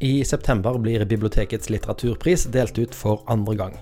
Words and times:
I 0.00 0.24
september 0.24 0.76
blir 0.78 1.02
bibliotekets 1.04 1.70
litteraturpris 1.74 2.44
delt 2.54 2.76
ut 2.78 2.92
for 2.94 3.24
andre 3.26 3.54
gang. 3.58 3.72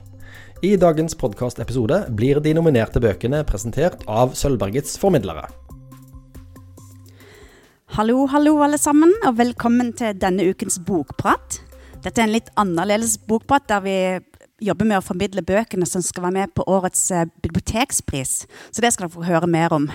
I 0.64 0.70
dagens 0.80 1.12
podkastepisode 1.20 1.98
blir 2.16 2.40
de 2.40 2.54
nominerte 2.56 3.02
bøkene 3.04 3.42
presentert 3.44 4.00
av 4.08 4.32
Sølvbergets 4.32 4.94
formidlere. 4.96 5.44
Hallo, 7.98 8.22
hallo 8.32 8.54
alle 8.64 8.80
sammen, 8.80 9.12
og 9.28 9.36
velkommen 9.42 9.92
til 9.98 10.16
denne 10.16 10.48
ukens 10.48 10.78
bokprat. 10.88 11.60
Dette 12.00 12.24
er 12.24 12.30
en 12.30 12.32
litt 12.32 12.48
annerledes 12.56 13.18
bokprat 13.28 13.68
der 13.68 13.84
vi 13.84 13.98
jobber 14.64 14.88
med 14.88 15.02
å 15.02 15.04
formidle 15.04 15.44
bøkene 15.44 15.84
som 15.84 16.00
skal 16.00 16.30
være 16.30 16.38
med 16.38 16.56
på 16.56 16.64
årets 16.64 17.10
eh, 17.12 17.28
bibliotekspris. 17.44 18.38
Så 18.72 18.80
det 18.80 18.94
skal 18.94 19.10
dere 19.10 19.18
få 19.18 19.28
høre 19.28 19.52
mer 19.52 19.76
om. 19.76 19.90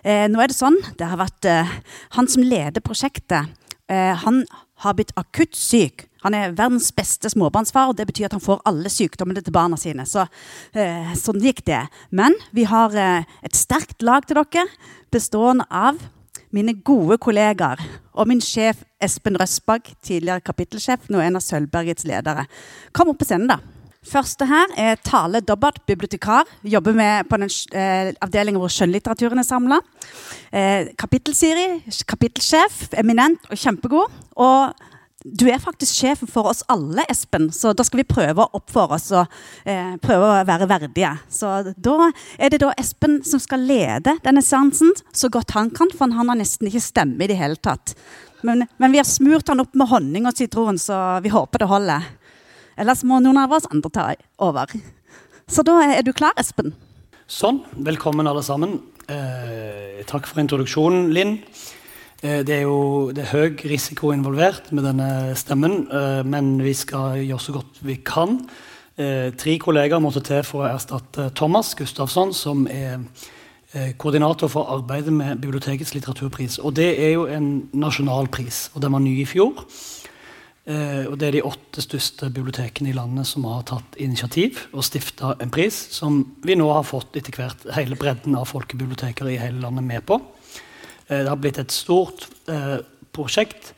Eh, 0.00 0.24
nå 0.32 0.40
er 0.40 0.48
det 0.48 0.56
sånn, 0.56 0.80
det 0.96 1.12
har 1.12 1.20
vært 1.20 1.52
eh, 1.52 1.76
han 2.16 2.32
som 2.32 2.48
leder 2.48 2.80
prosjektet. 2.80 3.52
Eh, 3.92 4.14
han 4.24 4.46
har 4.84 4.96
blitt 4.96 5.14
akutt 5.16 5.56
syk. 5.56 6.06
Han 6.26 6.34
er 6.34 6.56
verdens 6.56 6.90
beste 6.94 7.30
småbarnsfar, 7.30 7.92
og 7.92 7.98
det 7.98 8.08
betyr 8.08 8.28
at 8.28 8.36
han 8.36 8.42
får 8.42 8.64
alle 8.68 8.90
sykdommene 8.92 9.42
til 9.44 9.54
barna 9.54 9.78
sine. 9.80 10.04
Så 10.08 10.24
eh, 10.74 11.14
sånn 11.18 11.40
gikk 11.44 11.62
det. 11.68 11.84
Men 12.10 12.34
vi 12.56 12.66
har 12.68 12.96
eh, 12.98 13.28
et 13.46 13.56
sterkt 13.56 14.04
lag 14.04 14.26
til 14.26 14.40
dere, 14.40 14.66
bestående 15.14 15.68
av 15.70 16.00
mine 16.54 16.76
gode 16.86 17.18
kollegaer 17.22 17.80
og 18.16 18.28
min 18.30 18.40
sjef 18.42 18.82
Espen 19.02 19.36
Røsbakk, 19.38 19.92
tidligere 20.04 20.44
kapittelsjef, 20.44 21.10
nå 21.12 21.20
en 21.20 21.38
av 21.38 21.44
Sølvbergets 21.44 22.06
ledere. 22.08 22.46
Kom 22.96 23.12
opp 23.12 23.20
på 23.20 23.28
scenen, 23.28 23.50
da. 23.50 23.75
Første 24.06 24.46
her 24.46 24.70
er 24.78 24.98
Tale 25.02 25.40
Dobbert, 25.42 25.80
bibliotekar. 25.86 26.46
Jobber 26.62 26.94
med 26.94 27.26
på 27.26 27.38
den 27.42 27.50
eh, 27.74 28.12
avdelingen 28.22 28.62
hvor 28.62 28.70
skjønnlitteraturen 28.70 29.42
er 29.42 29.46
samla. 29.46 29.80
Eh, 30.54 30.92
Kapittelsiri, 30.98 31.82
kapittelsjef, 32.06 32.84
eminent 33.02 33.48
og 33.50 33.58
kjempegod. 33.58 34.20
Og 34.38 34.76
du 35.26 35.48
er 35.50 35.58
faktisk 35.58 35.98
sjefen 35.98 36.30
for 36.30 36.46
oss 36.52 36.62
alle, 36.70 37.02
Espen, 37.10 37.48
så 37.50 37.72
da 37.74 37.82
skal 37.86 38.04
vi 38.04 38.06
prøve 38.06 38.44
å 38.44 38.60
oppføre 38.60 38.94
oss 38.94 39.08
og 39.10 39.32
eh, 39.66 39.96
prøve 40.02 40.28
å 40.28 40.44
være 40.46 40.68
verdige. 40.70 41.10
Så 41.26 41.72
da 41.74 42.12
er 42.38 42.52
det 42.52 42.60
da 42.62 42.70
Espen 42.78 43.18
som 43.26 43.42
skal 43.42 43.66
lede 43.66 44.14
denne 44.22 44.44
seansen 44.44 44.94
så 45.10 45.32
godt 45.34 45.56
han 45.56 45.72
kan, 45.74 45.90
for 45.90 46.06
han 46.14 46.30
har 46.30 46.38
nesten 46.38 46.70
ikke 46.70 46.84
stemme 46.84 47.26
i 47.26 47.30
det 47.32 47.40
hele 47.40 47.58
tatt. 47.58 47.96
Men, 48.46 48.68
men 48.78 48.94
vi 48.94 49.02
har 49.02 49.08
smurt 49.08 49.50
han 49.50 49.64
opp 49.64 49.74
med 49.74 49.90
honning 49.90 50.30
og 50.30 50.38
sitron, 50.38 50.78
så 50.78 51.18
vi 51.24 51.34
håper 51.34 51.64
det 51.64 51.70
holder. 51.74 52.06
Ellers 52.76 53.00
må 53.08 53.22
noen 53.24 53.38
av 53.40 53.54
oss 53.56 53.64
andre 53.72 53.90
ta 53.92 54.10
over. 54.44 54.72
Så 55.48 55.64
da 55.64 55.78
er 55.80 56.04
du 56.04 56.12
klar, 56.16 56.36
Espen? 56.36 56.74
Sånn. 57.26 57.62
Velkommen, 57.86 58.28
alle 58.28 58.42
sammen. 58.44 58.76
Eh, 59.08 60.02
takk 60.04 60.28
for 60.28 60.42
introduksjonen, 60.42 61.08
Linn. 61.14 61.38
Eh, 62.20 62.42
det 62.44 62.58
er 62.58 62.62
jo 62.66 63.12
det 63.16 63.24
er 63.24 63.32
høy 63.32 63.64
risiko 63.72 64.12
involvert 64.12 64.68
med 64.76 64.84
denne 64.84 65.32
stemmen, 65.38 65.86
eh, 65.88 66.22
men 66.28 66.58
vi 66.60 66.74
skal 66.76 67.16
gjøre 67.22 67.46
så 67.46 67.56
godt 67.56 67.80
vi 67.80 67.96
kan. 67.96 68.42
Eh, 68.98 69.32
tre 69.32 69.56
kollegaer 69.58 70.02
måtte 70.02 70.24
til 70.24 70.44
for 70.44 70.66
å 70.66 70.70
erstatte 70.74 71.30
Thomas 71.34 71.74
Gustafsson, 71.74 72.34
som 72.34 72.66
er 72.68 73.00
eh, 73.72 73.92
koordinator 73.96 74.52
for 74.52 74.68
arbeidet 74.68 75.12
med 75.12 75.40
bibliotekets 75.40 75.94
litteraturpris. 75.96 76.58
Og 76.60 76.76
det 76.76 76.92
er 77.00 77.14
jo 77.16 77.24
en 77.24 77.70
nasjonal 77.72 78.28
pris, 78.28 78.66
og 78.74 78.82
den 78.82 78.92
var 78.92 79.00
ny 79.00 79.22
i 79.22 79.28
fjor. 79.28 79.64
Eh, 80.66 81.04
og 81.06 81.14
Det 81.18 81.28
er 81.28 81.36
de 81.36 81.44
åtte 81.46 81.82
største 81.84 82.26
bibliotekene 82.34 82.90
i 82.90 82.96
landet 82.96 83.28
som 83.30 83.44
har 83.46 83.62
tatt 83.70 83.94
initiativ 84.02 84.64
og 84.72 84.82
stifta 84.82 85.36
en 85.38 85.52
pris 85.54 85.76
som 85.94 86.24
vi 86.42 86.56
nå 86.58 86.66
har 86.72 86.82
fått 86.82 87.14
etter 87.14 87.38
hvert 87.38 87.68
hele 87.76 87.94
bredden 87.94 88.34
av 88.34 88.48
folkebiblioteker 88.50 89.30
i 89.30 89.38
hele 89.38 89.62
landet 89.62 89.86
med 89.86 90.02
på. 90.08 90.18
Eh, 91.06 91.22
det 91.22 91.30
har 91.30 91.38
blitt 91.38 91.62
et 91.62 91.74
stort 91.74 92.26
eh, 92.50 92.82
prosjekt 93.14 93.74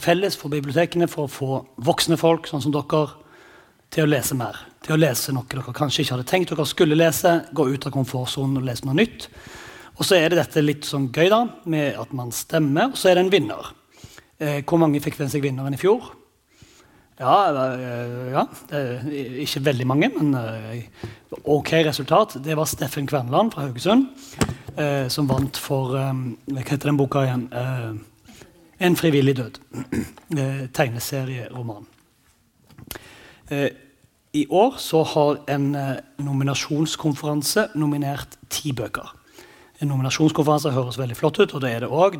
felles 0.00 0.32
for 0.40 0.48
bibliotekene 0.48 1.04
for 1.04 1.26
å 1.26 1.30
få 1.30 1.56
voksne 1.84 2.16
folk 2.16 2.46
sånn 2.48 2.62
som 2.64 2.72
dere 2.72 3.02
til 3.92 4.06
å 4.06 4.08
lese 4.08 4.32
mer. 4.34 4.56
Til 4.80 4.96
å 4.96 5.00
lese 5.02 5.34
noe 5.36 5.44
dere 5.52 5.74
kanskje 5.76 6.00
ikke 6.00 6.14
hadde 6.16 6.28
tenkt 6.30 6.54
dere 6.54 6.64
skulle 6.64 6.96
lese. 6.96 7.34
Gå 7.52 7.68
ut 7.68 7.84
av 7.84 7.92
komfortsonen 7.92 8.56
og 8.56 8.64
lese 8.64 8.88
noe 8.88 8.96
nytt. 8.96 9.28
Og 10.00 10.08
så 10.08 10.16
er 10.16 10.32
det 10.32 10.40
dette 10.40 10.64
litt 10.64 10.88
sånn 10.88 11.10
gøy 11.12 11.28
da, 11.28 11.42
med 11.68 12.00
at 12.00 12.16
man 12.16 12.32
stemmer, 12.32 12.88
og 12.88 12.96
så 12.96 13.12
er 13.12 13.18
det 13.20 13.26
en 13.26 13.34
vinner. 13.36 13.75
Eh, 14.38 14.62
hvor 14.68 14.80
mange 14.80 15.00
fikk 15.00 15.16
den 15.16 15.30
seg 15.32 15.44
vinneren 15.46 15.72
i 15.72 15.80
fjor? 15.80 16.10
Ja, 17.16 17.36
eh, 17.48 18.32
ja 18.34 18.42
ikke 19.40 19.62
veldig 19.64 19.86
mange, 19.88 20.10
men 20.12 20.34
eh, 20.36 20.82
ok 21.48 21.72
resultat. 21.86 22.36
Det 22.44 22.56
var 22.56 22.68
Steffen 22.68 23.08
Kverneland 23.08 23.54
fra 23.54 23.64
Haugesund 23.64 24.10
eh, 24.76 25.08
som 25.08 25.28
vant 25.30 25.56
for 25.56 25.96
eh, 25.96 26.12
Hva 26.52 26.66
heter 26.68 26.90
den 26.90 27.00
boka 27.00 27.24
igjen? 27.24 27.48
Eh, 27.52 27.96
'En 28.78 28.96
frivillig 28.96 29.36
død'. 29.38 29.56
Tegneserieroman. 30.76 31.86
I 34.32 34.46
år 34.50 34.74
så 34.76 35.02
har 35.02 35.38
en 35.48 35.76
nominasjonskonferanse 36.18 37.68
nominert 37.74 38.36
ti 38.50 38.72
bøker. 38.72 39.14
En 39.80 39.88
nominasjonskonferanse 39.88 40.70
høres 40.70 40.98
veldig 40.98 41.16
flott 41.16 41.40
ut, 41.40 41.54
og 41.54 41.60
det 41.60 41.70
er 41.72 41.80
det 41.80 41.88
òg. 41.88 42.18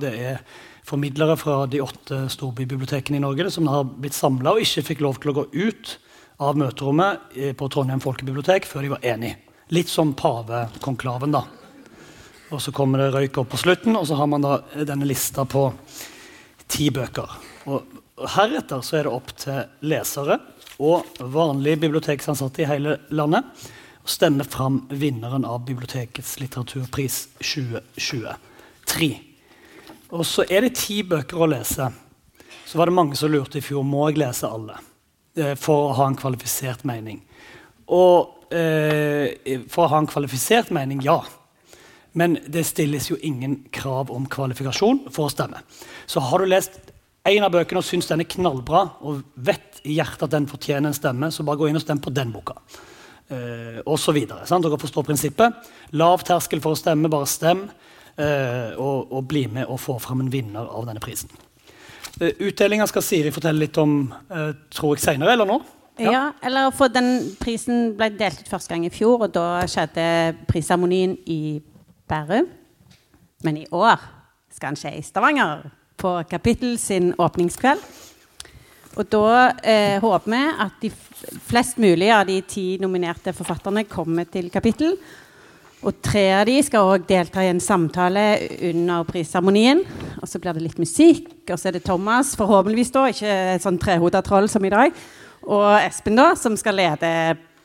Formidlere 0.86 1.36
fra 1.38 1.64
de 1.70 1.82
åtte 1.82 2.22
storbybibliotekene 2.32 3.18
i 3.18 3.24
Norge 3.24 3.50
som 3.50 3.68
har 3.70 3.86
blitt 3.86 4.16
samla 4.16 4.54
og 4.54 4.62
ikke 4.62 4.84
fikk 4.92 5.02
lov 5.04 5.18
til 5.20 5.32
å 5.32 5.38
gå 5.40 5.46
ut 5.52 5.96
av 6.42 6.58
møterommet 6.60 7.36
eh, 7.36 7.52
på 7.56 7.68
Trondheim 7.72 8.02
folkebibliotek 8.04 8.68
før 8.68 8.86
de 8.86 8.92
var 8.94 9.06
enige. 9.14 9.40
Litt 9.74 9.90
som 9.90 10.12
pavekonklaven, 10.14 11.34
da. 11.34 11.42
Og 12.54 12.60
så 12.62 12.70
kommer 12.70 13.02
det 13.02 13.10
røyk 13.16 13.40
opp 13.42 13.50
på 13.50 13.58
slutten, 13.58 13.96
og 13.98 14.06
så 14.06 14.18
har 14.20 14.28
man 14.30 14.44
da 14.44 14.60
denne 14.86 15.08
lista 15.08 15.42
på 15.48 15.64
ti 16.70 16.92
bøker. 16.94 17.32
Og 17.66 18.28
heretter 18.36 18.84
så 18.86 19.00
er 19.00 19.08
det 19.08 19.16
opp 19.16 19.32
til 19.40 19.88
lesere 19.90 20.38
og 20.78 21.18
vanlige 21.34 21.82
biblioteksansatte 21.86 22.62
i 22.62 22.70
hele 22.70 22.98
landet 23.10 23.66
å 24.06 24.10
stemme 24.10 24.46
fram 24.46 24.84
vinneren 24.94 25.44
av 25.48 25.64
Bibliotekets 25.66 26.36
litteraturpris 26.38 27.22
2023. 27.40 29.25
Og 30.14 30.26
så 30.26 30.44
er 30.46 30.66
det 30.66 30.76
ti 30.78 31.00
bøker 31.06 31.40
å 31.40 31.48
lese. 31.50 31.88
Så 32.66 32.78
var 32.78 32.90
det 32.90 32.96
mange 32.98 33.16
som 33.18 33.30
lurte 33.32 33.58
i 33.58 33.64
fjor 33.64 33.86
må 33.86 34.08
jeg 34.10 34.20
lese 34.22 34.48
alle 34.50 34.78
eh, 35.38 35.54
for 35.58 35.88
å 35.88 35.96
ha 35.98 36.08
en 36.10 36.18
kvalifisert 36.18 36.84
mening. 36.86 37.20
Og 37.94 38.54
eh, 38.54 39.62
for 39.70 39.86
å 39.86 39.90
ha 39.92 40.02
en 40.02 40.10
kvalifisert 40.10 40.72
mening, 40.74 41.02
ja. 41.06 41.20
Men 42.16 42.38
det 42.48 42.64
stilles 42.66 43.10
jo 43.10 43.18
ingen 43.26 43.60
krav 43.74 44.10
om 44.14 44.26
kvalifikasjon 44.30 45.04
for 45.12 45.28
å 45.28 45.32
stemme. 45.32 45.62
Så 46.08 46.22
har 46.24 46.42
du 46.42 46.48
lest 46.50 46.78
en 47.26 47.44
av 47.44 47.52
bøkene 47.54 47.82
og 47.82 47.86
syns 47.86 48.06
den 48.08 48.22
er 48.22 48.30
knallbra, 48.30 48.84
og 49.02 49.24
vet 49.34 49.80
i 49.84 49.98
hjertet 49.98 50.28
at 50.28 50.36
den 50.36 50.46
fortjener 50.50 50.90
en 50.90 50.96
stemme, 50.96 51.30
så 51.34 51.44
bare 51.46 51.60
gå 51.60 51.68
inn 51.70 51.78
og 51.78 51.82
stem 51.82 52.00
på 52.02 52.14
den 52.14 52.30
boka. 52.34 52.54
Eh, 53.26 53.82
og 53.82 53.98
så 53.98 54.14
videre, 54.14 54.46
sant? 54.46 54.62
Dere 54.62 54.78
forstår 54.78 55.06
prinsippet. 55.08 55.68
Lav 55.98 56.22
terskel 56.26 56.62
for 56.62 56.76
å 56.76 56.78
stemme, 56.78 57.10
bare 57.10 57.28
stem 57.30 57.66
og, 58.16 59.12
og, 59.12 59.22
bli 59.28 59.46
med 59.52 59.68
og 59.68 59.80
få 59.82 59.98
fram 60.00 60.22
en 60.24 60.32
vinner 60.32 60.64
av 60.64 60.86
denne 60.88 61.02
prisen. 61.04 61.32
Uh, 62.16 62.30
Utdelinga 62.48 62.86
skal 62.88 63.04
Siri 63.04 63.32
fortelle 63.34 63.60
litt 63.66 63.76
om 63.76 64.06
eh, 64.32 64.54
tror 64.72 64.94
jeg 64.96 65.04
senere, 65.04 65.34
eller 65.36 65.48
nå? 65.48 65.58
Ja. 66.00 66.12
ja. 66.12 66.22
eller 66.44 66.70
for 66.76 66.92
den 66.92 67.34
Prisen 67.40 67.90
ble 67.96 68.10
delt 68.16 68.40
ut 68.40 68.48
første 68.52 68.72
gang 68.72 68.86
i 68.88 68.92
fjor, 68.92 69.26
og 69.26 69.34
da 69.36 69.64
skjedde 69.68 70.36
prisseremonien 70.48 71.16
i 71.28 71.58
Bærum. 72.08 72.48
Men 73.44 73.60
i 73.60 73.66
år 73.72 74.00
skal 74.52 74.72
den 74.72 74.80
skje 74.80 74.94
i 74.96 75.04
Stavanger, 75.04 75.68
på 75.96 76.10
Kapittel 76.28 76.76
sin 76.80 77.14
åpningskveld. 77.20 77.80
Og 78.96 79.08
da 79.12 79.28
eh, 79.60 79.96
håper 80.00 80.32
vi 80.32 80.40
at 80.64 80.76
de 80.80 80.90
flest 81.48 81.80
mulig 81.80 82.08
av 82.12 82.26
de 82.28 82.38
ti 82.48 82.64
nominerte 82.80 83.32
forfatterne 83.36 83.84
kommer 83.88 84.28
til 84.28 84.48
Kapittel. 84.52 84.96
Og 85.86 86.00
tre 86.02 86.24
av 86.34 86.48
de 86.48 86.56
skal 86.66 86.88
òg 86.90 87.04
delta 87.06 87.44
i 87.44 87.50
en 87.52 87.62
samtale 87.62 88.22
under 88.72 89.04
prisseremonien. 89.06 89.84
Og 90.18 90.26
så 90.26 90.40
blir 90.42 90.56
det 90.56 90.64
litt 90.64 90.80
musikk, 90.82 91.28
og 91.46 91.60
så 91.60 91.70
er 91.70 91.76
det 91.76 91.84
Thomas, 91.86 92.32
forhåpentligvis 92.38 92.90
da, 92.96 93.04
ikke 93.12 93.34
et 93.52 93.62
sånn 93.62 93.78
trehoda 93.78 94.22
troll 94.26 94.48
som 94.50 94.64
i 94.66 94.72
dag, 94.72 94.96
og 95.46 95.66
Espen, 95.78 96.16
da, 96.18 96.32
som 96.34 96.56
skal 96.58 96.74
lede 96.80 97.10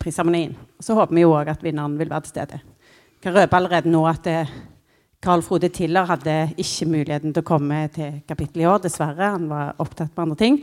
prisseremonien. 0.02 0.54
Så 0.82 0.94
håper 0.98 1.18
vi 1.18 1.24
jo 1.24 1.34
òg 1.34 1.50
at 1.50 1.66
vinneren 1.66 1.96
vil 1.98 2.12
være 2.12 2.28
til 2.28 2.36
stede. 2.36 2.62
Jeg 2.62 3.26
kan 3.26 3.36
røpe 3.40 3.58
allerede 3.58 3.90
nå 3.90 4.04
at 4.10 4.30
Carl 5.22 5.42
Frode 5.46 5.72
Tiller 5.74 6.06
hadde 6.10 6.36
ikke 6.62 6.90
muligheten 6.90 7.34
til 7.34 7.42
å 7.42 7.50
komme 7.50 7.84
til 7.94 8.22
kapittelet 8.30 8.64
i 8.66 8.70
år, 8.70 8.80
dessverre. 8.86 9.34
Han 9.40 9.50
var 9.50 9.82
opptatt 9.82 10.14
med 10.14 10.24
andre 10.28 10.40
ting. 10.44 10.62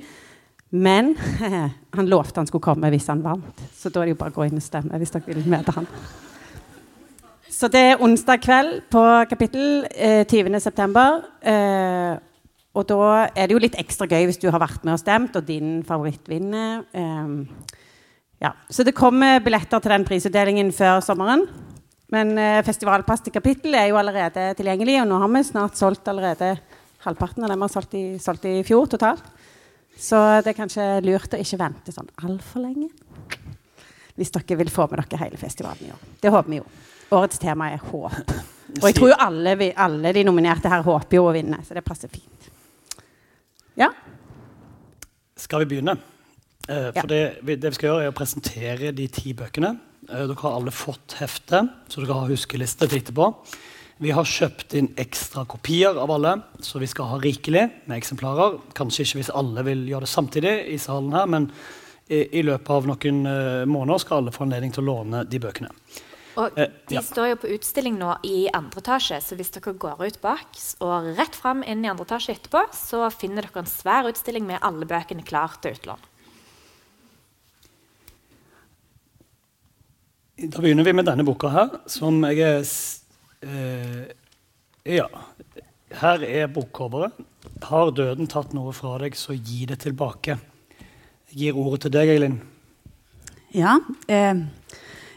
Men 0.70 1.12
han 1.96 2.10
lovte 2.10 2.42
han 2.42 2.50
skulle 2.50 2.66
komme 2.66 2.90
hvis 2.94 3.10
han 3.10 3.26
vant. 3.26 3.66
Så 3.74 3.90
da 3.90 4.02
er 4.02 4.10
det 4.10 4.16
jo 4.16 4.22
bare 4.22 4.34
å 4.34 4.38
gå 4.38 4.46
inn 4.46 4.58
og 4.58 4.66
stemme 4.66 4.98
hvis 5.02 5.14
dere 5.14 5.38
vil 5.38 5.50
møte 5.50 5.74
han. 5.74 5.86
Så 7.58 7.66
det 7.74 7.80
er 7.82 8.02
onsdag 8.04 8.38
kveld 8.44 8.74
på 8.92 9.00
kapittel 9.26 9.82
eh, 9.90 10.22
20.9. 10.30 11.06
Eh, 11.50 12.12
og 12.78 12.84
da 12.86 12.98
er 13.34 13.48
det 13.48 13.56
jo 13.56 13.62
litt 13.64 13.78
ekstra 13.80 14.06
gøy 14.06 14.28
hvis 14.28 14.38
du 14.38 14.46
har 14.46 14.62
vært 14.62 14.84
med 14.86 14.94
og 14.94 15.00
stemt, 15.00 15.34
og 15.34 15.46
din 15.48 15.80
favoritt 15.86 16.28
vinner. 16.30 16.84
Eh, 16.94 17.72
ja. 18.44 18.52
Så 18.70 18.86
det 18.86 18.94
kommer 18.94 19.42
billetter 19.42 19.82
til 19.82 19.90
den 19.90 20.06
prisutdelingen 20.06 20.70
før 20.76 21.02
sommeren. 21.02 21.42
Men 22.14 22.30
eh, 22.38 22.60
festivalpass 22.62 23.24
til 23.26 23.34
kapittel 23.34 23.74
er 23.74 23.88
jo 23.90 23.98
allerede 23.98 24.52
tilgjengelig, 24.60 25.00
og 25.02 25.08
nå 25.10 25.18
har 25.24 25.32
vi 25.34 25.42
snart 25.48 25.80
solgt 25.80 26.06
allerede 26.12 26.52
halvparten 27.02 27.42
av 27.42 27.50
dem 27.50 27.58
vi 27.58 27.66
har 27.66 27.72
solgt 27.74 27.96
i, 27.98 28.04
solgt 28.22 28.46
i 28.46 28.60
fjor 28.68 28.86
totalt. 28.92 29.24
Så 29.98 30.20
det 30.46 30.52
er 30.52 30.60
kanskje 30.60 30.86
lurt 31.02 31.34
å 31.34 31.42
ikke 31.42 31.58
vente 31.58 31.96
sånn 31.96 32.12
altfor 32.22 32.62
lenge. 32.68 32.92
Hvis 34.14 34.30
dere 34.34 34.60
vil 34.62 34.70
få 34.70 34.86
med 34.86 35.02
dere 35.02 35.24
hele 35.24 35.42
festivalen 35.42 35.88
i 35.88 35.92
år. 35.96 36.06
Det 36.22 36.30
håper 36.30 36.54
vi 36.54 36.62
jo. 36.62 36.68
Årets 37.14 37.40
tema 37.40 37.70
er 37.72 37.82
håp. 37.90 38.34
Og 38.82 38.84
jeg 38.84 38.98
tror 38.98 39.12
jo 39.12 39.16
alle, 39.24 39.54
vi, 39.58 39.70
alle 39.72 40.12
de 40.12 40.26
nominerte 40.28 40.68
her 40.68 40.84
håper 40.84 41.16
jo 41.16 41.24
å 41.30 41.32
vinne, 41.34 41.62
så 41.64 41.76
det 41.76 41.84
passer 41.86 42.10
fint. 42.12 42.50
Ja? 43.80 43.88
Skal 45.38 45.64
vi 45.64 45.70
begynne? 45.72 45.96
Eh, 46.68 46.90
for 46.92 47.00
Ja. 47.00 47.08
det, 47.08 47.22
vi, 47.42 47.56
det 47.56 47.72
vi 47.72 47.78
skal 47.78 47.88
gjøre, 47.88 48.04
er 48.04 48.12
å 48.12 48.18
presentere 48.18 48.92
de 48.92 49.06
ti 49.08 49.32
bøkene. 49.32 49.72
Eh, 50.10 50.26
dere 50.28 50.36
har 50.42 50.58
alle 50.58 50.74
fått 50.74 51.16
hefte, 51.22 51.62
så 51.88 52.04
dere 52.04 52.18
har 52.18 52.28
huskeliste 52.28 52.88
til 52.88 53.00
etterpå. 53.00 53.32
Vi 53.98 54.12
har 54.14 54.28
kjøpt 54.28 54.76
inn 54.78 54.92
ekstra 55.00 55.42
kopier 55.48 55.96
av 55.98 56.12
alle, 56.14 56.36
så 56.62 56.78
vi 56.78 56.86
skal 56.86 57.08
ha 57.10 57.16
rikelig 57.18 57.64
med 57.88 57.96
eksemplarer. 57.96 58.60
Kanskje 58.78 59.06
ikke 59.06 59.18
hvis 59.22 59.32
alle 59.34 59.64
vil 59.66 59.88
gjøre 59.88 60.06
det 60.06 60.12
samtidig 60.12 60.52
i 60.70 60.76
salen 60.78 61.16
her, 61.16 61.26
men 61.26 61.48
i, 62.06 62.20
i 62.38 62.44
løpet 62.46 62.70
av 62.70 62.86
noen 62.86 63.18
uh, 63.26 63.64
måneder 63.66 64.04
skal 64.04 64.22
alle 64.22 64.32
få 64.32 64.46
anledning 64.46 64.70
til 64.72 64.84
å 64.84 64.92
låne 64.92 65.24
de 65.26 65.40
bøkene. 65.42 65.72
Og 66.38 66.58
Eh, 66.58 66.68
de 66.88 66.94
ja. 66.94 67.02
står 67.02 67.32
jo 67.32 67.36
på 67.42 67.50
utstilling 67.56 67.96
nå 67.98 68.12
i 68.26 68.48
andre 68.54 68.82
etasje, 68.82 69.18
så 69.24 69.34
hvis 69.38 69.50
dere 69.56 69.72
går 69.74 70.04
ut 70.06 70.20
bak 70.22 70.58
og 70.86 71.08
rett 71.18 71.34
fram 71.34 71.64
inn 71.66 71.82
i 71.84 71.90
andre 71.90 72.06
etasje 72.06 72.36
etterpå, 72.36 72.62
så 72.74 73.08
finner 73.10 73.42
dere 73.42 73.64
en 73.64 73.70
svær 73.70 74.06
utstilling 74.10 74.46
med 74.46 74.62
alle 74.62 74.86
bøkene 74.86 75.26
klar 75.26 75.58
til 75.62 75.74
utlån. 75.74 76.06
Da 80.38 80.62
begynner 80.62 80.86
vi 80.86 80.94
med 80.94 81.08
denne 81.08 81.24
boka 81.26 81.50
her, 81.50 81.72
som 81.90 82.22
jeg 82.30 82.38
er 82.46 82.62
eh, 83.42 84.06
Ja. 84.86 85.08
Her 85.98 86.22
er 86.22 86.46
bokcoveret. 86.52 87.16
Har 87.64 87.90
døden 87.96 88.28
tatt 88.30 88.52
noe 88.54 88.74
fra 88.76 88.98
deg, 89.02 89.16
så 89.16 89.34
gi 89.34 89.64
det 89.66 89.80
tilbake. 89.82 90.36
Jeg 91.32 91.38
gir 91.40 91.58
ordet 91.58 91.80
til 91.86 91.94
deg, 91.96 92.12
Eilin. 92.12 92.36
Ja, 93.56 93.78
eh, 94.06 94.44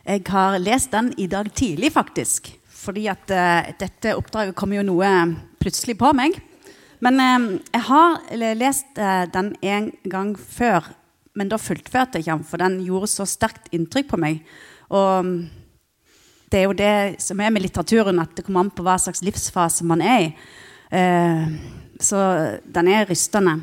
jeg 0.01 0.24
har 0.33 0.57
lest 0.57 0.92
den 0.92 1.12
i 1.21 1.27
dag 1.30 1.50
tidlig, 1.53 1.92
faktisk. 1.94 2.50
Fordi 2.81 3.06
at 3.12 3.30
uh, 3.30 3.69
dette 3.77 4.15
oppdraget 4.18 4.57
kom 4.57 4.74
jo 4.74 4.86
noe 4.86 5.12
plutselig 5.62 5.98
på 6.00 6.09
meg. 6.18 6.39
Men 7.03 7.21
uh, 7.21 7.59
jeg 7.69 7.83
har 7.88 8.18
lest 8.57 8.98
uh, 8.98 9.27
den 9.30 9.53
en 9.62 9.92
gang 10.09 10.33
før, 10.39 10.89
men 11.38 11.51
da 11.51 11.62
fullførte 11.62 12.18
jeg 12.18 12.25
ikke 12.25 12.39
den, 12.39 12.48
for 12.50 12.63
den 12.63 12.80
gjorde 12.86 13.12
så 13.12 13.27
sterkt 13.30 13.69
inntrykk 13.75 14.09
på 14.09 14.21
meg. 14.21 14.42
Og 14.89 15.27
mm, 15.27 15.36
det 16.51 16.59
er 16.59 16.65
jo 16.65 16.75
det 16.75 16.95
som 17.24 17.39
er 17.39 17.54
med 17.54 17.63
litteraturen, 17.63 18.19
at 18.19 18.33
det 18.36 18.47
kommer 18.47 18.65
an 18.65 18.74
på 18.74 18.83
hva 18.83 18.97
slags 19.00 19.21
livsfase 19.24 19.86
man 19.88 20.01
er 20.04 20.25
i. 20.25 20.31
Så 22.04 22.19
den 22.68 22.89
er 22.92 23.06
rystende. 23.07 23.54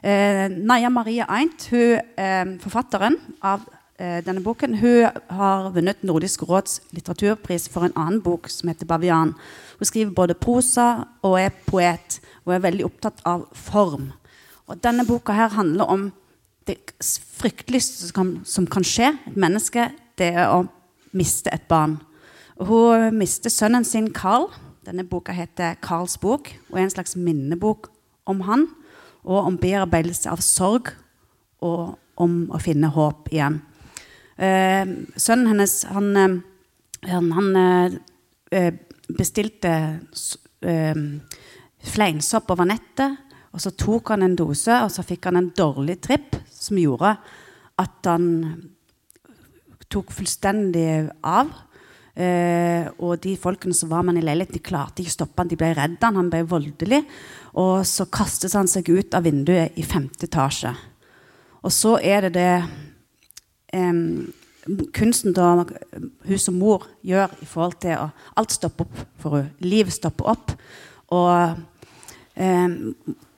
Naja 0.00 0.88
Marie 0.88 1.26
Eint, 1.28 1.66
hun, 1.68 2.56
forfatteren 2.62 3.18
av 3.44 3.66
denne 4.00 4.40
boken, 4.40 4.78
hun 4.80 5.18
har 5.28 5.66
vunnet 5.74 6.04
Nordisk 6.08 6.46
råds 6.48 6.78
litteraturpris 6.96 7.66
for 7.68 7.84
en 7.84 7.96
annen 7.98 8.22
bok 8.24 8.48
som 8.48 8.70
heter 8.70 8.86
'Bavian'. 8.88 9.34
Hun 9.78 9.84
skriver 9.84 10.14
både 10.14 10.34
prosa 10.34 11.04
og 11.22 11.40
er 11.40 11.50
poet, 11.66 12.20
og 12.46 12.54
er 12.54 12.64
veldig 12.64 12.84
opptatt 12.84 13.20
av 13.26 13.44
form. 13.52 14.12
Og 14.66 14.80
denne 14.82 15.06
boka 15.06 15.32
her 15.32 15.48
handler 15.48 15.84
om 15.84 16.12
det 16.66 16.78
frykteligste 17.40 18.06
som 18.06 18.14
kan, 18.14 18.40
som 18.44 18.66
kan 18.66 18.84
skje 18.86 19.12
et 19.26 19.36
menneske, 19.36 19.90
det 20.18 20.34
er 20.34 20.48
å 20.48 20.68
miste 21.12 21.50
et 21.52 21.68
barn. 21.68 21.98
Og 22.60 22.68
hun 22.68 23.18
mister 23.18 23.50
sønnen 23.50 23.84
sin 23.84 24.12
Carl. 24.12 24.50
Denne 24.86 25.04
boka 25.04 25.32
heter 25.32 25.74
'Carls 25.82 26.16
bok' 26.16 26.54
og 26.70 26.78
er 26.78 26.82
en 26.82 26.90
slags 26.90 27.16
minnebok 27.16 27.88
om 28.26 28.40
han, 28.40 28.68
og 29.24 29.46
om 29.46 29.58
bearbeidelse 29.58 30.30
av 30.30 30.40
sorg 30.40 30.88
og 31.60 31.98
om 32.16 32.50
å 32.50 32.58
finne 32.58 32.88
håp 32.88 33.28
igjen. 33.32 33.62
Eh, 34.40 34.92
sønnen 35.20 35.50
hennes 35.52 35.74
han, 35.92 36.16
eh, 36.16 36.38
han, 37.10 37.56
eh, 38.50 38.72
bestilte 39.10 40.00
fleinsopp 41.80 42.50
over 42.50 42.68
nettet, 42.68 43.18
og 43.52 43.60
så 43.60 43.70
tok 43.76 44.12
han 44.14 44.22
en 44.22 44.36
dose, 44.36 44.72
og 44.84 44.90
så 44.92 45.02
fikk 45.04 45.24
han 45.24 45.36
en 45.36 45.50
dårlig 45.50 46.00
tripp 46.00 46.36
som 46.48 46.78
gjorde 46.78 47.16
at 47.80 48.06
han 48.06 48.26
tok 49.90 50.12
fullstendig 50.14 51.10
av. 51.26 51.50
Eh, 52.14 52.86
og 53.00 53.20
de 53.22 53.36
folkene 53.40 53.74
som 53.74 53.90
var 53.90 54.04
med 54.04 54.14
han 54.14 54.22
i 54.22 54.26
leiligheten, 54.26 54.58
de 54.58 54.64
klarte 54.66 55.02
ikke 55.02 55.14
å 55.14 55.18
stoppe 55.18 55.40
han, 55.40 55.48
de 55.50 55.58
ble 55.58 55.72
redde 55.78 56.04
han, 56.04 56.18
han 56.20 56.30
ble 56.32 56.44
voldelig. 56.48 57.00
Og 57.60 57.82
så 57.88 58.06
kastet 58.12 58.54
han 58.58 58.70
seg 58.70 58.88
ut 58.92 59.16
av 59.16 59.26
vinduet 59.26 59.76
i 59.80 59.86
femte 59.86 60.28
etasje. 60.28 60.74
Og 61.64 61.72
så 61.74 61.96
er 61.98 62.28
det 62.28 62.34
det 62.38 62.54
kunsten 64.92 65.34
da 65.34 65.64
hun 66.26 66.38
som 66.38 66.58
mor 66.60 66.86
gjør 67.06 67.32
i 67.40 67.48
forhold 67.48 67.78
til 67.80 67.96
å 67.96 68.10
Alt 68.36 68.54
stopper 68.54 68.86
opp 68.86 69.02
for 69.20 69.38
henne. 69.38 69.54
Livet 69.64 69.94
stopper 69.94 70.30
opp. 70.32 70.52
Og 71.16 71.30
eh, 72.36 72.68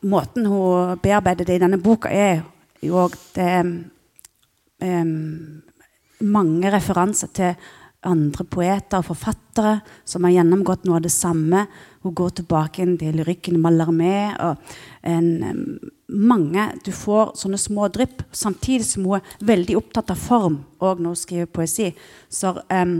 måten 0.02 0.46
hun 0.50 0.98
bearbeider 1.02 1.48
det 1.48 1.56
i 1.56 1.62
denne 1.62 1.80
boka, 1.82 2.10
er 2.10 2.42
jo 2.82 2.98
òg 3.04 3.16
eh, 3.40 3.62
mange 6.22 6.72
referanser 6.74 7.30
til 7.34 7.54
andre 8.08 8.44
poeter 8.44 8.98
og 8.98 9.06
forfattere 9.12 9.76
som 10.08 10.24
har 10.26 10.34
gjennomgått 10.36 10.86
noe 10.86 10.98
av 10.98 11.04
det 11.04 11.12
samme. 11.14 11.66
Hun 12.02 12.14
går 12.18 12.34
tilbake 12.40 12.82
inn 12.82 12.96
til 13.00 13.18
lyrikken 13.20 13.60
Mallarmé 13.62 14.32
og 14.42 14.72
en, 15.06 15.78
mange 16.12 16.66
Du 16.84 16.90
får 16.92 17.32
sånne 17.40 17.58
små 17.58 17.86
drypp, 17.88 18.24
samtidig 18.32 18.84
som 18.84 19.06
hun 19.06 19.20
er 19.20 19.46
veldig 19.52 19.78
opptatt 19.78 20.12
av 20.12 20.20
form 20.20 20.58
og 20.82 21.00
når 21.00 21.14
hun 21.14 21.22
skriver 21.22 21.48
poesi. 21.48 21.88
Så 22.28 22.52
um, 22.68 22.98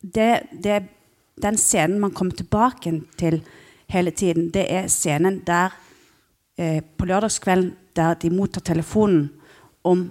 det, 0.00 0.46
det, 0.52 0.82
den 1.42 1.58
scenen 1.58 1.98
man 2.00 2.14
kommer 2.14 2.36
tilbake 2.38 2.92
til 3.18 3.40
hele 3.88 4.10
tiden, 4.10 4.52
det 4.54 4.68
er 4.70 4.92
scenen 4.92 5.40
der 5.46 5.74
eh, 6.58 6.82
på 6.84 7.08
lørdagskvelden 7.08 7.72
der 7.96 8.14
de 8.14 8.30
mottar 8.30 8.62
telefonen 8.62 9.30
om 9.82 10.04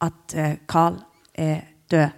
at 0.00 0.34
eh, 0.34 0.56
Carl 0.68 1.00
er 1.34 1.60
død. 1.90 2.08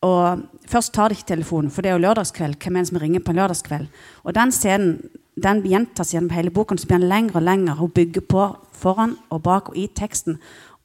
Og 0.00 0.42
Først 0.70 0.92
tar 0.94 1.10
de 1.10 1.18
ikke 1.18 1.32
telefonen, 1.32 1.70
for 1.70 1.82
det 1.82 1.90
er 1.90 1.96
jo 1.98 2.04
lørdagskveld. 2.04 2.54
Hvem 2.62 2.76
er 2.76 2.84
det 2.84 2.90
som 2.92 3.00
ringer 3.02 3.22
på 3.24 3.32
en 3.32 3.40
lørdagskveld? 3.40 3.88
Og 4.22 4.34
den 4.36 4.52
scenen 4.54 4.92
den 5.40 5.62
gjentas 5.64 6.12
gjennom 6.14 6.34
hele 6.34 6.52
boken, 6.54 6.78
så 6.78 6.88
blir 6.88 7.00
den 7.00 7.10
lengre 7.10 7.40
og 7.40 7.46
lengre. 7.46 7.76
Hun 7.78 7.92
bygger 7.94 8.24
på 8.28 8.44
foran 8.76 9.16
og 9.32 9.42
bak 9.46 9.70
og 9.72 9.78
i 9.78 9.86
teksten. 9.88 10.38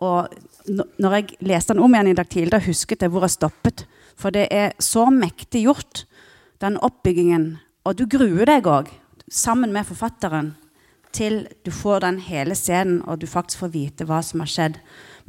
Og 0.03 0.31
når 0.99 1.15
jeg 1.17 1.37
leste 1.45 1.73
den 1.73 1.83
om 1.83 1.93
igjen 1.93 2.11
i 2.13 2.17
dag 2.17 2.29
tidlig, 2.29 2.53
da 2.53 2.61
husket 2.65 3.03
jeg 3.03 3.13
hvor 3.13 3.25
jeg 3.25 3.35
stoppet. 3.35 3.85
For 4.15 4.33
det 4.33 4.47
er 4.51 4.75
så 4.79 5.07
mektig 5.11 5.65
gjort, 5.65 6.05
den 6.63 6.79
oppbyggingen. 6.83 7.49
Og 7.85 7.97
du 7.99 8.05
gruer 8.09 8.47
deg 8.49 8.67
òg, 8.69 8.89
sammen 9.29 9.73
med 9.75 9.87
forfatteren, 9.87 10.53
til 11.15 11.45
du 11.63 11.71
får 11.71 12.03
den 12.03 12.17
hele 12.25 12.55
scenen, 12.59 13.01
og 13.07 13.21
du 13.21 13.27
faktisk 13.27 13.63
får 13.63 13.71
vite 13.75 14.07
hva 14.07 14.21
som 14.23 14.41
har 14.43 14.51
skjedd. 14.51 14.79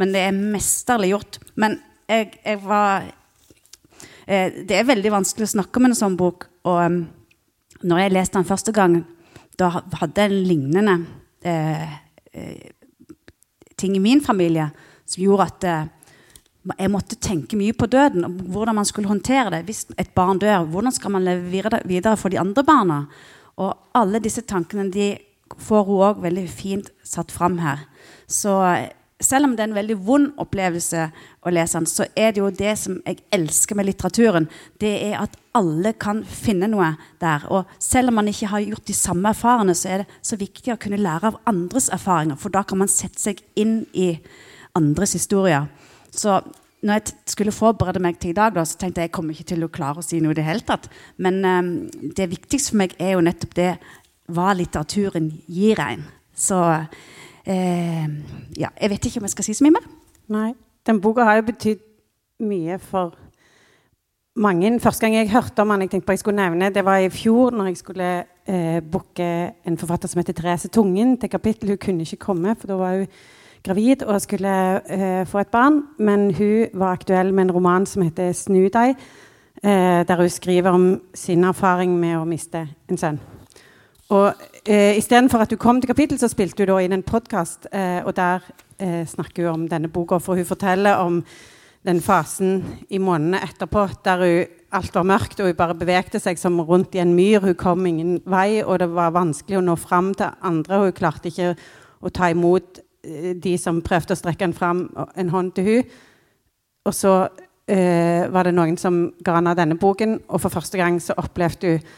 Men 0.00 0.14
det 0.14 0.24
er 0.26 0.34
mesterlig 0.34 1.12
gjort. 1.12 1.38
Men 1.54 1.78
jeg, 2.10 2.32
jeg 2.42 2.62
var 2.64 3.06
eh, 4.26 4.64
Det 4.68 4.76
er 4.76 4.88
veldig 4.88 5.12
vanskelig 5.14 5.48
å 5.48 5.54
snakke 5.56 5.80
om 5.80 5.88
en 5.88 5.98
sånn 5.98 6.16
bok. 6.18 6.48
Og 6.66 6.80
um, 6.82 7.02
når 7.82 8.02
jeg 8.02 8.14
leste 8.14 8.38
den 8.38 8.48
første 8.48 8.74
gang, 8.74 9.00
da 9.58 9.70
hadde 9.72 10.20
jeg 10.20 10.32
en 10.32 10.48
lignende 10.48 10.96
eh, 11.46 11.92
eh, 12.32 12.72
ting 13.76 13.96
i 13.96 14.02
min 14.02 14.20
familie 14.20 14.70
som 15.06 15.22
gjorde 15.22 15.46
at 15.46 15.66
eh, 15.68 15.84
jeg 16.66 16.90
måtte 16.90 17.18
tenke 17.22 17.58
mye 17.58 17.76
på 17.78 17.86
døden 17.90 18.26
og 18.26 18.40
hvordan 18.52 18.76
man 18.80 18.88
skulle 18.88 19.10
håndtere 19.10 19.52
det. 19.54 19.64
Hvis 19.68 19.84
et 19.98 20.10
barn 20.16 20.40
dør, 20.42 20.66
hvordan 20.66 20.92
skal 20.92 21.14
man 21.14 21.24
leve 21.24 21.46
videre, 21.86 22.16
for 22.16 22.32
de 22.32 22.40
andre 22.40 22.64
barna? 22.66 23.00
Og 23.56 23.72
alle 23.94 24.20
disse 24.20 24.42
tankene 24.42 24.90
de 24.92 25.14
får 25.62 25.86
hun 25.86 26.02
òg 26.08 26.22
veldig 26.24 26.48
fint 26.50 26.90
satt 27.06 27.30
fram 27.32 27.60
her. 27.62 27.86
Så 28.26 28.58
eh, 28.66 28.90
selv 29.20 29.48
om 29.48 29.54
det 29.56 29.64
er 29.64 29.70
en 29.70 29.78
veldig 29.78 29.96
vond 30.04 30.26
opplevelse 30.42 31.06
å 31.40 31.52
lese 31.54 31.78
den, 31.78 31.88
så 31.88 32.04
er 32.12 32.34
det 32.34 32.42
jo 32.42 32.50
det 32.52 32.74
som 32.76 32.98
jeg 33.06 33.22
elsker 33.32 33.78
med 33.78 33.88
litteraturen. 33.88 34.48
Det 34.80 34.92
er 35.08 35.16
at 35.22 35.38
alle 35.56 35.94
kan 35.96 36.20
finne 36.28 36.68
noe 36.68 36.90
der. 37.22 37.46
Og 37.48 37.70
selv 37.80 38.12
om 38.12 38.20
man 38.20 38.28
ikke 38.28 38.50
har 38.52 38.66
gjort 38.66 38.84
de 38.88 38.96
samme 38.96 39.32
erfaringene, 39.32 39.76
så 39.78 39.94
er 39.94 40.04
det 40.04 40.20
så 40.20 40.36
viktig 40.40 40.74
å 40.74 40.80
kunne 40.80 41.00
lære 41.00 41.32
av 41.32 41.40
andres 41.48 41.88
erfaringer. 41.96 42.36
For 42.40 42.52
da 42.52 42.66
kan 42.68 42.82
man 42.82 42.92
sette 42.92 43.22
seg 43.22 43.40
inn 43.56 43.80
i 43.96 44.12
andres 44.76 45.16
historier. 45.16 45.70
Så 46.12 46.42
når 46.84 47.00
jeg 47.00 47.16
skulle 47.32 47.56
forberede 47.56 48.02
meg 48.04 48.20
til 48.20 48.34
i 48.34 48.36
dag, 48.36 48.52
da, 48.54 48.66
så 48.68 48.76
tenkte 48.78 49.00
jeg 49.00 49.08
jeg 49.08 49.16
kommer 49.16 49.32
ikke 49.32 49.48
til 49.54 49.64
å 49.64 49.72
klare 49.72 50.02
å 50.02 50.04
si 50.04 50.20
noe 50.20 50.36
i 50.36 50.38
det 50.38 50.44
hele 50.44 50.66
tatt. 50.66 50.90
Men 51.16 51.40
um, 51.40 51.70
det 51.88 52.28
viktigste 52.36 52.74
for 52.74 52.82
meg 52.84 52.92
er 53.00 53.16
jo 53.16 53.24
nettopp 53.24 53.56
det 53.56 53.72
hva 54.36 54.52
litteraturen 54.58 55.30
gir 55.48 55.80
en. 55.80 56.04
Så 56.36 56.60
eh, 57.46 58.08
ja, 58.58 58.68
jeg 58.80 58.90
vet 58.90 59.08
ikke 59.08 59.22
om 59.22 59.28
jeg 59.28 59.36
skal 59.36 59.44
si 59.44 59.54
så 59.54 59.66
mye 59.66 59.76
mer. 59.78 59.86
Nei. 60.28 60.50
Den 60.86 61.00
boka 61.02 61.24
har 61.26 61.40
jo 61.40 61.46
betydd 61.48 61.82
mye 62.46 62.78
for 62.82 63.14
mange. 64.36 64.80
Første 64.80 65.06
gang 65.06 65.16
jeg 65.16 65.32
hørte 65.32 65.62
om 65.62 65.70
han, 65.70 65.84
jeg 65.84 65.90
tenkte 65.90 66.06
på 66.06 66.16
jeg 66.16 66.22
skulle 66.22 66.42
nevne, 66.42 66.70
det 66.74 66.84
var 66.84 67.00
i 67.00 67.10
fjor 67.12 67.56
når 67.56 67.70
jeg 67.70 67.80
skulle 67.80 68.10
eh, 68.46 68.80
booke 68.82 69.30
en 69.66 69.78
forfatter 69.78 70.12
som 70.12 70.20
heter 70.20 70.36
Therese 70.36 70.68
Tungen 70.68 71.16
til 71.20 71.30
kapittel. 71.30 71.72
Hun 71.72 71.82
kunne 71.82 72.06
ikke 72.06 72.24
komme, 72.28 72.56
for 72.58 72.70
da 72.70 72.78
var 72.80 72.98
hun 73.00 73.06
gravid 73.66 74.02
og 74.06 74.20
skulle 74.22 74.56
eh, 74.92 75.26
få 75.26 75.38
et 75.42 75.52
barn. 75.52 75.82
Men 75.98 76.28
hun 76.34 76.66
var 76.74 76.98
aktuell 76.98 77.32
med 77.34 77.48
en 77.48 77.54
roman 77.56 77.86
som 77.86 78.02
heter 78.02 78.32
'Snu 78.32 78.68
deg', 78.68 78.96
eh, 79.62 80.04
der 80.08 80.16
hun 80.16 80.28
skriver 80.28 80.70
om 80.70 81.00
sin 81.14 81.44
erfaring 81.44 81.98
med 82.00 82.16
å 82.16 82.24
miste 82.24 82.68
en 82.90 82.96
sønn. 82.98 83.35
Og 84.14 84.34
eh, 84.68 84.96
Istedenfor 84.96 85.42
at 85.42 85.50
hun 85.50 85.58
kom 85.58 85.80
til 85.80 85.90
kapittel, 85.90 86.18
så 86.18 86.28
spilte 86.30 86.62
hun 86.62 86.70
da 86.70 86.78
inn 86.84 86.94
en 86.94 87.06
podkast, 87.06 87.66
eh, 87.74 88.04
og 88.06 88.14
der 88.14 88.44
eh, 88.78 89.02
snakker 89.06 89.48
hun 89.48 89.64
om 89.64 89.68
denne 89.68 89.90
boka. 89.90 90.20
For 90.22 90.38
hun 90.38 90.46
forteller 90.46 91.02
om 91.02 91.24
den 91.86 92.00
fasen 92.02 92.60
i 92.90 92.98
månedene 93.02 93.42
etterpå 93.42 93.88
der 94.06 94.22
hun, 94.22 94.54
alt 94.76 94.94
var 94.94 95.08
mørkt, 95.10 95.40
og 95.40 95.50
hun 95.50 95.58
bare 95.58 95.74
bevegde 95.78 96.20
seg 96.22 96.38
som 96.38 96.60
rundt 96.60 96.94
i 96.94 97.02
en 97.02 97.16
myr. 97.18 97.42
Hun 97.42 97.58
kom 97.58 97.86
ingen 97.86 98.20
vei, 98.26 98.62
og 98.62 98.78
det 98.78 98.90
var 98.94 99.14
vanskelig 99.16 99.58
å 99.58 99.66
nå 99.66 99.76
fram 99.80 100.14
til 100.14 100.30
andre. 100.38 100.84
Hun 100.84 100.94
klarte 100.94 101.32
ikke 101.32 101.56
å 101.98 102.14
ta 102.14 102.30
imot 102.30 102.78
eh, 103.02 103.34
de 103.34 103.58
som 103.58 103.82
prøvde 103.82 104.14
å 104.14 104.22
strekke 104.22 104.46
en, 104.46 104.54
fram, 104.54 104.86
en 104.94 105.34
hånd 105.34 105.54
til 105.58 105.70
hun. 105.72 105.92
Og 106.86 106.94
så 106.94 107.18
eh, 107.66 108.30
var 108.30 108.46
det 108.46 108.54
noen 108.54 108.78
som 108.78 109.08
ga 109.18 109.40
henne 109.40 109.58
denne 109.58 109.82
boken, 109.82 110.20
og 110.30 110.46
for 110.46 110.60
første 110.60 110.78
gang 110.78 111.02
så 111.02 111.18
opplevde 111.18 111.74
hun 111.74 111.94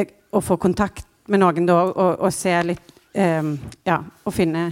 eh, 0.00 0.20
å 0.32 0.40
få 0.40 0.56
kontakt 0.56 1.10
med 1.32 1.42
noen 1.42 1.68
da, 1.68 1.78
og, 1.90 2.12
og 2.20 2.32
se 2.34 2.54
litt 2.66 2.92
um, 3.16 3.54
Ja, 3.88 4.00
og 4.24 4.34
finne 4.36 4.68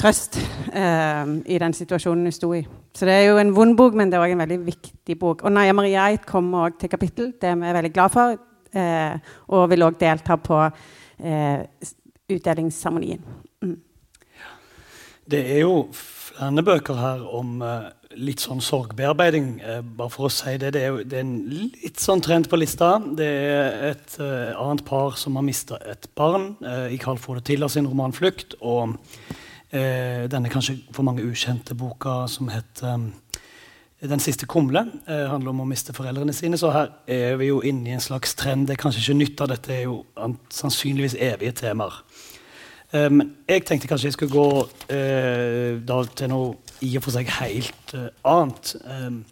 trøst 0.00 0.38
um, 0.72 1.36
i 1.46 1.58
den 1.60 1.74
situasjonen 1.76 2.26
hun 2.26 2.34
sto 2.34 2.52
i. 2.56 2.62
Så 2.96 3.06
det 3.08 3.14
er 3.14 3.28
jo 3.30 3.36
en 3.40 3.52
vond 3.54 3.76
bok, 3.78 3.94
men 3.96 4.10
det 4.10 4.18
er 4.18 4.24
òg 4.24 4.34
en 4.34 4.42
veldig 4.42 4.58
viktig 4.66 5.18
bok. 5.20 5.44
Og 5.46 5.52
Naya 5.52 5.74
Marie 5.76 6.00
Eit 6.00 6.26
kommer 6.28 6.66
òg 6.68 6.80
til 6.80 6.90
kapittel. 6.92 7.30
Det 7.40 7.52
er 7.52 7.60
vi 7.60 7.76
veldig 7.78 7.92
glad 7.92 8.12
for. 8.12 8.40
uh, 8.76 9.16
og 9.52 9.70
vil 9.72 9.84
òg 9.86 9.98
delta 10.00 10.36
på 10.40 10.58
uh, 10.64 11.88
utdelingsseremonien. 12.32 13.20
Mm. 13.62 13.78
Det 15.30 15.42
er 15.56 15.60
jo 15.62 15.76
flere 15.92 16.64
bøker 16.66 16.98
her 16.98 17.26
om 17.28 17.60
uh, 17.62 17.90
litt 18.16 18.42
sånn 18.42 18.62
sorgbearbeiding. 18.64 19.46
Uh, 19.62 19.80
bare 19.82 20.12
for 20.12 20.28
å 20.28 20.32
si 20.32 20.56
Det 20.60 20.72
det 20.74 20.82
er, 20.88 20.98
det 21.08 21.18
er 21.18 21.24
en 21.24 21.36
litt 21.50 22.00
sånn 22.02 22.22
trend 22.24 22.48
på 22.50 22.58
lista. 22.60 22.94
Det 23.00 23.28
er 23.28 23.86
et 23.92 24.16
uh, 24.20 24.52
annet 24.60 24.84
par 24.88 25.16
som 25.20 25.38
har 25.38 25.46
mista 25.46 25.78
et 25.88 26.08
barn 26.18 26.54
i 26.92 26.98
Carl 27.00 27.20
Frode 27.20 27.44
Tiller 27.46 27.68
sin 27.68 27.88
roman 27.88 28.12
'Flukt'. 28.12 28.58
Og 28.60 28.96
denne 29.72 30.50
kanskje 30.52 30.74
for 30.92 31.00
mange 31.00 31.24
ukjente 31.24 31.72
boka 31.72 32.26
som 32.28 32.50
heter 32.52 32.92
um, 32.92 33.06
'Den 34.02 34.20
siste 34.20 34.44
kumle' 34.46 34.84
handler 35.08 35.50
om 35.50 35.62
å 35.62 35.64
miste 35.64 35.94
foreldrene 35.96 36.32
sine. 36.32 36.58
Så 36.58 36.70
her 36.70 36.90
er 37.06 37.36
vi 37.36 37.46
jo 37.48 37.62
inne 37.62 37.88
i 37.88 37.94
en 37.96 38.00
slags 38.00 38.34
trend. 38.34 38.66
Det 38.66 38.76
er 38.76 38.82
kanskje 38.82 39.00
ikke 39.00 39.18
nytt 39.18 39.40
av 39.40 39.48
dette, 39.48 39.72
er 39.72 39.82
jo 39.82 40.04
sannsynligvis 40.50 41.16
evige 41.16 41.52
temaer. 41.52 42.02
Men 42.92 43.20
um, 43.20 43.30
jeg 43.48 43.64
tenkte 43.64 43.88
kanskje 43.88 44.10
jeg 44.10 44.12
skulle 44.18 44.34
gå 44.36 44.48
uh, 44.92 46.08
til 46.12 46.28
noe 46.28 46.52
i 46.82 46.90
og 46.98 47.06
for 47.06 47.14
seg 47.14 47.30
helt 47.38 47.94
uh, 47.96 48.08
annet. 48.28 48.74
Um, 48.84 49.22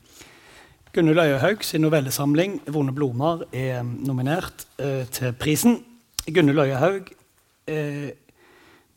Gunhild 0.94 1.22
Øyehaug 1.22 1.64
sin 1.64 1.84
novellesamling 1.86 2.62
'Vonde 2.66 2.94
blomster' 2.94 3.46
er 3.52 3.82
nominert 3.82 4.66
uh, 4.82 5.06
til 5.10 5.32
prisen. 5.32 5.84
Gunhild 6.26 6.58
Øyehaug 6.58 7.14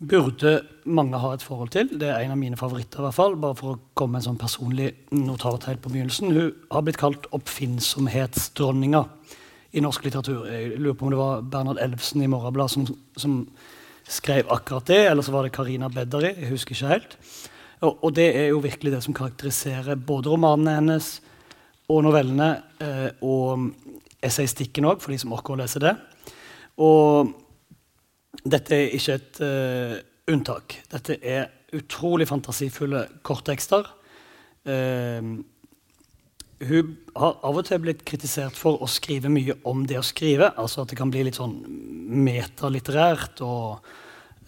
burde 0.09 0.61
mange 0.85 1.19
ha 1.19 1.33
et 1.33 1.43
forhold 1.43 1.69
til. 1.69 1.89
Det 1.99 2.09
er 2.09 2.19
en 2.19 2.31
av 2.31 2.37
mine 2.37 2.57
favoritter. 2.57 2.99
i 2.99 3.01
hvert 3.01 3.13
fall, 3.13 3.35
Bare 3.35 3.55
for 3.55 3.73
å 3.73 3.79
komme 3.93 4.11
med 4.11 4.21
en 4.21 4.33
sånn 4.33 4.41
personlig 4.41 4.93
notat 5.11 5.65
helt 5.69 5.81
på 5.81 5.89
begynnelsen. 5.89 6.31
Hun 6.31 6.51
har 6.71 6.81
blitt 6.81 6.97
kalt 6.97 7.27
oppfinnsomhetsdronninga 7.31 9.03
i 9.73 9.79
norsk 9.79 10.03
litteratur. 10.03 10.45
Jeg 10.45 10.79
lurer 10.79 10.97
på 10.97 11.05
om 11.05 11.13
det 11.13 11.21
var 11.21 11.41
Bernhard 11.41 11.81
Elvsen 11.81 12.21
i 12.21 12.27
Morgenbladet 12.27 12.71
som, 12.71 12.85
som 13.17 13.47
skrev 14.07 14.49
akkurat 14.51 14.85
det, 14.87 15.01
eller 15.09 15.23
så 15.23 15.31
var 15.31 15.43
det 15.43 15.55
Karina 15.55 15.89
Bedderi. 15.89 16.33
Jeg 16.37 16.51
husker 16.51 16.75
ikke 16.75 16.93
helt. 16.93 17.17
Og, 17.83 17.97
og, 17.99 18.09
det 18.15 18.29
er 18.39 18.49
jo 18.53 18.63
virkelig 18.63 18.93
det 18.93 19.03
som 19.03 19.15
karakteriserer 19.15 19.99
både 19.99 20.31
romanene 20.31 20.77
hennes 20.79 21.17
og 21.91 22.03
novellene, 22.05 22.49
eh, 22.79 23.09
og 23.27 23.67
essayistikken 24.23 24.87
òg, 24.87 25.01
for 25.03 25.11
de 25.11 25.19
som 25.19 25.33
orker 25.35 25.55
å 25.55 25.59
lese 25.59 25.81
det. 25.83 25.91
Og 26.81 27.33
dette 28.43 28.75
er 28.75 28.95
ikke 28.97 29.17
et 29.19 29.41
uh, 29.45 29.95
unntak. 30.31 30.77
Dette 30.91 31.17
er 31.21 31.51
utrolig 31.75 32.27
fantasifulle 32.29 33.05
korttekster. 33.25 33.87
Uh, 34.65 35.43
hun 36.63 36.93
har 37.19 37.39
av 37.43 37.59
og 37.59 37.65
til 37.67 37.81
blitt 37.83 38.05
kritisert 38.07 38.55
for 38.57 38.79
å 38.81 38.87
skrive 38.89 39.31
mye 39.31 39.57
om 39.69 39.83
det 39.87 39.99
å 39.99 40.05
skrive. 40.05 40.53
altså 40.57 40.83
At 40.83 40.93
det 40.93 40.99
kan 40.99 41.11
bli 41.13 41.25
litt 41.27 41.39
sånn 41.39 41.59
metalitterært. 42.23 43.43
og 43.43 43.83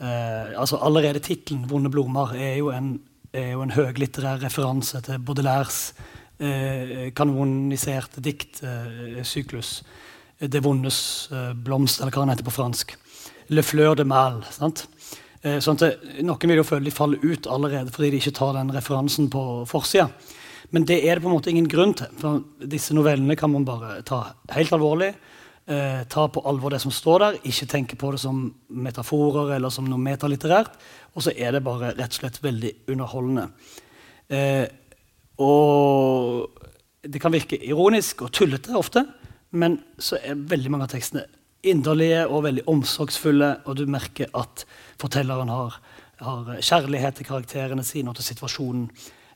uh, 0.01 0.55
altså 0.55 0.79
Allerede 0.81 1.23
tittelen 1.23 1.67
'Vonde 1.67 1.91
blomster' 1.91 2.39
er 2.39 2.57
jo 2.61 2.71
en, 2.71 2.95
er 3.35 3.51
jo 3.53 3.63
en 3.65 3.75
høglitterær 3.75 4.41
referanse 4.43 5.01
til 5.05 5.21
Baudelaires 5.23 5.79
eh, 6.39 7.11
kanoniserte 7.15 8.23
diktsyklus. 8.23 9.81
Eh, 10.39 10.47
'Det 10.47 10.63
vondes 10.63 11.29
eh, 11.31 11.53
blomst', 11.53 12.01
eller 12.01 12.11
hva 12.11 12.25
den 12.25 12.33
heter 12.35 12.49
på 12.49 12.57
fransk. 12.57 12.95
'Le 13.49 13.63
fleur 13.63 13.95
de 13.95 14.03
mal'. 14.03 14.43
sant? 14.51 14.87
Eh, 15.43 15.59
sånn 15.59 15.77
at 15.81 16.01
Noen 16.23 16.49
vil 16.49 16.57
jo 16.57 16.63
føle 16.63 16.85
de 16.85 16.91
faller 16.91 17.21
ut 17.21 17.47
allerede 17.47 17.91
fordi 17.93 18.09
de 18.11 18.17
ikke 18.17 18.33
tar 18.35 18.53
den 18.53 18.71
referansen 18.73 19.29
på 19.29 19.65
forsida. 19.69 20.09
Men 20.71 20.83
det 20.83 21.03
er 21.05 21.15
det 21.15 21.23
på 21.23 21.29
en 21.29 21.35
måte 21.37 21.51
ingen 21.51 21.69
grunn 21.69 21.93
til. 21.93 22.09
For 22.17 22.41
disse 22.59 22.93
novellene 22.93 23.37
kan 23.37 23.51
man 23.51 23.65
bare 23.65 24.01
ta 24.01 24.33
helt 24.49 24.73
alvorlig. 24.73 25.13
Eh, 25.65 26.03
ta 26.05 26.27
på 26.29 26.43
alvor 26.45 26.69
det 26.75 26.81
som 26.83 26.93
står 26.93 27.19
der, 27.23 27.37
ikke 27.49 27.65
tenke 27.65 27.97
på 27.97 28.11
det 28.13 28.19
som 28.21 28.43
metaforer 28.69 29.55
eller 29.55 29.73
som 29.73 29.87
noe 29.89 29.97
metalitterært. 29.97 30.75
Og 31.17 31.25
så 31.25 31.33
er 31.33 31.55
det 31.55 31.63
bare 31.65 31.95
rett 31.95 32.13
og 32.13 32.19
slett 32.19 32.37
veldig 32.43 32.71
underholdende. 32.93 33.47
Eh, 34.29 34.67
og 35.41 36.61
det 37.01 37.21
kan 37.21 37.33
virke 37.33 37.57
ironisk 37.57 38.21
og 38.27 38.31
tullete 38.33 38.77
ofte, 38.77 39.07
men 39.57 39.79
så 39.97 40.19
er 40.21 40.37
veldig 40.37 40.71
mange 40.73 40.85
av 40.85 40.93
tekstene 40.93 41.25
inderlige 41.65 42.27
og 42.27 42.45
veldig 42.45 42.67
omsorgsfulle, 42.69 43.51
og 43.65 43.77
du 43.79 43.85
merker 43.89 44.29
at 44.37 44.67
fortelleren 45.01 45.49
har, 45.49 45.79
har 46.21 46.51
kjærlighet 46.61 47.17
til 47.17 47.29
karakterene 47.29 47.85
sine 47.85 48.11
og 48.11 48.19
til 48.19 48.29
situasjonen. 48.29 48.89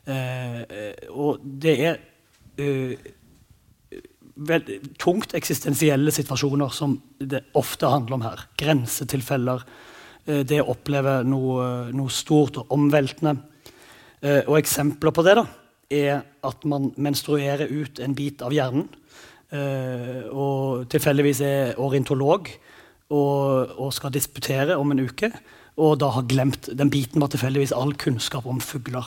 Eh, 0.05 0.61
eh, 0.61 1.09
og 1.09 1.41
det 1.41 1.75
er 1.85 1.97
eh, 2.57 3.09
vel, 4.47 4.65
tungt 5.01 5.35
eksistensielle 5.37 6.13
situasjoner 6.15 6.71
som 6.73 6.97
det 7.19 7.43
ofte 7.59 7.89
handler 7.89 8.19
om 8.19 8.25
her. 8.27 8.45
Grensetilfeller. 8.59 9.65
det 10.29 10.59
å 10.61 10.71
oppleve 10.75 11.23
noe, 11.25 11.89
noe 11.95 12.11
stort 12.13 12.59
og 12.61 12.73
omveltende. 12.75 13.37
og 14.21 14.57
eksempler 14.59 15.11
på 15.15 15.23
det 15.25 15.35
da, 15.39 15.45
er 15.89 16.21
at 16.45 16.65
man 16.69 16.91
menstruerer 16.97 17.71
ut 17.71 17.99
en 17.99 18.13
bit 18.13 18.41
av 18.41 18.53
hjernen. 18.53 18.89
og 20.29 20.85
tilfeldigvis 20.91 21.41
er 21.41 21.79
orientolog 21.79 22.51
og, 23.09 23.71
og 23.79 23.93
skal 23.93 24.13
disputere 24.13 24.77
om 24.77 24.91
en 24.91 24.99
uke. 25.07 25.31
Og 25.79 25.97
da 25.99 26.11
har 26.13 26.27
glemt 26.27 26.69
Den 26.77 26.91
biten 26.91 27.21
var 27.21 27.31
tilfeldigvis 27.31 27.73
all 27.73 27.95
kunnskap 27.95 28.45
om 28.45 28.59
fugler. 28.61 29.05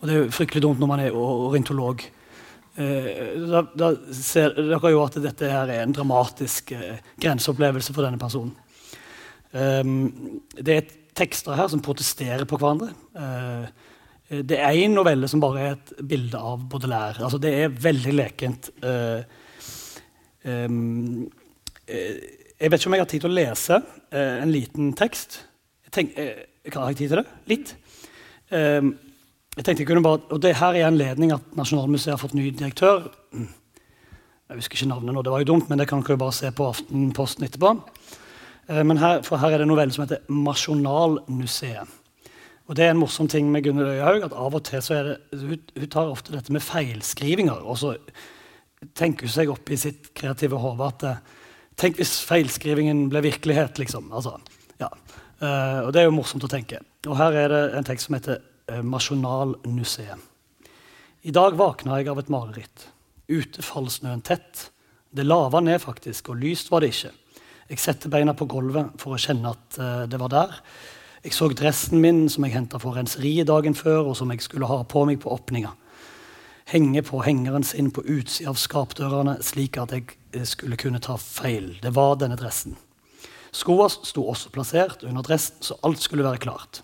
Og 0.00 0.08
det 0.08 0.16
er 0.16 0.30
fryktelig 0.34 0.62
dumt 0.62 0.80
når 0.80 0.90
man 0.90 1.02
er 1.04 1.14
orintolog. 1.14 2.02
Eh, 2.78 3.34
da, 3.50 3.64
da, 3.74 3.90
ser 4.14 4.54
dere 4.54 4.92
jo 4.92 5.02
at 5.02 5.18
dette 5.22 5.50
her 5.50 5.70
er 5.72 5.82
en 5.82 5.94
dramatisk 5.94 6.70
eh, 6.76 7.00
grenseopplevelse 7.18 7.94
for 7.94 8.06
denne 8.06 8.20
personen. 8.20 8.54
Um, 9.48 10.42
det 10.52 10.74
er 10.74 10.90
tekster 11.16 11.56
her 11.56 11.70
som 11.72 11.82
protesterer 11.82 12.44
på 12.46 12.58
hverandre. 12.60 12.92
Uh, 13.16 13.64
det 14.44 14.60
er 14.60 14.76
én 14.76 14.92
novelle 14.94 15.26
som 15.30 15.40
bare 15.42 15.64
er 15.64 15.74
et 15.74 15.92
bilde 16.06 16.38
av 16.38 16.68
Baudelaire. 16.70 17.24
Altså, 17.24 17.40
det 17.42 17.54
er 17.56 17.74
veldig 17.88 18.14
lekent. 18.14 18.70
Uh, 18.84 19.24
um, 20.44 21.24
jeg 21.88 22.70
vet 22.70 22.78
ikke 22.78 22.92
om 22.92 22.98
jeg 22.98 23.06
har 23.06 23.10
tid 23.10 23.24
til 23.24 23.32
å 23.32 23.38
lese 23.38 23.80
en 24.12 24.50
liten 24.52 24.90
tekst. 24.98 25.38
Jeg 25.86 25.94
tenk, 25.94 26.16
har 26.74 26.90
jeg 26.92 26.98
tid 26.98 27.14
til 27.14 27.20
det? 27.22 27.26
Litt. 27.48 27.70
Um, 28.52 28.92
jeg 29.58 29.64
tenkte 29.66 29.82
jeg 29.82 29.88
kunne 29.90 30.04
bare, 30.06 30.22
og 30.30 30.38
det 30.42 30.54
her 30.60 30.76
er 30.78 30.86
anledning 30.86 31.32
at 31.34 31.46
Nasjonalmuseet 31.58 32.12
har 32.14 32.20
fått 32.20 32.36
ny 32.38 32.44
direktør. 32.54 33.08
Jeg 33.34 34.60
husker 34.60 34.78
ikke 34.78 34.90
navnet 34.92 35.16
nå, 35.16 35.22
det 35.26 35.32
var 35.34 35.42
jo 35.42 35.48
dumt, 35.50 35.66
men 35.66 35.80
det 35.80 35.88
kan 35.90 36.04
dere 36.06 36.20
bare 36.20 36.36
se 36.36 36.50
på 36.54 36.68
Aftenposten 36.70 37.46
etterpå. 37.48 37.72
Eh, 38.70 38.84
men 38.86 39.00
her, 39.02 39.24
for 39.26 39.42
her 39.42 39.56
er 39.56 39.58
det 39.58 39.66
en 39.66 39.72
novelle 39.74 39.92
som 39.92 40.04
heter 40.06 40.22
'Masjonalmuseet'. 40.30 41.96
Og 42.68 42.76
det 42.76 42.84
er 42.84 42.90
en 42.92 43.00
morsom 43.00 43.28
ting 43.28 43.50
med 43.50 43.64
Gunnhild 43.64 43.88
Øyehaug, 43.88 44.24
at 44.24 44.32
av 44.32 44.54
og 44.54 44.62
til 44.64 44.82
så 44.82 44.94
er 44.94 45.02
det, 45.02 45.16
hun, 45.40 45.60
hun 45.80 45.88
tar 45.88 46.10
ofte 46.12 46.32
dette 46.32 46.52
med 46.52 46.62
feilskrivinger. 46.62 47.64
Og 47.64 47.78
så 47.78 47.96
tenker 48.94 49.26
hun 49.26 49.32
seg 49.32 49.50
opp 49.50 49.70
i 49.70 49.76
sitt 49.76 50.12
kreative 50.14 50.60
hode 50.60 50.86
at 50.86 51.02
eh, 51.02 51.20
Tenk 51.78 51.94
hvis 51.94 52.16
feilskrivingen 52.26 53.04
ble 53.08 53.20
virkelighet, 53.22 53.78
liksom. 53.78 54.08
Altså, 54.10 54.32
ja. 54.80 54.88
Uh, 55.38 55.86
og 55.86 55.92
det 55.94 56.00
er 56.00 56.08
jo 56.08 56.14
morsomt 56.16 56.42
å 56.42 56.50
tenke. 56.50 56.80
Og 57.06 57.14
her 57.14 57.36
er 57.38 57.52
det 57.52 57.60
en 57.78 57.86
tekst 57.86 58.08
som 58.08 58.16
heter 58.16 58.40
Eh, 58.68 58.82
Nasjonalmuseet. 58.82 60.18
I 61.22 61.30
dag 61.30 61.56
våkna 61.56 61.96
jeg 61.98 62.10
av 62.12 62.18
et 62.20 62.28
mareritt. 62.28 62.82
Ute 63.28 63.62
falt 63.64 63.94
snøen 63.94 64.20
tett. 64.20 64.68
Det 65.08 65.24
lava 65.24 65.62
ned, 65.64 65.80
faktisk, 65.80 66.28
og 66.28 66.42
lyst 66.42 66.68
var 66.68 66.84
det 66.84 66.90
ikke. 66.92 67.14
Jeg 67.70 67.80
setter 67.80 68.12
beina 68.12 68.34
på 68.36 68.44
gulvet 68.48 68.92
for 69.00 69.16
å 69.16 69.20
kjenne 69.20 69.54
at 69.54 69.78
uh, 69.80 70.02
det 70.08 70.20
var 70.20 70.32
der. 70.32 70.58
Jeg 71.24 71.32
så 71.36 71.48
dressen 71.48 72.02
min 72.04 72.26
som 72.28 72.44
jeg 72.44 72.54
henta 72.54 72.80
for 72.80 72.96
renseriet 72.96 73.48
dagen 73.48 73.76
før, 73.76 74.10
og 74.10 74.18
som 74.20 74.28
jeg 74.32 74.44
skulle 74.44 74.68
ha 74.68 74.82
på 74.84 75.06
meg 75.08 75.22
på 75.24 75.32
åpninga. 75.32 75.72
Henge 76.68 77.02
på 77.08 77.22
hengeren 77.24 77.64
sin 77.64 77.88
på 77.92 78.04
utsida 78.04 78.52
av 78.52 78.60
skapdørene, 78.60 79.38
slik 79.44 79.80
at 79.80 79.96
jeg 79.96 80.12
eh, 80.36 80.44
skulle 80.48 80.76
kunne 80.80 81.00
ta 81.04 81.16
feil. 81.20 81.72
Det 81.80 81.94
var 81.96 82.20
denne 82.20 82.36
dressen. 82.36 82.76
Skoa 83.48 83.88
sto 83.88 84.28
også 84.28 84.52
plassert 84.52 85.08
under 85.08 85.24
dressen, 85.24 85.56
så 85.64 85.80
alt 85.88 86.04
skulle 86.04 86.28
være 86.28 86.44
klart. 86.44 86.82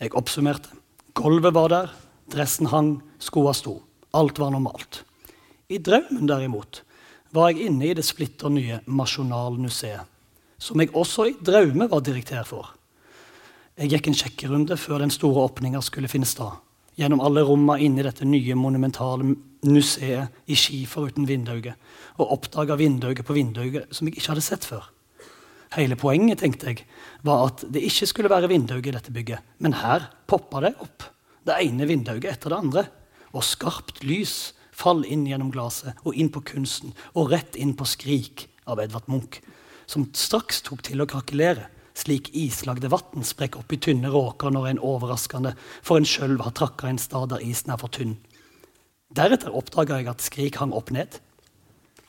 Jeg 0.00 0.16
oppsummerte. 0.16 0.72
Gulvet 1.16 1.54
var 1.54 1.70
der, 1.72 1.92
dressen 2.28 2.68
hang, 2.68 2.98
skoa 3.18 3.54
sto. 3.56 3.78
Alt 4.12 4.36
var 4.38 4.50
normalt. 4.52 4.98
I 5.72 5.78
drømmen, 5.80 6.26
derimot, 6.28 6.82
var 7.32 7.48
jeg 7.50 7.70
inne 7.70 7.88
i 7.88 7.94
det 7.96 8.04
splitter 8.04 8.52
nye 8.52 8.82
Masjonalmuseet, 8.84 10.04
som 10.60 10.80
jeg 10.80 10.92
også 10.92 11.24
i 11.30 11.38
drømme 11.40 11.88
var 11.88 12.04
direktør 12.04 12.44
for. 12.44 12.68
Jeg 13.80 13.94
gikk 13.94 14.10
en 14.10 14.18
sjekkerunde 14.20 14.76
før 14.76 15.00
den 15.00 15.14
store 15.14 15.46
åpninga 15.48 15.80
skulle 15.84 16.10
finne 16.12 16.28
sted. 16.28 16.52
Gjennom 17.00 17.24
alle 17.24 17.44
rommene 17.48 17.88
inne 17.88 18.04
i 18.04 18.06
dette 18.06 18.28
nye 18.28 18.56
monumentale 18.56 19.32
museet 19.64 20.52
i 20.52 20.56
skifer 20.56 21.08
uten 21.08 21.28
vindauge, 21.28 21.72
og 22.20 22.36
oppdaga 22.36 22.76
vindauge 22.76 23.24
på 23.24 23.36
vindauge 23.36 23.86
som 23.88 24.08
jeg 24.08 24.18
ikke 24.20 24.34
hadde 24.34 24.44
sett 24.44 24.68
før. 24.68 24.84
Hele 25.76 25.96
poenget 26.00 26.40
tenkte 26.40 26.70
jeg, 26.70 26.86
var 27.26 27.50
at 27.50 27.66
det 27.72 27.84
ikke 27.84 28.08
skulle 28.08 28.32
være 28.32 28.48
vinduer 28.48 28.80
i 28.80 28.94
dette 28.94 29.12
bygget, 29.12 29.44
men 29.60 29.76
her 29.82 30.08
poppa 30.28 30.62
det 30.64 30.72
opp. 30.80 31.04
Det 31.46 31.58
ene 31.62 31.86
vinduet 31.88 32.24
etter 32.24 32.52
det 32.52 32.58
andre. 32.58 32.86
Og 33.36 33.44
skarpt 33.44 34.00
lys 34.06 34.54
fall 34.76 35.04
inn 35.04 35.26
gjennom 35.28 35.52
glasset 35.52 35.98
og 36.04 36.16
inn 36.16 36.30
på 36.32 36.42
kunsten 36.48 36.94
og 37.14 37.32
rett 37.32 37.56
inn 37.60 37.74
på 37.76 37.84
Skrik 37.88 38.46
av 38.68 38.80
Edvard 38.82 39.08
Munch, 39.12 39.40
som 39.86 40.08
straks 40.16 40.62
tok 40.66 40.82
til 40.86 41.02
å 41.02 41.08
krakelere, 41.08 41.68
slik 41.96 42.32
islagde 42.36 42.90
vann 42.92 43.24
sprekker 43.24 43.62
opp 43.62 43.72
i 43.72 43.78
tynne 43.80 44.10
råker 44.12 44.52
når 44.52 44.72
en 44.72 44.82
overraskende 44.84 45.54
for 45.84 46.00
en 46.00 46.08
sjøl 46.08 46.36
har 46.42 46.56
trakka 46.56 46.90
en 46.90 47.00
stad 47.00 47.30
der 47.32 47.44
isen 47.44 47.72
er 47.72 47.80
for 47.80 47.92
tynn. 47.92 48.16
Deretter 49.16 49.54
oppdaga 49.54 50.00
jeg 50.00 50.10
at 50.10 50.24
Skrik 50.24 50.58
hang 50.60 50.74
opp 50.76 50.90
ned. 50.92 51.20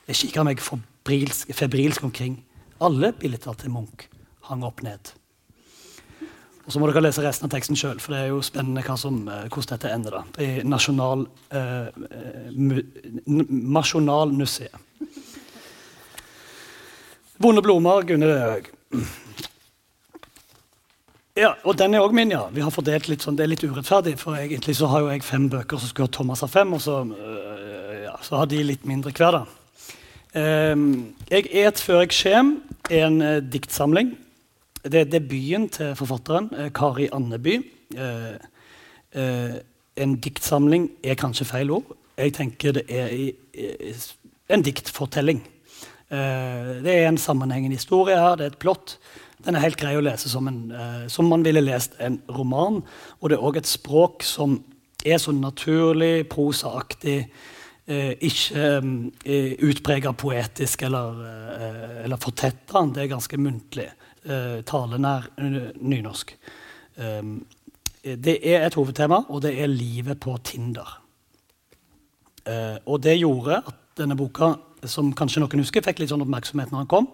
Jeg 0.08 0.20
kikka 0.24 0.44
meg 0.44 0.60
febrilsk, 0.60 2.04
omkring. 2.04 2.42
Alle 2.80 3.12
bildene 3.12 3.54
til 3.58 3.70
Munch 3.74 4.06
hang 4.48 4.64
opp 4.64 4.82
ned. 4.82 5.12
Og 6.68 6.72
Så 6.72 6.80
må 6.80 6.88
dere 6.90 7.00
lese 7.00 7.22
resten 7.24 7.48
av 7.48 7.52
teksten 7.54 7.78
sjøl, 7.80 7.96
for 8.00 8.12
det 8.12 8.20
er 8.20 8.26
jo 8.28 8.42
spennende 8.44 8.96
som, 9.00 9.22
eh, 9.28 9.48
hvordan 9.48 9.70
dette 9.72 9.88
ender. 9.88 10.10
da, 10.10 10.22
I 10.42 10.62
Nasjonal, 10.62 11.26
eh, 11.50 11.88
Nasjonalmuseet. 13.26 14.74
Vonde 17.38 17.62
blomster, 17.62 18.02
Gunne 18.04 18.26
Høeg. 18.26 18.70
Ja, 21.36 21.54
og 21.64 21.76
den 21.78 21.94
er 21.94 22.00
òg 22.00 22.12
min, 22.12 22.30
ja. 22.30 22.48
Vi 22.50 22.60
har 22.60 22.70
fordelt 22.70 23.08
litt 23.08 23.22
sånn, 23.22 23.36
Det 23.36 23.44
er 23.44 23.48
litt 23.48 23.62
urettferdig, 23.62 24.18
for 24.18 24.34
egentlig 24.34 24.76
så 24.76 24.88
har 24.88 25.00
jo 25.00 25.08
jeg 25.08 25.22
fem 25.22 25.48
bøker, 25.48 25.78
så 25.78 25.86
skulle 25.86 26.08
Thomas 26.08 26.40
ha 26.40 26.48
fem, 26.48 26.72
og 26.74 26.80
så, 26.80 27.04
øh, 27.06 28.02
ja, 28.04 28.16
så 28.20 28.36
har 28.38 28.46
de 28.46 28.62
litt 28.62 28.84
mindre 28.84 29.12
hver. 29.12 29.32
da. 29.32 29.46
Um, 30.34 31.14
jeg 31.30 31.46
et 31.54 31.74
før 31.80 32.00
jeg 32.00 32.08
kjem 32.10 32.60
er 32.60 32.67
en 32.90 33.22
uh, 33.22 33.36
diktsamling 33.42 34.16
det 34.84 35.00
er 35.00 35.10
debuten 35.10 35.68
til 35.68 35.94
forfatteren, 35.96 36.50
eh, 36.56 36.70
Kari 36.72 37.08
Andeby. 37.12 37.56
Eh, 37.96 38.34
eh, 39.12 39.54
en 39.96 40.16
diktsamling 40.16 40.90
er 41.04 41.14
kanskje 41.14 41.44
feil 41.44 41.70
ord. 41.70 41.96
Jeg 42.18 42.34
tenker 42.34 42.72
det 42.72 42.82
er 42.88 43.08
i, 43.08 43.32
i, 43.54 43.92
en 44.48 44.62
diktfortelling. 44.62 45.42
Eh, 46.10 46.82
det 46.84 46.94
er 46.94 47.08
en 47.08 47.18
sammenhengende 47.18 47.76
historie 47.76 48.16
her, 48.16 48.36
det 48.36 48.44
er 48.44 48.50
et 48.50 48.58
plott. 48.58 48.98
Den 49.44 49.54
er 49.54 49.60
helt 49.60 49.76
grei 49.76 49.96
å 49.96 50.02
lese 50.02 50.28
som, 50.28 50.48
en, 50.48 50.70
eh, 50.70 51.08
som 51.08 51.24
man 51.24 51.44
ville 51.44 51.60
lest 51.60 51.92
en 52.00 52.22
roman. 52.28 52.82
Og 53.20 53.30
det 53.30 53.38
er 53.38 53.44
òg 53.44 53.56
et 53.56 53.66
språk 53.66 54.22
som 54.22 54.62
er 55.04 55.18
så 55.18 55.32
naturlig, 55.32 56.28
prosaaktig. 56.28 57.28
Eh, 57.88 58.10
ikke 58.20 58.62
eh, 59.24 59.52
utprega 59.64 60.10
poetisk 60.12 60.82
eller, 60.84 61.20
eh, 61.24 61.92
eller 62.04 62.20
fortetta. 62.20 62.82
Det 62.92 63.06
er 63.06 63.14
ganske 63.14 63.40
muntlig 63.40 63.90
talenær 64.68 65.30
nynorsk. 65.40 66.34
Um, 67.00 67.46
det 68.02 68.34
er 68.44 68.66
et 68.66 68.74
hovedtema, 68.76 69.22
og 69.32 69.40
det 69.40 69.54
er 69.56 69.70
livet 69.70 70.18
på 70.20 70.34
Tinder. 70.44 70.90
Og 72.84 72.98
det 73.00 73.14
gjorde 73.16 73.62
at 73.62 73.78
denne 73.96 74.18
boka, 74.18 74.50
som 74.84 75.14
kanskje 75.16 75.40
noen 75.40 75.62
husker, 75.62 75.86
fikk 75.86 76.02
litt 76.02 76.12
sånn 76.12 76.26
oppmerksomhet 76.26 76.74
når 76.74 76.82
den 76.82 76.90
kom. 76.90 77.08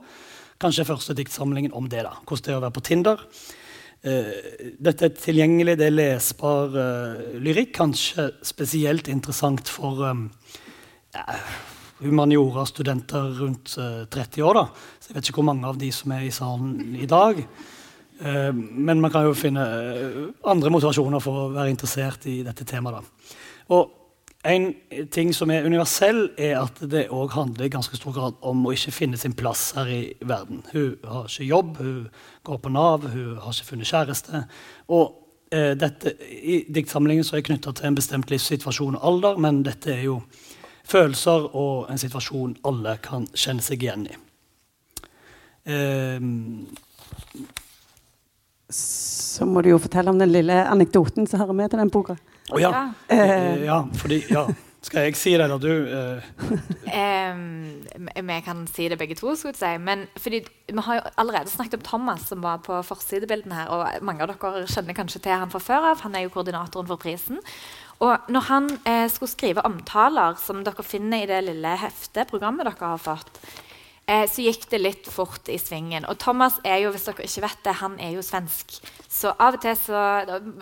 Kanskje 0.59 0.89
første 0.89 1.15
diktsamlingen 1.15 1.77
om 1.77 1.87
det. 1.93 2.03
da, 2.09 2.17
Hvordan 2.25 2.49
det 2.49 2.55
er 2.55 2.59
å 2.59 2.65
være 2.65 2.77
på 2.81 2.87
Tinder. 2.89 3.23
Uh, 4.03 4.35
dette 4.89 5.07
er 5.07 5.15
tilgjengelig, 5.21 5.79
det 5.79 5.87
er 5.93 5.99
lesbar 6.01 6.75
uh, 6.75 7.39
lyrikk. 7.39 7.77
Kanskje 7.79 8.33
spesielt 8.43 9.13
interessant 9.13 9.71
for 9.71 10.03
um, 10.09 10.27
humaniora-studenter 12.05 13.39
rundt 13.41 13.77
30 14.11 14.41
eh, 14.41 14.47
år. 14.47 14.55
da. 14.55 14.67
Så 15.01 15.11
Jeg 15.11 15.17
vet 15.17 15.29
ikke 15.29 15.41
hvor 15.43 15.51
mange 15.53 15.67
av 15.67 15.79
de 15.79 15.91
som 15.93 16.13
er 16.13 16.27
i 16.27 16.35
salen 16.35 16.97
i 16.97 17.07
dag. 17.07 17.41
Eh, 18.21 18.53
men 18.55 19.01
man 19.01 19.11
kan 19.11 19.27
jo 19.27 19.35
finne 19.35 19.65
eh, 19.65 20.23
andre 20.51 20.71
motivasjoner 20.71 21.23
for 21.23 21.45
å 21.45 21.53
være 21.55 21.73
interessert 21.73 22.27
i 22.31 22.43
dette 22.47 22.65
temaet. 22.65 23.01
da. 23.01 23.37
Og 23.75 24.01
en 24.45 24.75
ting 25.11 25.33
som 25.33 25.51
er 25.51 25.65
universell, 25.65 26.27
er 26.37 26.59
at 26.61 26.83
det 26.93 27.07
òg 27.09 27.33
handler 27.33 27.65
i 27.65 27.73
ganske 27.73 27.97
stor 27.97 28.13
grad 28.13 28.35
om 28.45 28.67
å 28.67 28.75
ikke 28.77 28.93
finne 28.93 29.17
sin 29.17 29.33
plass 29.33 29.71
her 29.79 29.89
i 29.89 30.03
verden. 30.21 30.61
Hun 30.73 30.99
har 31.09 31.31
ikke 31.31 31.49
jobb, 31.49 31.77
hun 31.81 32.09
går 32.45 32.59
på 32.61 32.73
Nav, 32.75 33.07
hun 33.09 33.39
har 33.41 33.55
ikke 33.55 33.71
funnet 33.71 33.89
kjæreste. 33.89 34.43
Og 34.93 35.15
eh, 35.51 35.73
dette, 35.81 36.13
I 36.21 36.67
diktsamlingen 36.69 37.25
så 37.25 37.39
er 37.39 37.47
knytta 37.49 37.73
til 37.73 37.89
en 37.89 37.97
bestemt 37.97 38.31
livssituasjon 38.31 38.99
og 39.01 39.09
alder, 39.13 39.41
men 39.41 39.63
dette 39.65 39.95
er 39.97 40.05
jo 40.11 40.21
følelser 40.85 41.49
og 41.57 41.91
en 41.91 42.01
situasjon 42.01 42.59
alle 42.69 42.99
kan 43.05 43.27
kjenne 43.35 43.65
seg 43.65 43.85
igjen 43.85 44.07
i. 44.11 44.19
Um, 45.65 46.67
så 48.75 49.47
må 49.49 49.63
du 49.65 49.71
jo 49.71 49.81
fortelle 49.81 50.13
om 50.13 50.21
den 50.21 50.33
lille 50.33 50.61
anekdoten 50.69 51.29
som 51.29 51.41
hører 51.41 51.57
med 51.57 51.73
til 51.73 51.81
den 51.81 51.93
boka. 51.95 52.19
Oh, 52.53 52.61
ja. 52.61 52.91
Uh, 53.11 53.65
ja, 53.65 53.81
fordi, 54.01 54.23
ja. 54.31 54.49
Skal 54.85 55.07
jeg 55.07 55.17
si 55.17 55.33
det, 55.33 55.47
eller 55.47 55.59
du? 55.59 55.71
Uh... 55.89 56.21
Um, 56.85 57.87
vi 58.29 58.41
kan 58.45 58.67
si 58.69 58.89
det 58.89 58.99
begge 59.01 59.17
to. 59.17 59.33
skulle 59.37 59.55
jeg 59.55 59.63
si. 59.63 59.79
Men 59.81 60.07
fordi 60.17 60.43
Vi 60.69 60.81
har 60.81 60.95
jo 60.95 61.01
allerede 61.17 61.51
snakket 61.51 61.75
om 61.75 61.81
Thomas, 61.81 62.21
som 62.29 62.43
var 62.43 62.61
på 62.67 62.83
forsidebildene 62.83 63.55
her. 63.55 63.69
og 63.69 64.05
Mange 64.05 64.23
av 64.23 64.29
dere 64.29 64.67
kjenner 64.69 64.97
kanskje 64.97 65.23
til 65.25 65.33
han 65.33 65.51
fra 65.51 65.59
før 65.59 65.91
av. 65.93 66.05
Han 66.05 66.15
er 66.15 66.27
jo 66.27 66.35
koordinatoren 66.37 66.87
for 66.87 67.01
prisen. 67.01 67.41
Og 68.03 68.31
når 68.33 68.49
han 68.49 68.71
eh, 68.89 69.07
skulle 69.13 69.33
skrive 69.33 69.65
omtaler, 69.67 70.39
som 70.41 70.65
dere 70.67 70.87
finner 70.87 71.25
i 71.25 71.31
det 71.31 71.45
lille 71.47 71.77
heftet, 71.79 72.31
programmet 72.31 72.67
dere 72.67 72.91
har 72.95 73.03
fått, 73.03 73.39
eh, 74.07 74.25
så 74.31 74.45
gikk 74.45 74.67
det 74.73 74.81
litt 74.83 75.11
fort 75.11 75.49
i 75.53 75.59
svingen. 75.63 76.07
Og 76.11 76.19
Thomas 76.19 76.59
er 76.67 76.83
jo 76.83 76.93
hvis 76.95 77.07
dere 77.07 77.29
ikke 77.29 77.45
vet 77.47 77.65
det, 77.69 77.77
han 77.81 77.99
er 78.03 78.17
jo 78.17 78.25
svensk. 78.27 78.79
Så 79.09 79.33
av 79.39 79.59
og 79.59 79.63
til 79.63 79.77
så 79.79 80.05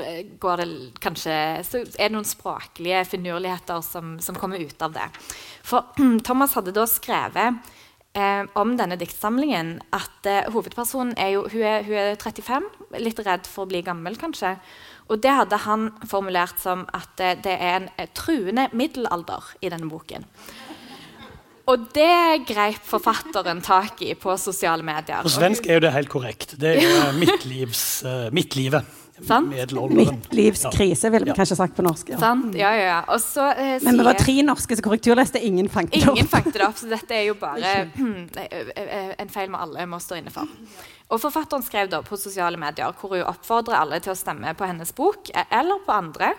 eh, 0.04 0.24
går 0.42 0.62
det 0.62 0.70
kanskje, 1.02 1.36
så 1.66 1.84
er 1.84 2.08
det 2.08 2.12
noen 2.16 2.28
språklige 2.28 3.04
finurligheter 3.14 3.80
som, 3.86 4.18
som 4.20 4.38
kommer 4.38 4.60
ut 4.60 4.84
av 4.84 4.96
det. 4.98 5.08
For 5.64 5.88
Thomas 6.26 6.58
hadde 6.58 6.76
da 6.76 6.86
skrevet 6.90 7.78
eh, 8.18 8.44
om 8.58 8.74
denne 8.78 8.98
diktsamlingen 9.00 9.76
at 9.94 10.28
eh, 10.28 10.48
hovedpersonen 10.52 11.14
er 11.20 11.34
jo 11.36 11.46
hun 11.52 11.64
er, 11.66 11.86
hun 11.86 11.98
er 12.00 12.18
35, 12.20 12.68
litt 13.02 13.22
redd 13.24 13.48
for 13.48 13.66
å 13.66 13.70
bli 13.72 13.82
gammel, 13.86 14.18
kanskje. 14.20 14.56
Og 15.12 15.20
det 15.22 15.32
hadde 15.34 15.62
han 15.64 15.90
formulert 16.08 16.60
som 16.62 16.86
at 16.94 17.18
det 17.18 17.56
er 17.58 17.82
en 17.82 17.88
truende 18.16 18.68
middelalder 18.72 19.50
i 19.60 19.72
denne 19.72 19.90
boken. 19.90 20.24
Og 21.70 21.84
det 21.94 22.42
greip 22.48 22.80
forfatteren 22.86 23.60
tak 23.62 24.00
i 24.02 24.14
på 24.18 24.34
sosiale 24.40 24.82
medier. 24.86 25.22
På 25.22 25.30
svensk 25.30 25.68
er 25.68 25.78
jo 25.78 25.84
det 25.84 25.92
helt 25.94 26.10
korrekt. 26.10 26.56
Det 26.60 26.74
er 26.82 27.12
midtlivs, 27.14 27.84
uh, 29.20 30.14
livs 30.30 30.64
krise, 30.72 31.10
ville 31.10 31.24
vi 31.24 31.30
ja. 31.30 31.36
kanskje 31.36 31.56
sagt 31.56 31.76
på 31.76 31.84
norsk. 31.84 32.08
Ja. 32.14 32.18
Sant? 32.18 32.54
Ja, 32.58 32.70
ja, 32.76 32.86
ja. 33.06 33.18
Så, 33.18 33.44
uh, 33.44 33.76
Men 33.84 34.00
det 34.00 34.06
var 34.06 34.18
tre 34.20 34.34
norske 34.46 34.76
så 34.76 34.84
korrekturleste. 34.84 35.42
Ingen 35.44 35.68
fanget 35.68 35.98
det 35.98 36.08
opp. 36.08 36.16
Ingen 36.16 36.30
fanget 36.32 36.56
det 36.56 36.66
opp, 36.66 36.78
Så 36.80 36.88
dette 36.90 37.16
er 37.16 37.28
jo 37.28 37.36
bare 37.40 37.74
en 39.22 39.32
feil 39.32 39.52
vi 39.52 39.62
alle 39.66 39.86
må 39.86 40.00
stå 40.02 40.18
inne 40.22 40.32
for. 40.34 40.50
Og 41.12 41.20
Forfatteren 41.20 41.64
skrev 41.64 41.92
da 41.92 42.00
på 42.04 42.16
sosiale 42.16 42.60
medier 42.60 42.94
hvor 42.98 43.14
hun 43.14 43.26
oppfordrer 43.28 43.78
alle 43.82 44.00
til 44.00 44.14
å 44.14 44.18
stemme 44.18 44.54
på 44.56 44.68
hennes 44.68 44.94
bok 44.96 45.32
eller 45.44 45.82
på 45.86 45.96
andre. 45.96 46.32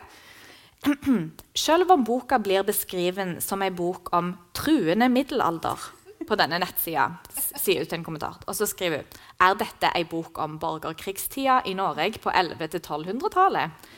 Selv 1.65 1.93
om 1.93 2.03
boka 2.03 2.39
blir 2.41 2.65
beskrevet 2.67 3.38
som 3.43 3.62
en 3.62 3.75
bok 3.75 4.09
om 4.17 4.33
truende 4.57 5.09
middelalder 5.13 5.91
på 6.27 6.38
denne 6.39 6.59
nettsida, 6.62 7.09
sier 7.33 7.83
hun 7.83 7.89
til 7.89 7.99
en 7.99 8.05
kommentar. 8.05 8.39
Og 8.47 8.57
så 8.57 8.67
skriver 8.69 9.03
hun 9.03 9.19
er 9.43 9.59
dette 9.59 9.91
en 9.93 10.09
bok 10.09 10.39
om 10.43 10.57
borgerkrigstida 10.62 11.62
i 11.69 11.75
Norge 11.77 12.21
på 12.23 12.31
1100-1200-tallet. 12.31 13.91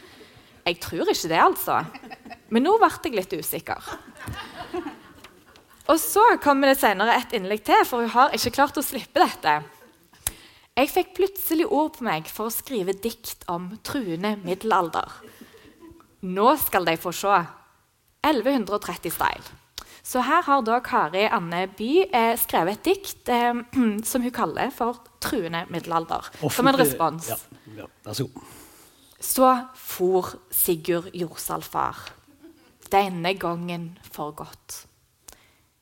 Jeg 0.65 0.79
tror 0.81 1.11
ikke 1.11 1.29
det, 1.29 1.39
altså. 1.39 1.79
Men 2.49 2.65
nå 2.65 2.73
ble 2.81 2.89
jeg 3.05 3.13
litt 3.13 3.35
usikker. 3.38 3.91
Og 5.85 5.99
så 6.01 6.23
kommer 6.41 6.71
det 6.71 6.79
senere 6.81 7.19
et 7.19 7.35
innlegg 7.38 7.61
til, 7.67 7.83
for 7.85 8.01
hun 8.01 8.13
har 8.15 8.33
ikke 8.33 8.55
klart 8.57 8.79
å 8.81 8.85
slippe 8.85 9.21
dette. 9.21 9.59
Jeg 10.75 10.89
fikk 10.91 11.13
plutselig 11.19 11.67
ord 11.69 11.93
på 11.95 12.07
meg 12.07 12.25
for 12.27 12.49
å 12.49 12.53
skrive 12.53 12.97
dikt 12.97 13.45
om 13.51 13.69
truende 13.85 14.33
middelalder. 14.41 15.13
Nå 16.25 16.55
skal 16.59 16.89
de 16.89 16.97
få 16.99 17.13
se. 17.15 17.38
1130-style. 18.25 19.64
Så 20.06 20.22
her 20.22 20.44
har 20.46 20.62
da 20.62 20.78
Kari 20.86 21.24
Anne 21.34 21.63
By 21.78 22.04
eh, 22.13 22.36
skrevet 22.38 22.78
et 22.78 22.86
dikt 22.91 23.30
eh, 23.34 23.58
som 24.10 24.22
hun 24.22 24.34
kaller 24.34 24.70
for 24.70 25.02
'Truende 25.20 25.63
middelalder'. 25.74 26.30
Som 26.54 26.70
en 26.70 26.78
respons. 26.78 27.30
Ja, 27.30 27.38
ja, 27.78 27.88
vær 28.06 28.13
så 28.13 28.28
god. 28.28 28.44
Så 29.20 29.50
for 29.74 30.36
Sigurd 30.52 31.10
Jorsalfar. 31.13 32.12
Denne 32.91 33.34
gangen 33.34 33.98
for 34.04 34.32
godt. 34.32 34.86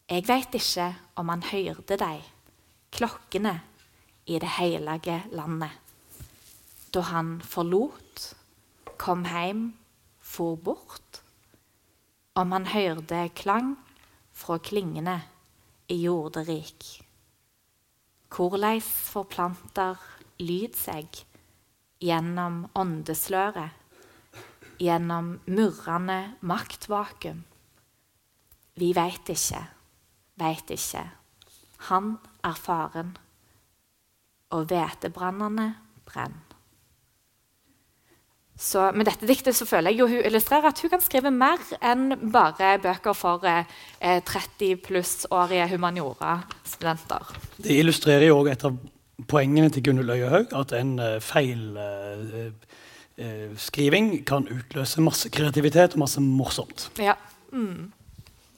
Jeg 0.10 0.24
veit 0.28 0.56
ikke 0.56 0.94
om 1.20 1.30
han 1.30 1.44
hørte 1.44 1.98
dei, 2.00 2.24
klokkene 2.96 3.58
i 4.26 4.40
det 4.40 4.56
hellige 4.56 5.24
landet. 5.32 5.72
Da 6.94 7.02
han 7.12 7.42
forlot, 7.42 8.36
kom 8.98 9.26
heim, 9.26 9.74
for 10.22 10.56
bort. 10.56 11.24
Om 12.36 12.52
han 12.52 12.72
hørte 12.72 13.28
klang 13.36 13.76
fra 14.34 14.58
klingene 14.60 15.19
i 15.93 16.02
jorderik. 16.04 16.88
Korleis 18.34 18.88
forplanter 19.13 20.00
lyd 20.41 20.76
seg 20.78 21.24
gjennom 22.04 22.63
åndesløret, 22.76 23.72
gjennom 24.82 25.36
murrende 25.46 26.19
maktvakuum? 26.41 27.43
Vi 28.74 28.89
veit 28.98 29.30
ikke, 29.30 29.62
veit 30.41 30.74
ikke. 30.74 31.04
Han 31.91 32.15
er 32.43 32.58
faren 32.58 33.13
og 34.54 34.65
hvetebrannene 34.72 35.69
brenner. 36.08 36.53
Så 38.60 38.92
med 38.94 39.06
dette 39.10 39.26
diktet 39.28 39.56
så 39.58 39.66
føler 39.66 39.92
jeg 39.92 40.00
jo 40.04 40.08
hun 40.12 40.26
illustrerer 40.28 40.68
at 40.70 40.80
hun 40.84 40.92
kan 40.94 41.02
skrive 41.02 41.32
mer 41.34 41.58
enn 41.82 42.32
bare 42.32 42.80
bøker 42.84 43.13
for 43.18 43.44
eh, 43.50 43.66
30 44.00 44.76
pluss-årige 44.86 45.68
humaniora-studenter. 45.74 47.24
Det 47.58 47.80
illustrerer 47.80 48.28
jo 48.30 48.38
òg 48.44 48.48
et 48.54 48.66
av 48.70 48.74
poengene 49.30 49.70
til 49.74 49.84
Gunnhild 49.84 50.12
Øyehaug, 50.13 50.48
at 50.60 50.72
en 50.78 51.00
eh, 51.00 51.22
feilskriving 51.22 54.08
uh, 54.13 54.20
uh, 54.20 54.24
kan 54.30 54.48
utløse 54.54 55.02
masse 55.02 55.30
kreativitet 55.34 55.94
og 55.94 56.00
masse 56.06 56.20
morsomt. 56.22 56.92
Ja. 57.02 57.13
Mm. 57.52 57.92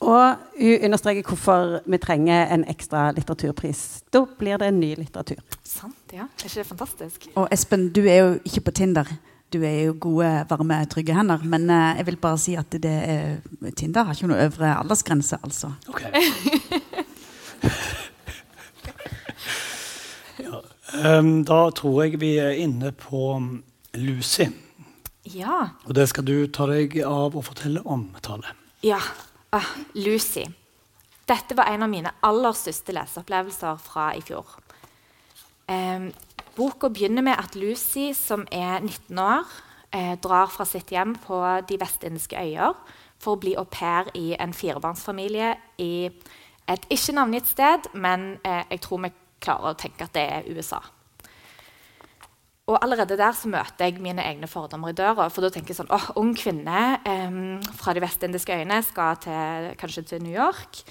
Og 0.06 0.36
hun 0.60 0.84
understreker 0.86 1.24
hvorfor 1.24 1.80
vi 1.86 1.98
trenger 1.98 2.54
en 2.54 2.66
ekstra 2.70 3.12
litteraturpris. 3.16 4.04
Da 4.14 4.26
blir 4.40 4.58
det 4.60 4.68
en 4.68 4.80
ny 4.80 4.96
litteratur. 5.00 5.40
Sant, 5.64 6.14
ja. 6.14 6.24
Er 6.28 6.46
ikke 6.46 6.60
det 6.60 6.68
fantastisk? 6.68 7.28
Og 7.36 7.48
Espen, 7.52 7.90
du 7.96 8.02
er 8.04 8.18
jo 8.20 8.40
ikke 8.46 8.62
på 8.68 8.72
Tinder. 8.72 9.06
Du 9.54 9.64
er 9.64 9.86
jo 9.86 9.96
gode, 10.02 10.46
varme, 10.50 10.86
trygge 10.92 11.16
hender. 11.16 11.44
Men 11.44 11.70
uh, 11.70 11.98
jeg 11.98 12.06
vil 12.10 12.18
bare 12.22 12.38
si 12.42 12.56
at 12.60 12.72
det 12.72 12.92
er, 12.92 13.38
Tinder 13.78 14.04
har 14.08 14.14
ikke 14.18 14.32
noe 14.32 14.46
øvre 14.48 14.80
aldersgrense, 14.80 15.38
altså. 15.46 15.68
Okay. 15.90 16.12
ja. 20.46 20.62
um, 21.20 21.46
da 21.48 21.60
tror 21.78 22.04
jeg 22.04 22.22
vi 22.22 22.32
er 22.42 22.52
inne 22.66 22.92
på 22.92 23.32
um, 23.38 23.64
Lucy. 23.94 24.50
Ja. 25.34 25.70
Og 25.86 25.96
det 25.98 26.10
skal 26.12 26.28
du 26.28 26.36
ta 26.54 26.68
deg 26.70 27.00
av 27.06 27.38
å 27.38 27.42
fortelle 27.46 27.82
om, 27.86 28.10
Tale. 28.26 28.54
Ja. 28.86 29.02
Uh, 29.54 29.72
Lucy. 29.98 30.46
Dette 31.26 31.58
var 31.58 31.72
en 31.72 31.86
av 31.86 31.90
mine 31.90 32.12
aller 32.26 32.54
største 32.54 32.94
leseopplevelser 32.94 33.80
fra 33.82 34.12
i 34.18 34.22
fjor. 34.26 34.46
Um, 35.66 36.12
Boka 36.56 36.88
begynner 36.88 37.24
med 37.26 37.36
at 37.36 37.56
Lucy, 37.60 38.14
som 38.16 38.46
er 38.52 38.80
19 38.80 39.20
år, 39.20 39.44
eh, 39.92 40.16
drar 40.16 40.48
fra 40.48 40.66
sitt 40.66 40.90
hjem 40.90 41.16
på 41.16 41.40
de 41.68 41.78
vestindiske 41.80 42.38
øyer 42.38 42.74
for 43.20 43.36
å 43.36 43.40
bli 43.40 43.56
au 43.60 43.66
pair 43.66 44.08
i 44.16 44.36
en 44.40 44.54
firebarnsfamilie 44.54 45.56
i 45.80 46.10
et 46.68 46.86
ikke 46.90 47.14
navngitt 47.14 47.48
sted, 47.48 47.90
men 47.94 48.40
eh, 48.44 48.64
jeg 48.72 48.82
tror 48.82 49.04
vi 49.04 49.12
klarer 49.44 49.74
å 49.74 49.78
tenke 49.78 50.08
at 50.08 50.14
det 50.14 50.24
er 50.32 50.48
USA. 50.50 50.80
Og 52.66 52.80
allerede 52.82 53.18
der 53.18 53.36
så 53.38 53.52
møter 53.52 53.86
jeg 53.86 54.02
mine 54.02 54.24
egne 54.26 54.48
fordommer 54.48 54.90
i 54.90 54.98
døra. 54.98 55.28
For 55.30 55.46
da 55.46 55.52
tenker 55.54 55.76
jeg 55.76 55.78
sånn 55.84 55.92
åh, 55.94 56.08
ung 56.18 56.32
kvinne 56.34 56.86
eh, 57.06 57.36
fra 57.78 57.94
de 57.94 58.02
vestindiske 58.02 58.56
øyene 58.56 58.80
skal 58.82 59.20
til, 59.22 59.76
kanskje 59.78 60.08
til 60.10 60.24
New 60.24 60.34
York. 60.34 60.82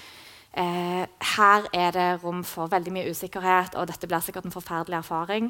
Eh, 0.55 1.03
her 1.35 1.65
er 1.73 1.91
det 1.91 2.23
rom 2.23 2.43
for 2.47 2.71
veldig 2.71 2.93
mye 2.95 3.09
usikkerhet, 3.11 3.75
og 3.75 3.89
dette 3.89 4.07
blir 4.07 4.23
sikkert 4.23 4.47
en 4.47 4.55
forferdelig 4.55 5.01
erfaring. 5.01 5.49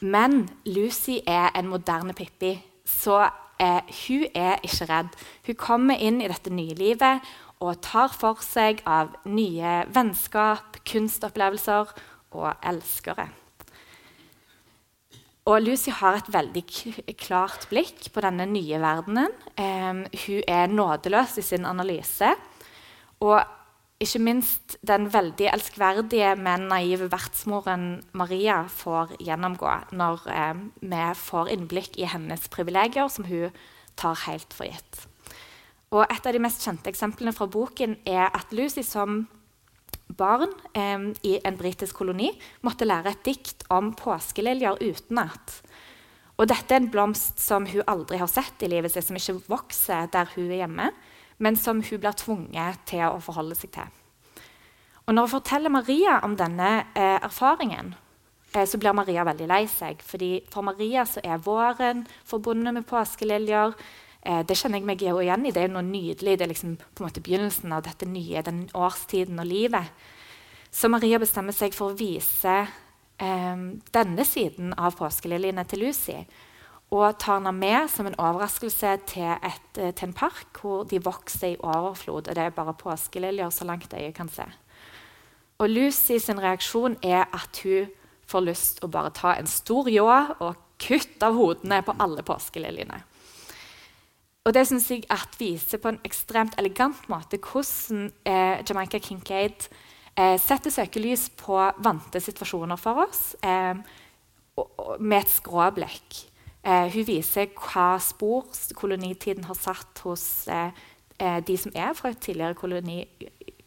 Men 0.00 0.46
Lucy 0.64 1.18
er 1.26 1.50
en 1.58 1.68
moderne 1.68 2.14
Pippi, 2.16 2.54
så 2.88 3.26
eh, 3.60 3.82
hun 4.06 4.24
er 4.34 4.62
ikke 4.64 4.88
redd. 4.88 5.18
Hun 5.46 5.58
kommer 5.60 6.00
inn 6.00 6.22
i 6.22 6.30
dette 6.30 6.52
nye 6.54 6.76
livet 6.78 7.26
og 7.58 7.82
tar 7.82 8.14
for 8.14 8.40
seg 8.40 8.80
av 8.86 9.12
nye 9.26 9.82
vennskap, 9.92 10.78
kunstopplevelser 10.88 11.92
og 12.38 12.48
elskere. 12.70 13.26
Og 15.48 15.62
Lucy 15.64 15.90
har 15.96 16.16
et 16.16 16.32
veldig 16.32 16.64
klart 17.18 17.68
blikk 17.70 18.08
på 18.12 18.24
denne 18.24 18.46
nye 18.48 18.80
verdenen. 18.80 19.36
Eh, 19.52 20.04
hun 20.24 20.42
er 20.48 20.72
nådeløs 20.72 21.36
i 21.40 21.44
sin 21.44 21.68
analyse. 21.68 22.32
Og 23.20 23.40
ikke 23.98 24.20
minst 24.22 24.76
den 24.86 25.08
veldig 25.10 25.48
elskverdige, 25.50 26.34
men 26.38 26.68
naive 26.70 27.08
vertsmoren 27.10 28.04
Maria 28.14 28.60
får 28.70 29.16
gjennomgå 29.18 29.72
når 29.98 30.28
eh, 30.30 30.60
vi 30.78 31.06
får 31.18 31.50
innblikk 31.54 31.98
i 31.98 32.06
hennes 32.06 32.46
privilegier, 32.52 33.10
som 33.10 33.26
hun 33.26 33.54
tar 33.98 34.20
helt 34.28 34.54
for 34.54 34.70
gitt. 34.70 35.02
Og 35.90 36.04
Et 36.04 36.26
av 36.26 36.36
de 36.36 36.42
mest 36.42 36.62
kjente 36.62 36.90
eksemplene 36.92 37.34
fra 37.34 37.48
boken 37.50 37.96
er 38.06 38.28
at 38.28 38.52
Lucy 38.52 38.84
som 38.86 39.24
barn 40.18 40.52
eh, 40.78 41.10
i 41.26 41.34
en 41.42 41.58
britisk 41.58 41.98
koloni 41.98 42.30
måtte 42.62 42.86
lære 42.86 43.16
et 43.16 43.26
dikt 43.26 43.66
om 43.74 43.90
påskeliljer 43.98 44.78
utenat. 44.78 45.58
Og 46.38 46.46
dette 46.46 46.70
er 46.70 46.84
en 46.84 46.92
blomst 46.92 47.42
som 47.42 47.66
hun 47.66 47.82
aldri 47.90 48.20
har 48.22 48.30
sett 48.30 48.62
i 48.62 48.70
livet 48.70 48.94
sitt, 48.94 49.08
som 49.08 49.18
ikke 49.18 49.40
vokser 49.50 50.06
der 50.14 50.30
hun 50.36 50.52
er 50.52 50.60
hjemme, 50.62 50.92
men 51.38 51.56
som 51.56 51.82
hun 51.82 52.00
blir 52.02 52.16
tvunget 52.18 52.82
til 52.88 53.06
å 53.06 53.22
forholde 53.22 53.56
seg 53.58 53.72
til. 53.74 53.94
Og 55.06 55.14
når 55.14 55.24
hun 55.24 55.34
forteller 55.38 55.72
Maria 55.72 56.18
om 56.26 56.34
denne 56.36 56.72
eh, 56.92 57.16
erfaringen, 57.16 57.94
eh, 58.52 58.66
så 58.68 58.78
blir 58.80 58.96
Maria 58.96 59.24
veldig 59.24 59.46
lei 59.48 59.62
seg. 59.72 60.02
fordi 60.04 60.42
For 60.52 60.62
Maria 60.62 61.06
så 61.08 61.22
er 61.24 61.40
våren 61.40 62.06
forbundet 62.28 62.74
med 62.74 62.86
påskeliljer. 62.86 63.72
Eh, 64.22 64.42
det 64.44 64.56
kjenner 64.58 64.78
jeg 64.78 64.86
meg 64.86 65.02
igjen 65.02 65.46
i. 65.46 65.54
Det 65.54 65.62
er 65.62 65.72
noe 65.72 65.86
nydelig. 65.86 66.36
Det 66.36 66.44
er 66.44 66.52
liksom 66.52 66.76
på 66.76 67.02
en 67.02 67.08
måte 67.08 67.24
begynnelsen 67.24 67.72
av 67.72 67.86
dette 67.86 68.06
nye, 68.06 68.42
den 68.42 68.66
årstiden 68.74 69.40
og 69.40 69.48
livet. 69.48 69.88
Så 70.70 70.90
Maria 70.92 71.18
bestemmer 71.18 71.56
seg 71.56 71.72
for 71.72 71.94
å 71.94 71.96
vise 71.96 72.58
eh, 73.16 73.64
denne 73.96 74.28
siden 74.28 74.74
av 74.76 74.98
påskeliljene 74.98 75.64
til 75.64 75.86
Lucy. 75.86 76.18
Og 76.90 77.18
tar 77.20 77.36
henne 77.36 77.52
med 77.52 77.90
som 77.92 78.06
en 78.08 78.16
overraskelse 78.16 78.94
til, 79.10 79.34
et, 79.44 79.68
eh, 79.76 79.92
til, 79.92 80.08
en 80.08 80.16
park 80.16 80.60
hvor 80.60 80.86
de 80.88 81.02
vokser 81.04 81.52
i 81.52 81.60
overflod. 81.60 82.28
Og 82.28 82.34
det 82.36 82.38
er 82.38 82.54
bare 82.56 82.74
påskeliljer 82.74 83.50
så 83.50 83.64
langt 83.68 83.92
øyet 83.94 84.14
kan 84.16 84.28
se. 84.32 84.46
Og 85.58 85.68
Lucy 85.70 86.16
sin 86.22 86.40
reaksjon 86.40 86.96
er 87.02 87.26
at 87.34 87.60
hun 87.64 87.90
får 88.28 88.44
lyst 88.44 88.80
å 88.84 88.88
bare 88.92 89.10
ta 89.10 89.34
en 89.36 89.48
stor 89.50 89.88
ljå 89.90 90.08
og 90.08 90.56
kutte 90.78 91.26
av 91.26 91.36
hodene 91.36 91.82
på 91.82 91.96
alle 91.98 92.22
påskeliljene. 92.22 93.02
Og 94.46 94.54
det 94.54 94.64
synes 94.68 94.86
jeg 94.88 95.04
viser 95.36 95.80
på 95.82 95.90
en 95.92 96.00
ekstremt 96.06 96.54
elegant 96.60 97.08
måte 97.12 97.40
hvordan 97.42 98.06
eh, 98.24 98.62
Jamaica 98.64 99.00
Kincaid 99.02 99.66
eh, 100.16 100.38
setter 100.40 100.72
søkelys 100.72 101.26
på 101.36 101.58
vante 101.84 102.22
situasjoner 102.22 102.80
for 102.80 103.02
oss 103.04 103.34
eh, 103.44 103.76
og, 104.56 104.70
og 104.78 105.02
med 105.02 105.26
et 105.26 105.34
skråblikk. 105.34 106.22
Eh, 106.68 106.90
hun 106.92 107.06
viser 107.08 107.48
hva 107.56 107.96
spor 108.02 108.48
kolonitiden 108.76 109.46
har 109.48 109.56
satt 109.56 110.02
hos 110.04 110.24
eh, 110.52 110.74
eh, 111.16 111.38
de 111.40 111.56
som 111.56 111.72
er 111.72 111.94
fra 111.96 112.12
tidligere 112.12 112.58
koloni, 112.58 113.00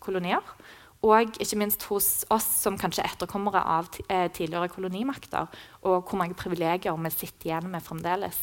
kolonier. 0.04 0.54
Og 1.02 1.40
ikke 1.42 1.58
minst 1.58 1.82
hos 1.90 2.28
oss 2.30 2.46
som 2.62 2.78
kanskje 2.78 3.08
etterkommere 3.08 3.64
av 3.66 3.88
tidligere 3.90 4.70
kolonimakter. 4.70 5.48
Og 5.82 6.04
hvor 6.06 6.20
mange 6.20 6.38
privilegier 6.38 6.94
vi 6.94 7.10
sitter 7.10 7.48
igjen 7.48 7.72
med 7.74 7.82
fremdeles. 7.82 8.38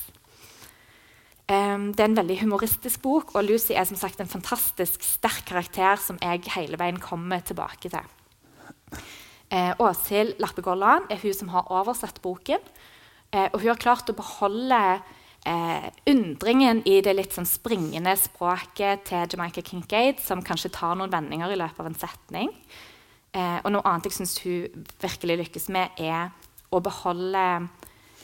Um, 1.49 1.93
det 1.95 2.03
er 2.03 2.11
en 2.11 2.19
veldig 2.19 2.41
humoristisk 2.43 3.01
bok, 3.01 3.31
og 3.39 3.47
Lucy 3.47 3.77
er 3.79 3.87
som 3.89 3.97
sagt 3.97 4.19
en 4.21 4.29
fantastisk 4.29 5.07
sterk 5.07 5.47
karakter 5.49 6.03
som 6.03 6.19
jeg 6.21 6.51
hele 6.57 6.77
veien 6.83 6.99
kommer 7.01 7.41
tilbake 7.41 7.89
til. 7.95 8.11
Uh, 9.55 9.73
Åshild 9.79 10.43
Lappegård 10.43 10.83
er 10.83 11.23
hun 11.23 11.39
som 11.39 11.55
har 11.55 11.71
oversett 11.71 12.19
boken. 12.27 12.67
Uh, 13.35 13.49
og 13.53 13.61
hun 13.61 13.73
har 13.73 13.81
klart 13.81 14.09
å 14.09 14.17
beholde 14.17 14.81
eh, 15.49 15.89
undringen 16.09 16.81
i 16.89 16.99
det 17.05 17.13
litt 17.15 17.35
sånn 17.37 17.49
springende 17.49 18.15
språket 18.17 19.05
til 19.11 19.27
Jamaica 19.33 19.65
Kincaid, 19.65 20.23
som 20.25 20.45
kanskje 20.45 20.73
tar 20.75 20.97
noen 20.99 21.13
vendinger 21.13 21.53
i 21.53 21.59
løpet 21.61 21.83
av 21.83 21.91
en 21.91 21.99
setning. 21.99 22.53
og 23.39 23.69
noe 23.71 23.85
annet 23.87 24.09
jeg 24.09 24.17
syns 24.17 24.39
hun 24.43 24.87
virkelig 24.99 25.37
lykkes 25.43 25.69
med, 25.71 26.01
er 26.01 26.33
å 26.75 26.81
beholde 26.85 27.45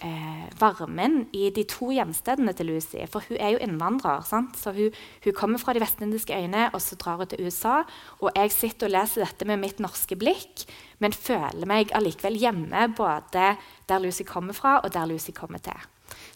eh, 0.04 0.46
varmen 0.60 1.24
i 1.36 1.48
de 1.54 1.64
to 1.68 1.90
hjemstedene 1.94 2.54
til 2.56 2.72
Lucy. 2.72 3.02
For 3.10 3.24
hun 3.28 3.38
er 3.38 3.54
jo 3.54 3.62
innvandrer. 3.64 4.24
Sant? 4.28 4.58
Så 4.60 4.74
hun, 4.76 4.94
hun, 5.24 5.36
kommer 5.36 5.62
fra 5.62 5.74
de 5.74 5.82
vestindiske 5.82 6.36
øyene 6.36 6.68
og 6.72 6.82
så 6.82 6.98
drar 7.00 7.20
hun 7.22 7.30
til 7.30 7.46
USA. 7.46 7.82
Og 8.20 8.32
jeg 8.34 8.54
sitter 8.54 8.90
og 8.90 8.96
leser 8.96 9.24
dette 9.24 9.48
med 9.48 9.62
mitt 9.62 9.82
norske 9.82 10.18
blikk, 10.18 10.66
men 11.02 11.16
føler 11.16 11.66
meg 11.68 11.92
allikevel 11.96 12.36
hjemme 12.38 12.88
både 12.96 13.54
der 13.88 14.02
Lucy 14.02 14.26
kommer 14.28 14.56
fra, 14.56 14.78
og 14.80 14.92
der 14.94 15.06
Lucy 15.10 15.34
kommer 15.34 15.58
til. 15.58 15.78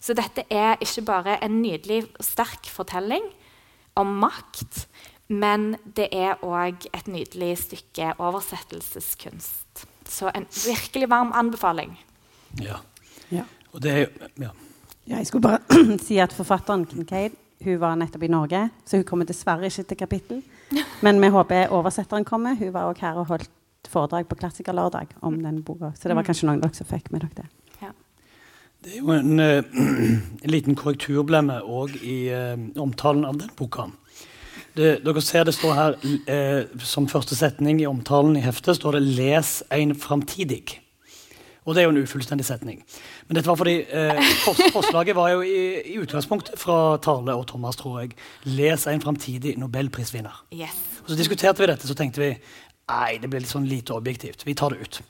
Så 0.01 0.15
dette 0.17 0.45
er 0.49 0.79
ikke 0.81 1.05
bare 1.07 1.37
en 1.43 1.61
nydelig 1.61 2.03
og 2.17 2.25
sterk 2.25 2.69
fortelling 2.71 3.25
om 3.99 4.15
makt, 4.21 4.85
men 5.29 5.75
det 5.95 6.09
er 6.15 6.41
òg 6.45 6.87
et 6.93 7.07
nydelig 7.07 7.57
stykke 7.65 8.13
oversettelseskunst. 8.17 9.85
Så 10.09 10.31
en 10.33 10.47
virkelig 10.49 11.09
varm 11.09 11.31
anbefaling. 11.35 11.93
Ja. 12.61 12.79
Ja. 13.29 13.45
Og 13.73 13.83
det 13.83 13.91
er 13.91 14.07
ja. 14.41 14.49
Ja, 15.09 15.17
jeg 15.17 15.27
skulle 15.27 15.41
bare 15.41 15.97
si 16.05 16.17
at 16.21 16.33
forfatteren 16.33 16.85
Kincaid 16.85 17.37
hun 17.63 17.79
var 17.79 17.95
nettopp 17.99 18.23
i 18.23 18.31
Norge, 18.31 18.69
så 18.87 18.97
hun 18.97 19.05
kommer 19.07 19.27
dessverre 19.27 19.67
ikke 19.67 19.83
til 19.83 19.97
kapittel. 19.97 20.43
Men 21.05 21.19
vi 21.21 21.27
håper 21.27 21.73
oversetteren 21.75 22.25
kommer. 22.25 22.55
Hun 22.55 22.73
var 22.73 22.87
også 22.87 23.05
her 23.05 23.19
og 23.19 23.25
holdt 23.27 23.49
foredrag 23.89 24.29
på 24.29 24.37
Klassikerlørdag 24.39 25.17
om 25.25 25.41
den 25.43 25.63
boka. 25.65 25.93
Så 25.97 26.09
det 26.09 26.17
var 26.17 26.27
kanskje 26.27 26.49
noen 26.49 26.61
av 26.61 26.69
dere 26.69 26.79
som 26.79 26.89
fikk 26.89 27.11
med 27.13 27.25
dere 27.25 27.41
det. 27.41 27.49
Det 28.79 28.93
er 28.95 29.01
jo 29.01 29.11
en, 29.11 29.39
uh, 29.39 29.63
en 30.43 30.51
liten 30.53 30.75
korrekturblemme 30.79 31.57
òg 31.67 31.97
i 31.99 32.19
uh, 32.31 32.55
omtalen 32.79 33.25
av 33.27 33.41
den 33.41 33.51
boka. 33.59 33.89
Det, 34.77 35.01
dere 35.03 35.23
ser 35.23 35.49
det 35.49 35.55
står 35.57 35.73
her 35.75 35.97
uh, 35.99 36.77
som 36.87 37.09
første 37.11 37.35
setning 37.35 37.81
i 37.83 37.89
omtalen 37.89 38.37
i 38.39 38.43
heftet 38.45 38.79
står 38.79 38.95
det 38.95 39.01
'Les 39.17 39.49
en 39.75 39.91
framtidig'. 39.91 40.77
Og 41.67 41.75
det 41.75 41.81
er 41.81 41.89
jo 41.89 41.91
en 41.91 42.01
ufullstendig 42.01 42.45
setning. 42.47 42.79
Men 43.27 43.35
dette 43.35 43.49
var 43.49 43.59
fordi 43.59 43.83
forslaget 44.77 45.15
var 45.15 45.33
jo 45.35 45.41
i, 45.43 45.59
i, 45.83 45.97
utgangspunktet 45.99 46.55
fra 46.57 46.97
Tale 47.03 47.35
og 47.35 47.45
Thomas, 47.51 47.75
tror 47.75 47.99
jeg. 47.99 48.15
'Les 48.45 48.87
en 48.87 49.01
framtidig 49.01 49.57
nobelprisvinner'. 49.59 50.39
Yes. 50.55 50.79
Og 51.03 51.11
så 51.11 51.19
diskuterte 51.19 51.61
vi 51.61 51.67
dette, 51.67 51.87
så 51.87 51.93
tenkte 51.93 52.23
vi 52.23 52.31
nei, 52.89 53.19
det 53.21 53.29
blir 53.29 53.43
litt 53.43 53.51
sånn 53.51 53.69
lite 53.69 53.95
objektivt. 53.95 54.45
Vi 54.47 54.57
tar 54.57 54.73
det 54.73 54.83
ut. 54.83 55.01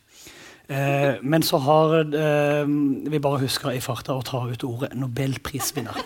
Eh, 0.70 1.16
men 1.22 1.42
så 1.46 1.58
har 1.66 1.96
eh, 2.06 2.68
vi 3.10 3.22
bare 3.22 3.42
huska 3.42 3.74
i 3.74 3.82
farta 3.82 4.14
å 4.14 4.26
ta 4.26 4.44
ut 4.50 4.66
ordet 4.68 4.92
nobelprisvinner. 5.00 5.98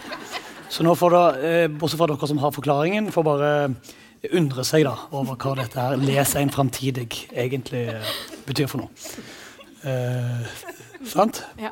Så 0.72 0.86
nå 0.86 0.96
får 0.98 1.14
da, 1.14 1.24
eh, 1.38 1.68
bortsett 1.68 2.00
fra 2.00 2.08
dere 2.10 2.30
som 2.32 2.40
har 2.42 2.56
forklaringen, 2.56 3.12
får 3.14 3.28
bare 3.28 3.52
undre 4.32 4.64
seg 4.64 4.86
da 4.88 4.94
over 5.12 5.36
hva 5.36 5.56
dette 5.60 5.80
her 5.80 5.98
'les 5.98 6.36
en 6.40 6.50
framtidig' 6.50 7.28
egentlig 7.36 7.88
eh, 7.92 8.14
betyr 8.48 8.68
for 8.68 8.78
noe. 8.78 8.90
Eh, 9.84 10.48
sant? 11.06 11.44
Ja. 11.60 11.72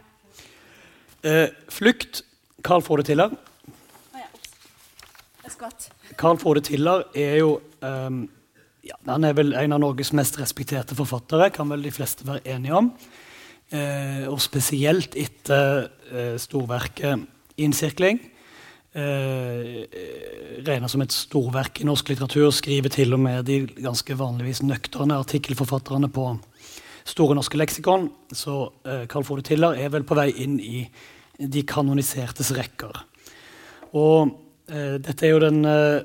Eh, 1.23 1.47
flukt. 1.69 2.23
Carl 2.63 2.81
Frode 2.81 3.03
Tiller. 3.03 3.31
Carl 6.17 6.37
Frode 6.37 6.61
Tiller 6.61 7.03
er 7.15 7.37
jo 7.37 7.61
um, 7.81 8.29
ja, 8.85 8.97
Han 9.05 9.23
er 9.27 9.35
vel 9.37 9.53
en 9.53 9.75
av 9.75 9.81
Norges 9.83 10.13
mest 10.17 10.39
respekterte 10.41 10.97
forfattere, 10.97 11.51
kan 11.53 11.69
vel 11.69 11.83
de 11.85 11.93
fleste 11.93 12.25
være 12.27 12.43
enige 12.55 12.77
om. 12.77 12.91
Eh, 13.71 14.27
og 14.27 14.41
spesielt 14.43 15.15
etter 15.15 15.89
eh, 16.11 16.35
storverket 16.41 17.27
'Innsirkling'. 17.57 18.19
Eh, 18.91 19.85
Regna 20.65 20.87
som 20.91 21.01
et 21.01 21.13
storverk 21.13 21.79
i 21.79 21.87
norsk 21.87 22.09
litteratur. 22.09 22.51
Skriver 22.51 22.89
til 22.89 23.13
og 23.13 23.19
med 23.19 23.45
de 23.45 23.67
ganske 23.67 24.17
vanligvis 24.17 24.63
nøkterne 24.63 25.19
artikkelforfatterne 25.19 26.11
på 26.11 26.37
Store 27.05 27.35
norske 27.35 27.57
leksikon. 27.57 28.09
Så 28.31 28.71
eh, 28.85 29.07
Carl 29.07 29.23
Frode 29.25 29.45
Tiller 29.47 29.77
er 29.79 29.89
vel 29.89 30.03
på 30.03 30.17
vei 30.17 30.29
inn 30.43 30.59
i 30.61 30.83
de 31.41 31.63
kanonisertes 31.65 32.51
rekker. 32.53 32.93
Og 33.97 34.29
eh, 34.69 34.97
dette 35.01 35.25
er 35.25 35.33
jo 35.33 35.41
den 35.41 35.65
eh, 35.65 36.03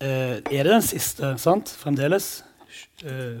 er 0.00 0.62
det 0.62 0.70
den 0.70 0.84
siste, 0.86 1.32
sant? 1.42 1.72
Fremdeles? 1.80 2.44
Uh, 3.02 3.38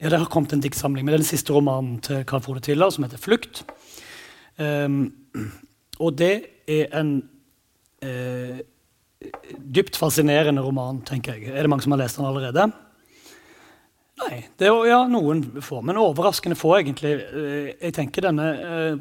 ja, 0.00 0.08
det 0.08 0.18
har 0.18 0.28
kommet 0.32 0.52
en 0.52 0.62
diktsamling, 0.64 1.04
men 1.04 1.14
det 1.14 1.22
den 1.22 1.28
siste 1.28 1.52
romanen 1.52 1.98
til 2.04 2.24
Carl 2.28 2.42
Frode 2.44 2.60
Tiller, 2.64 2.90
som 2.90 3.04
heter 3.04 3.20
'Flukt'. 3.20 3.64
Um, 4.58 5.12
og 6.00 6.18
det 6.18 6.46
er 6.68 6.92
en 7.00 7.22
uh, 8.04 8.58
dypt 9.74 9.96
fascinerende 9.96 10.62
roman, 10.62 11.02
tenker 11.02 11.34
jeg. 11.34 11.52
Er 11.52 11.62
det 11.62 11.70
mange 11.70 11.82
som 11.82 11.92
har 11.92 11.98
lest 11.98 12.16
den 12.16 12.26
allerede? 12.26 12.70
Nei. 14.20 14.44
Det 14.58 14.68
er, 14.68 14.86
ja, 14.88 15.06
noen 15.08 15.62
få, 15.62 15.80
men 15.80 15.96
overraskende 15.96 16.56
få, 16.56 16.74
egentlig. 16.76 17.20
Jeg 17.80 17.94
tenker 17.96 18.26
denne 18.28 18.98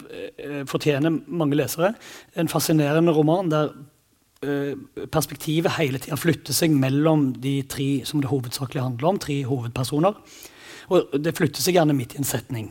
fortjener 0.67 1.11
mange 1.27 1.55
lesere. 1.59 1.93
En 2.35 2.47
fascinerende 2.47 3.11
roman 3.11 3.51
der 3.51 3.73
Eh, 3.73 3.98
perspektivet 4.39 5.75
hele 5.75 5.99
tida 5.99 6.15
flytter 6.15 6.55
seg 6.55 6.71
mellom 6.71 7.33
de 7.43 7.57
tre 7.67 7.87
som 8.07 8.21
det 8.23 8.29
hovedsakelig 8.31 8.85
handler 8.85 9.09
om, 9.09 9.19
tre 9.19 9.41
hovedpersoner. 9.43 10.15
Og 10.89 11.17
det 11.21 11.35
flytter 11.37 11.61
seg 11.63 11.75
gjerne 11.75 11.95
midt 11.97 12.15
i 12.15 12.21
en 12.21 12.27
setning. 12.27 12.69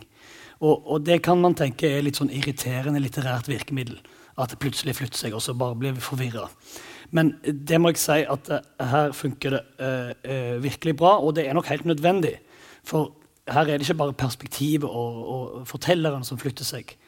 Og, 0.59 0.83
og, 0.83 1.03
det 1.07 1.21
kan 1.23 1.39
man 1.41 1.55
tenke 1.59 1.91
er 1.91 2.03
litt 2.03 2.19
sånn 2.19 2.33
irriterende 2.35 3.03
litterært 3.03 3.51
virkemiddel. 3.51 4.01
At 4.39 4.53
det 4.53 4.61
plutselig 4.63 4.97
flytter 4.99 5.19
seg, 5.19 5.35
og 5.35 5.43
så 5.43 5.55
bare 5.59 5.79
blir 5.79 5.95
vi 5.97 6.03
forvirra. 6.03 6.49
Men 7.15 7.33
det 7.43 7.79
må 7.81 7.93
jeg 7.93 8.03
si 8.03 8.19
at 8.29 8.51
uh, 8.53 8.59
her 8.91 9.15
funker 9.17 9.57
det 9.57 9.63
uh, 9.81 10.11
uh, 10.13 10.57
virkelig 10.63 10.95
bra, 10.99 11.17
og 11.23 11.35
det 11.39 11.47
er 11.47 11.57
nok 11.57 11.71
helt 11.71 11.87
nødvendig. 11.89 12.37
For 12.87 13.15
her 13.49 13.65
er 13.65 13.79
det 13.79 13.87
ikke 13.87 14.01
bare 14.03 14.19
perspektivet 14.19 14.89
og, 14.89 15.23
og 15.35 15.69
fortelleren 15.69 16.27
som 16.27 16.39
flytter 16.41 16.67
seg 16.69 16.91
eh, 16.93 17.08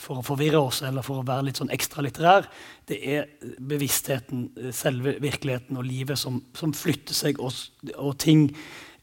for 0.00 0.20
å 0.20 0.24
forvirre 0.24 0.60
oss 0.60 0.80
eller 0.86 1.04
for 1.04 1.20
å 1.20 1.26
være 1.26 1.48
litt 1.48 1.60
sånn 1.60 1.72
ekstra 1.74 2.04
litterær. 2.04 2.46
Det 2.88 2.98
er 3.14 3.26
bevisstheten, 3.58 4.46
eh, 4.56 4.70
selve 4.72 5.16
virkeligheten 5.20 5.76
og 5.76 5.84
livet 5.84 6.18
som, 6.18 6.40
som 6.56 6.72
flytter 6.76 7.16
seg, 7.16 7.40
og, 7.40 7.52
og 7.96 8.16
ting 8.18 8.46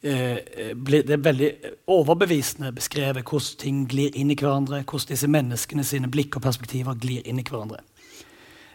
eh, 0.01 0.73
Det 0.73 1.13
er 1.13 1.21
veldig 1.21 1.51
overbevisende 1.93 2.73
beskrevet 2.75 3.25
hvordan 3.25 3.61
ting 3.61 3.85
glir 3.89 4.15
inn 4.17 4.31
i 4.31 4.39
hverandre, 4.39 4.83
hvordan 4.83 5.13
disse 5.13 5.29
menneskene 5.29 5.85
sine 5.85 6.09
blikk 6.09 6.37
og 6.37 6.45
perspektiver 6.45 6.97
glir 7.01 7.25
inn 7.27 7.39
i 7.41 7.45
hverandre. 7.45 7.83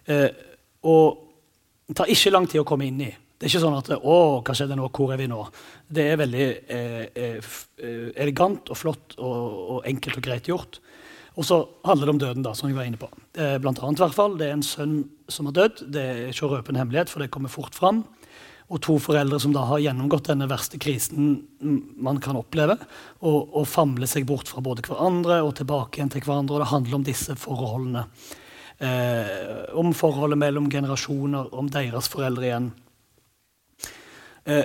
Eh, 0.06 0.30
og 0.82 1.28
det 1.88 1.98
tar 1.98 2.10
ikke 2.10 2.32
lang 2.32 2.48
tid 2.48 2.62
å 2.62 2.66
komme 2.68 2.86
inn 2.86 3.02
i. 3.04 3.10
Det 3.42 3.48
er 3.48 3.56
ikke 3.56 3.64
sånn 3.64 3.74
at 3.74 3.88
'Å, 3.90 4.18
hva 4.46 4.54
skjedde 4.54 4.76
nå? 4.78 4.88
Hvor 4.94 5.12
er 5.12 5.18
vi 5.18 5.26
nå?' 5.26 5.50
Det 5.90 6.04
er 6.12 6.16
veldig 6.16 6.44
eh, 6.70 7.06
eh, 7.10 8.12
elegant 8.14 8.70
og 8.70 8.78
flott 8.78 9.16
og, 9.18 9.38
og, 9.74 9.78
enkelt 9.84 10.16
og 10.16 10.22
greit 10.22 10.46
gjort. 10.46 10.78
Og 11.32 11.46
så 11.48 11.62
handler 11.86 12.08
det 12.08 12.12
om 12.12 12.20
døden, 12.20 12.44
da, 12.44 12.52
som 12.56 12.68
jeg 12.68 12.76
var 12.76 12.88
inne 12.88 13.00
på. 13.00 13.08
Eh, 13.38 13.56
blant 13.62 13.80
annet, 13.80 14.00
i 14.00 14.04
hvert 14.04 14.16
fall, 14.16 14.36
Det 14.36 14.48
er 14.48 14.52
en 14.52 14.66
sønn 14.66 14.96
som 15.28 15.46
har 15.48 15.54
dødd. 15.56 15.92
Det 15.92 16.02
er 16.02 16.28
ikke 16.28 16.48
å 16.48 16.52
røpe 16.56 16.72
en 16.72 16.80
hemmelighet, 16.80 17.08
for 17.08 17.20
det 17.20 17.30
kommer 17.30 17.48
fort 17.48 17.74
fram. 17.74 18.04
Og 18.72 18.80
to 18.80 18.98
foreldre 19.00 19.40
som 19.40 19.52
da 19.52 19.64
har 19.68 19.80
gjennomgått 19.80 20.30
denne 20.30 20.48
verste 20.48 20.78
krisen 20.80 21.42
man 21.96 22.20
kan 22.20 22.36
oppleve. 22.36 22.78
Og, 23.20 23.50
og 23.52 23.66
famle 23.68 24.06
seg 24.08 24.26
bort 24.28 24.48
fra 24.48 24.60
både 24.64 24.84
hverandre 24.86 25.42
og 25.44 25.56
tilbake 25.56 25.98
igjen 25.98 26.12
til 26.12 26.24
hverandre. 26.24 26.56
Og 26.56 26.64
det 26.64 26.70
handler 26.72 27.00
om 27.00 27.04
disse 27.08 27.36
forholdene. 27.36 28.06
Eh, 28.82 29.74
om 29.78 29.92
forholdet 29.94 30.40
mellom 30.40 30.70
generasjoner, 30.70 31.52
om 31.54 31.68
deres 31.70 32.08
foreldre 32.10 32.48
igjen. 32.48 32.70
Eh, 34.44 34.64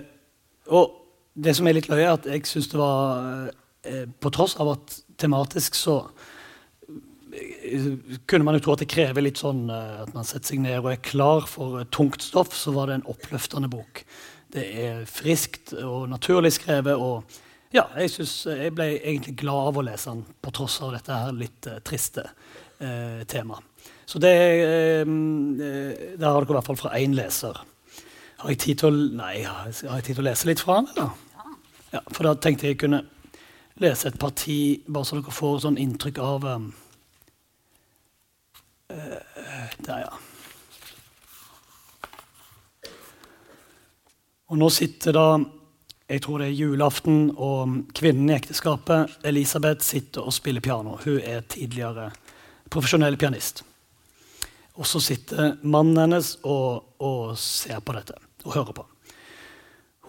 og 0.73 0.95
det 1.37 1.53
som 1.57 1.67
er 1.69 1.77
litt 1.77 1.89
løye, 1.91 2.07
er 2.07 2.15
at 2.15 2.25
jeg 2.25 2.47
syns 2.49 2.71
det 2.71 2.79
var 2.79 3.51
eh, 3.85 4.07
På 4.09 4.31
tross 4.33 4.55
av 4.57 4.71
at 4.73 4.95
tematisk 5.21 5.77
så 5.77 5.99
kunne 8.25 8.45
man 8.45 8.57
jo 8.57 8.63
tro 8.65 8.75
at 8.75 8.83
det 8.83 8.89
krever 8.91 9.25
litt 9.25 9.41
sånn 9.41 9.67
eh, 9.73 10.03
at 10.03 10.13
man 10.15 10.27
setter 10.27 10.53
seg 10.53 10.63
ned 10.63 10.79
og 10.81 10.91
er 10.91 11.03
klar 11.03 11.47
for 11.49 11.83
tungt 11.93 12.23
stoff, 12.25 12.55
så 12.55 12.73
var 12.75 12.89
det 12.89 12.99
en 12.99 13.09
oppløftende 13.13 13.69
bok. 13.71 14.03
Det 14.53 14.63
er 14.83 15.03
friskt 15.09 15.73
og 15.81 16.07
naturlig 16.11 16.53
skrevet. 16.55 16.95
og 16.95 17.23
ja, 17.75 17.83
jeg, 17.99 18.13
synes, 18.13 18.35
jeg 18.47 18.73
ble 18.75 18.93
egentlig 18.95 19.35
glad 19.41 19.71
av 19.71 19.79
å 19.79 19.85
lese 19.89 20.13
den, 20.13 20.23
på 20.41 20.53
tross 20.55 20.79
av 20.85 20.93
dette 20.95 21.11
her 21.11 21.35
litt 21.35 21.67
uh, 21.67 21.81
triste 21.83 22.23
uh, 22.23 23.25
temaet. 23.27 23.65
Så 24.07 24.21
det 24.23 24.31
uh, 24.63 25.09
Der 25.11 26.23
har 26.23 26.39
dere 26.39 26.47
i 26.47 26.55
hvert 26.55 26.69
fall 26.69 26.79
fra 26.79 26.93
én 26.95 27.15
leser. 27.17 27.59
Har 28.39 28.53
jeg 28.53 28.61
tid 28.63 28.79
til 28.79 28.87
å, 28.87 29.03
nei, 29.19 29.41
har 29.43 29.67
jeg 29.67 30.07
tid 30.07 30.13
til 30.13 30.23
å 30.23 30.29
lese 30.29 30.47
litt 30.47 30.63
fra 30.63 30.79
den? 30.79 30.89
eller? 30.95 31.51
Ja, 31.91 32.01
For 32.07 32.29
da 32.29 32.37
tenkte 32.39 32.69
jeg 32.69 32.79
kunne 32.79 33.03
lese 33.83 34.07
et 34.07 34.19
parti, 34.19 34.79
bare 34.87 35.05
så 35.05 35.19
dere 35.19 35.35
får 35.35 35.65
sånn 35.67 35.81
inntrykk 35.81 36.23
av 36.23 36.47
um, 36.47 36.69
Eh, 36.69 36.86
der, 38.87 39.99
ja. 40.05 40.13
Og 44.47 44.59
nå 44.61 44.69
sitter 44.71 45.15
da 45.15 45.27
jeg 46.07 46.21
tror 46.23 46.39
det 46.39 46.45
er 46.47 46.55
julaften, 46.55 47.33
og 47.35 47.81
kvinnen 47.91 48.29
i 48.31 48.35
ekteskapet, 48.37 49.17
Elisabeth, 49.27 49.83
sitter 49.83 50.23
og 50.23 50.31
spiller 50.31 50.63
piano. 50.63 50.95
Hun 51.03 51.17
er 51.19 51.41
tidligere 51.43 52.13
profesjonell 52.71 53.17
pianist. 53.19 53.65
Og 54.79 54.87
så 54.87 55.01
sitter 55.03 55.57
mannen 55.67 55.99
hennes 55.99 56.37
og, 56.47 56.93
og 57.03 57.35
ser 57.41 57.81
på 57.83 57.97
dette 57.97 58.15
og 58.45 58.53
hører 58.53 58.77
på. 58.77 58.85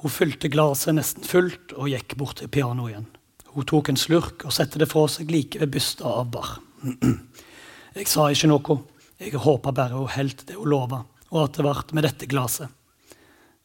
Hun 0.04 0.14
fylte 0.14 0.50
glasset 0.52 0.94
nesten 0.94 1.26
fullt 1.26 1.74
og 1.74 1.90
gikk 1.90 2.14
bort 2.20 2.38
til 2.38 2.52
pianoet 2.52 2.92
igjen. 2.92 3.10
Hun 3.56 3.66
tok 3.66 3.90
en 3.90 3.98
slurk 3.98 4.46
og 4.46 4.54
satte 4.54 4.78
det 4.78 4.86
fra 4.92 5.08
seg 5.10 5.32
like 5.34 5.58
ved 5.58 5.72
bysta 5.74 6.06
av 6.06 6.30
Barr. 6.30 6.60
Jeg 7.96 8.10
sa 8.10 8.28
ikke 8.30 8.50
noe. 8.50 8.78
Jeg 9.18 9.40
håpa 9.42 9.72
bare 9.74 9.96
hun 9.98 10.12
holdt 10.12 10.46
det 10.46 10.58
hun 10.58 10.70
lova, 10.70 11.02
og 11.32 11.40
at 11.44 11.56
det 11.56 11.64
ble 11.66 11.96
med 11.96 12.06
dette 12.06 12.28
glasset. 12.30 12.68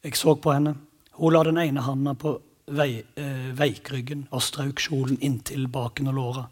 Jeg 0.04 0.18
så 0.20 0.36
på 0.36 0.56
henne. 0.56 0.76
Hun 1.20 1.34
la 1.34 1.44
den 1.46 1.60
ene 1.62 1.84
handa 1.86 2.16
på 2.18 2.34
vei, 2.74 3.04
eh, 3.16 3.52
veikryggen 3.56 4.28
og 4.32 4.42
strøk 4.42 4.80
kjolen 4.80 5.20
inntil 5.22 5.68
baken 5.68 6.08
og 6.08 6.16
låra. 6.16 6.44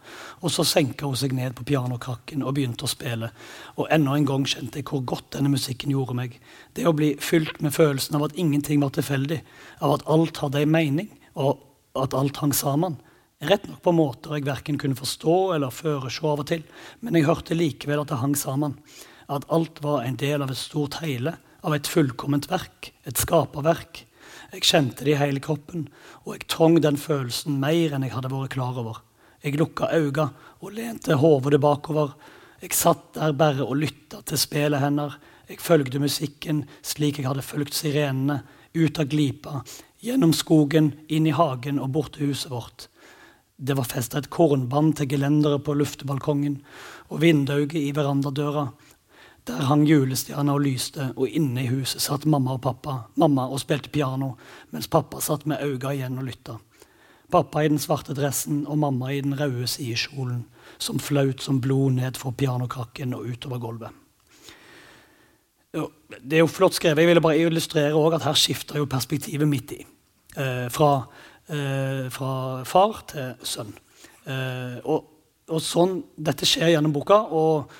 Og 0.43 0.51
så 0.51 0.65
senka 0.67 1.05
hun 1.05 1.15
seg 1.15 1.33
ned 1.33 1.55
på 1.55 1.65
pianokrakken 1.65 2.43
og 2.43 2.55
begynte 2.55 2.85
å 2.85 2.91
spille. 2.91 3.31
Og 3.77 3.87
enda 3.89 4.15
en 4.15 4.25
gang 4.25 4.45
kjente 4.45 4.79
jeg 4.79 4.85
hvor 4.85 5.05
godt 5.05 5.31
denne 5.31 5.49
musikken 5.49 5.91
gjorde 5.91 6.15
meg. 6.15 6.39
Det 6.73 6.85
å 6.85 6.95
bli 6.95 7.15
fylt 7.15 7.61
med 7.61 7.73
følelsen 7.73 8.15
av 8.15 8.23
at 8.27 8.35
ingenting 8.35 8.81
var 8.81 8.91
tilfeldig, 8.91 9.41
av 9.81 9.93
at 9.93 10.07
alt 10.07 10.37
hadde 10.37 10.61
en 10.61 10.71
mening, 10.71 11.09
og 11.35 11.59
at 11.95 12.13
alt 12.13 12.37
hang 12.37 12.53
sammen. 12.53 12.99
Rett 13.41 13.63
nok 13.65 13.79
på 13.81 13.91
måter 13.97 14.35
jeg 14.37 14.45
verken 14.45 14.77
kunne 14.77 14.97
forstå 14.97 15.35
eller 15.55 15.73
føresjå 15.73 16.27
av 16.29 16.43
og 16.43 16.49
til, 16.51 16.61
men 17.01 17.15
jeg 17.17 17.25
hørte 17.25 17.57
likevel 17.57 18.03
at 18.03 18.11
det 18.11 18.19
hang 18.21 18.35
sammen. 18.37 18.75
At 19.33 19.47
alt 19.49 19.79
var 19.81 20.03
en 20.05 20.19
del 20.21 20.43
av 20.45 20.51
et 20.53 20.59
stort 20.59 20.99
hele, 21.01 21.33
av 21.65 21.73
et 21.73 21.89
fullkomment 21.89 22.45
verk, 22.51 22.91
et 23.09 23.17
skaperverk. 23.17 24.03
Jeg 24.53 24.67
kjente 24.67 25.07
det 25.07 25.15
i 25.15 25.17
hele 25.17 25.41
kroppen, 25.41 25.87
og 26.21 26.35
jeg 26.35 26.45
trong 26.53 26.77
den 26.85 27.01
følelsen 27.01 27.57
mer 27.63 27.95
enn 27.95 28.05
jeg 28.05 28.13
hadde 28.13 28.29
vært 28.29 28.53
klar 28.53 28.77
over. 28.77 29.01
Jeg 29.41 29.57
lukka 29.57 29.89
øynene 29.89 30.29
og 30.61 30.77
lente 30.77 31.17
hodet 31.17 31.61
bakover. 31.65 32.13
Jeg 32.61 32.77
satt 32.77 33.15
der 33.17 33.33
bare 33.33 33.65
og 33.65 33.79
lytta 33.81 34.21
til 34.21 34.37
spillet 34.37 34.85
hennes. 34.85 35.17
Jeg 35.49 35.65
fulgte 35.65 35.99
musikken 35.99 36.67
slik 36.85 37.17
jeg 37.17 37.25
hadde 37.25 37.41
fulgt 37.41 37.73
sirenene, 37.73 38.43
ut 38.77 39.01
av 39.01 39.09
glipa, 39.09 39.63
gjennom 39.99 40.31
skogen, 40.31 40.93
inn 41.09 41.25
i 41.25 41.33
hagen 41.35 41.81
og 41.81 41.89
bort 41.97 42.13
til 42.15 42.29
huset 42.29 42.53
vårt. 42.53 42.90
Det 43.61 43.75
var 43.77 43.85
festa 43.85 44.17
et 44.17 44.31
kornbånd 44.33 44.95
til 44.97 45.11
gelenderet 45.11 45.61
på 45.61 45.75
luftebalkongen 45.77 46.55
og 47.13 47.21
vinduet 47.21 47.75
i 47.77 47.91
verandadøra. 47.93 48.71
Der 49.45 49.67
hang 49.69 49.83
julestjerna 49.85 50.55
og 50.57 50.63
lyste, 50.65 51.11
og 51.13 51.29
inne 51.29 51.63
i 51.63 51.69
huset 51.69 52.01
satt 52.01 52.25
mamma 52.25 52.55
og 52.57 52.63
pappa. 52.65 52.95
Mamma 53.21 53.45
og 53.45 53.61
spilte 53.61 53.93
piano, 53.93 54.35
mens 54.73 54.89
pappa 54.89 55.21
satt 55.21 55.45
med 55.49 55.61
øynene 55.61 55.93
igjen 55.93 56.17
og 56.17 56.27
lytta. 56.29 56.57
Pappa 57.31 57.61
i 57.61 57.69
den 57.69 57.79
svarte 57.81 58.17
dressen 58.17 58.65
og 58.65 58.81
mamma 58.81 59.13
i 59.13 59.21
den 59.21 59.37
røde 59.37 59.69
sidekjolen, 59.69 60.43
som 60.81 60.99
flaut 60.99 61.41
som 61.45 61.61
blod 61.61 61.99
ned 62.01 62.17
fra 62.17 62.33
pianokrakken 62.33 63.13
og 63.13 63.29
utover 63.29 63.61
gulvet. 63.61 63.97
Det 65.71 66.35
er 66.35 66.43
jo 66.43 66.51
flott 66.51 66.75
skrevet. 66.75 66.99
Jeg 66.99 67.07
ville 67.07 67.23
bare 67.23 67.39
illustrere 67.39 68.15
at 68.15 68.25
her 68.25 68.35
skifter 68.35 68.81
jo 68.81 68.89
perspektivet 68.89 69.47
midt 69.47 69.71
i. 69.77 69.85
Eh, 70.37 70.67
fra, 70.71 71.05
eh, 71.51 72.09
fra, 72.13 72.33
far 72.67 73.01
til 73.11 73.33
sønn. 73.43 73.73
Eh, 74.25 74.77
og, 74.83 75.07
og, 75.49 75.61
sånn, 75.63 75.99
Dette 76.15 76.47
skjer 76.47 76.75
gjennom 76.75 76.93
boka. 76.95 77.23
og 77.31 77.71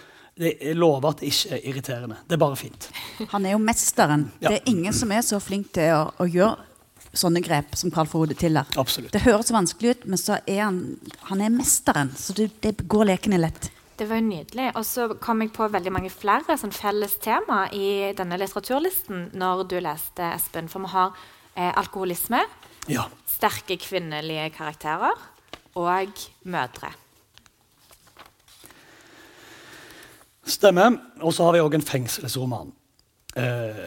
jeg 0.42 0.74
lover 0.80 1.12
at 1.12 1.20
det 1.22 1.30
ikke 1.30 1.58
er 1.58 1.66
irriterende. 1.70 2.16
Det 2.26 2.34
er 2.34 2.42
bare 2.42 2.58
fint. 2.58 2.88
Han 3.34 3.46
er 3.46 3.54
jo 3.54 3.62
mesteren. 3.62 4.30
Ja. 4.40 4.50
Det 4.50 4.62
er 4.62 4.70
ingen 4.72 4.96
som 4.96 5.12
er 5.14 5.22
så 5.28 5.38
flink 5.44 5.74
til 5.76 5.92
å, 5.94 6.06
å 6.18 6.26
gjøre 6.26 6.70
sånne 7.14 7.42
grep 7.44 7.76
som 7.76 7.92
Carl 7.92 8.08
Frode 8.10 8.38
Tiller. 8.40 8.66
Absolutt. 8.80 9.12
Det 9.14 9.24
høres 9.26 9.52
vanskelig 9.54 9.96
ut, 9.96 10.08
men 10.08 10.22
så 10.22 10.40
er 10.48 10.64
han, 10.64 10.80
han 11.28 11.44
er 11.44 11.54
mesteren. 11.54 12.14
Så 12.18 12.34
det, 12.38 12.48
det 12.64 12.74
går 12.90 13.10
lekende 13.12 13.42
lett. 13.42 13.70
Det 14.00 14.08
var 14.10 14.22
jo 14.22 14.30
nydelig. 14.30 14.72
Og 14.80 14.86
så 14.88 15.10
kom 15.22 15.44
jeg 15.44 15.52
på 15.54 15.68
veldig 15.70 15.94
mange 15.94 16.10
flere 16.14 16.56
sånn 16.58 16.74
felles 16.74 17.20
tema 17.22 17.66
i 17.76 18.14
denne 18.18 18.40
litteraturlisten 18.42 19.30
når 19.38 19.68
du 19.70 19.78
leste, 19.84 20.32
Espen. 20.32 20.72
For 20.72 20.88
vi 20.88 20.94
har 20.96 21.12
eh, 21.54 21.70
alkoholisme, 21.70 22.42
ja. 22.90 23.06
Sterke 23.42 23.78
kvinnelige 23.82 24.50
karakterer 24.54 25.18
og 25.76 26.08
mødre. 26.44 26.92
Stemmer. 30.46 30.98
Og 31.22 31.34
så 31.34 31.48
har 31.48 31.56
vi 31.56 31.62
òg 31.64 31.76
en 31.76 31.86
fengselsroman. 31.86 32.74
Eh, 33.38 33.80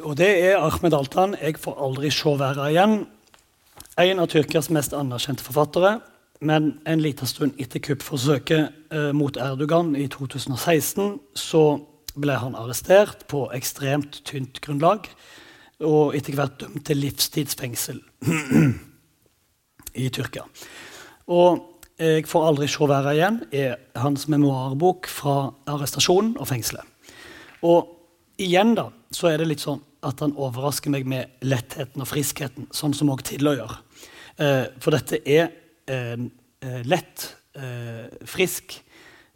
og 0.00 0.16
det 0.16 0.30
er 0.44 0.56
Ahmed 0.56 0.94
Altan. 0.94 1.36
'Jeg 1.40 1.58
får 1.58 1.84
aldri 1.84 2.10
se 2.10 2.28
verre 2.28 2.70
igjen'. 2.70 3.06
En 3.98 4.18
av 4.18 4.28
Tyrkias 4.28 4.70
mest 4.70 4.92
anerkjente 4.92 5.44
forfattere. 5.44 6.00
Men 6.40 6.80
en 6.86 7.00
liten 7.00 7.26
stund 7.26 7.52
etter 7.58 7.80
kuppforsøket 7.80 8.72
eh, 8.92 9.12
mot 9.12 9.36
Erdogan 9.36 9.96
i 9.96 10.06
2016 10.08 11.20
så 11.34 11.80
ble 12.16 12.32
han 12.32 12.54
arrestert 12.54 13.26
på 13.28 13.50
ekstremt 13.52 14.22
tynt 14.24 14.60
grunnlag 14.60 15.08
og 15.86 16.14
etter 16.16 16.36
hvert 16.36 16.58
dømt 16.60 16.84
til 16.86 17.00
livstidsfengsel 17.00 18.00
i 20.04 20.08
Tyrkia. 20.08 20.46
Og 21.30 21.66
'Jeg 22.00 22.24
får 22.26 22.46
aldri 22.48 22.66
se 22.68 22.86
verden 22.88 23.12
igjen' 23.12 23.42
er 23.52 23.76
hans 24.00 24.24
memoarbok 24.28 25.06
fra 25.06 25.52
arrestasjonen 25.68 26.38
og 26.40 26.48
fengselet. 26.48 26.86
Og 27.60 27.90
igjen 28.38 28.72
da, 28.74 28.86
så 29.12 29.28
er 29.28 29.36
det 29.36 29.50
litt 29.50 29.60
sånn 29.60 29.82
at 30.02 30.22
han 30.24 30.32
overrasker 30.32 30.90
meg 30.90 31.04
med 31.04 31.28
lettheten 31.44 32.00
og 32.00 32.08
friskheten, 32.08 32.70
sånn 32.72 32.94
som 32.96 33.10
òg 33.12 33.20
Tidløy 33.28 33.58
gjør. 33.58 33.74
Eh, 34.40 34.64
for 34.80 34.96
dette 34.96 35.20
er 35.28 35.50
en 35.92 36.30
eh, 36.64 36.80
lett, 36.88 37.36
eh, 37.52 38.08
frisk 38.24 38.78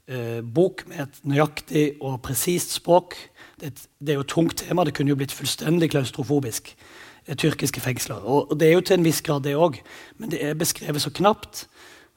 eh, 0.08 0.40
bok 0.40 0.86
med 0.88 1.04
et 1.04 1.20
nøyaktig 1.28 1.84
og 2.00 2.22
presist 2.24 2.72
språk. 2.78 3.16
Det, 3.60 3.74
det, 4.00 4.12
er 4.12 4.18
jo 4.18 4.26
et 4.26 4.32
tungt 4.32 4.56
tema. 4.64 4.84
Det 4.84 4.94
kunne 4.96 5.12
jo 5.12 5.18
blitt 5.18 5.34
fullstendig 5.34 5.90
klaustrofobisk. 5.94 6.74
Eh, 7.26 7.36
tyrkiske 7.36 7.80
fengsler. 7.80 8.24
Og, 8.24 8.56
det 8.60 8.68
er 8.68 8.76
jo 8.76 8.84
til 8.84 8.98
en 8.98 9.06
viss 9.06 9.22
grad 9.24 9.46
det 9.46 9.56
òg, 9.56 9.80
men 10.20 10.32
det 10.32 10.42
er 10.44 10.58
beskrevet 10.58 11.02
så 11.02 11.12
knapt 11.14 11.66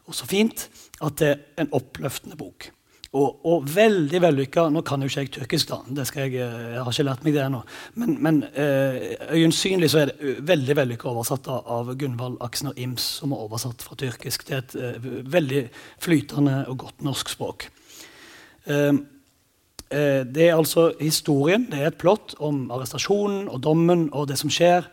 og 0.07 0.15
så 0.15 0.27
fint 0.27 0.67
at 1.03 1.19
det 1.19 1.29
er 1.29 1.63
en 1.63 1.71
oppløftende 1.75 2.35
bok. 2.39 2.71
Og, 3.15 3.39
og 3.47 3.63
veldig 3.71 4.19
vellykka 4.19 4.65
Nå 4.69 4.81
kan 4.85 5.01
jo 5.01 5.07
ikke 5.07 5.21
jeg 5.23 5.29
tyrkisk, 5.37 5.69
da. 5.71 5.77
Det 5.87 6.03
jeg, 6.11 6.33
eh, 6.35 6.57
jeg, 6.73 6.81
har 6.83 6.91
ikke 6.91 7.07
lært 7.07 7.23
meg 7.23 7.37
det 7.37 7.43
ennå. 7.45 7.61
Men, 7.95 8.17
men 8.23 8.41
øh, 8.43 8.97
øyensynlig 9.31 9.89
så 9.93 10.03
er 10.03 10.11
det 10.11 10.35
veldig 10.47 10.75
vellykka 10.81 11.09
oversatt 11.13 11.47
av 11.47 11.93
Gunvald 11.95 12.35
Aksner 12.43 12.75
Ims, 12.75 13.07
som 13.21 13.31
er 13.31 13.45
oversatt 13.47 13.85
fra 13.85 13.95
tyrkisk. 13.95 14.49
Er 14.51 14.65
et 14.65 14.75
veldig 15.31 15.69
flytende 16.03 16.65
og 16.67 16.83
godt 16.83 17.07
norsk 17.07 17.31
språk. 17.31 17.69
Uh, 18.67 18.99
det 19.89 20.43
er 20.43 20.57
altså 20.57 20.89
historien, 20.99 21.63
det 21.71 21.79
er 21.79 21.87
et 21.87 21.99
plott 22.01 22.33
om 22.43 22.65
arrestasjonen 22.75 23.45
og 23.47 23.61
dommen 23.63 24.09
og 24.11 24.25
det 24.27 24.35
som 24.41 24.51
skjer. 24.51 24.89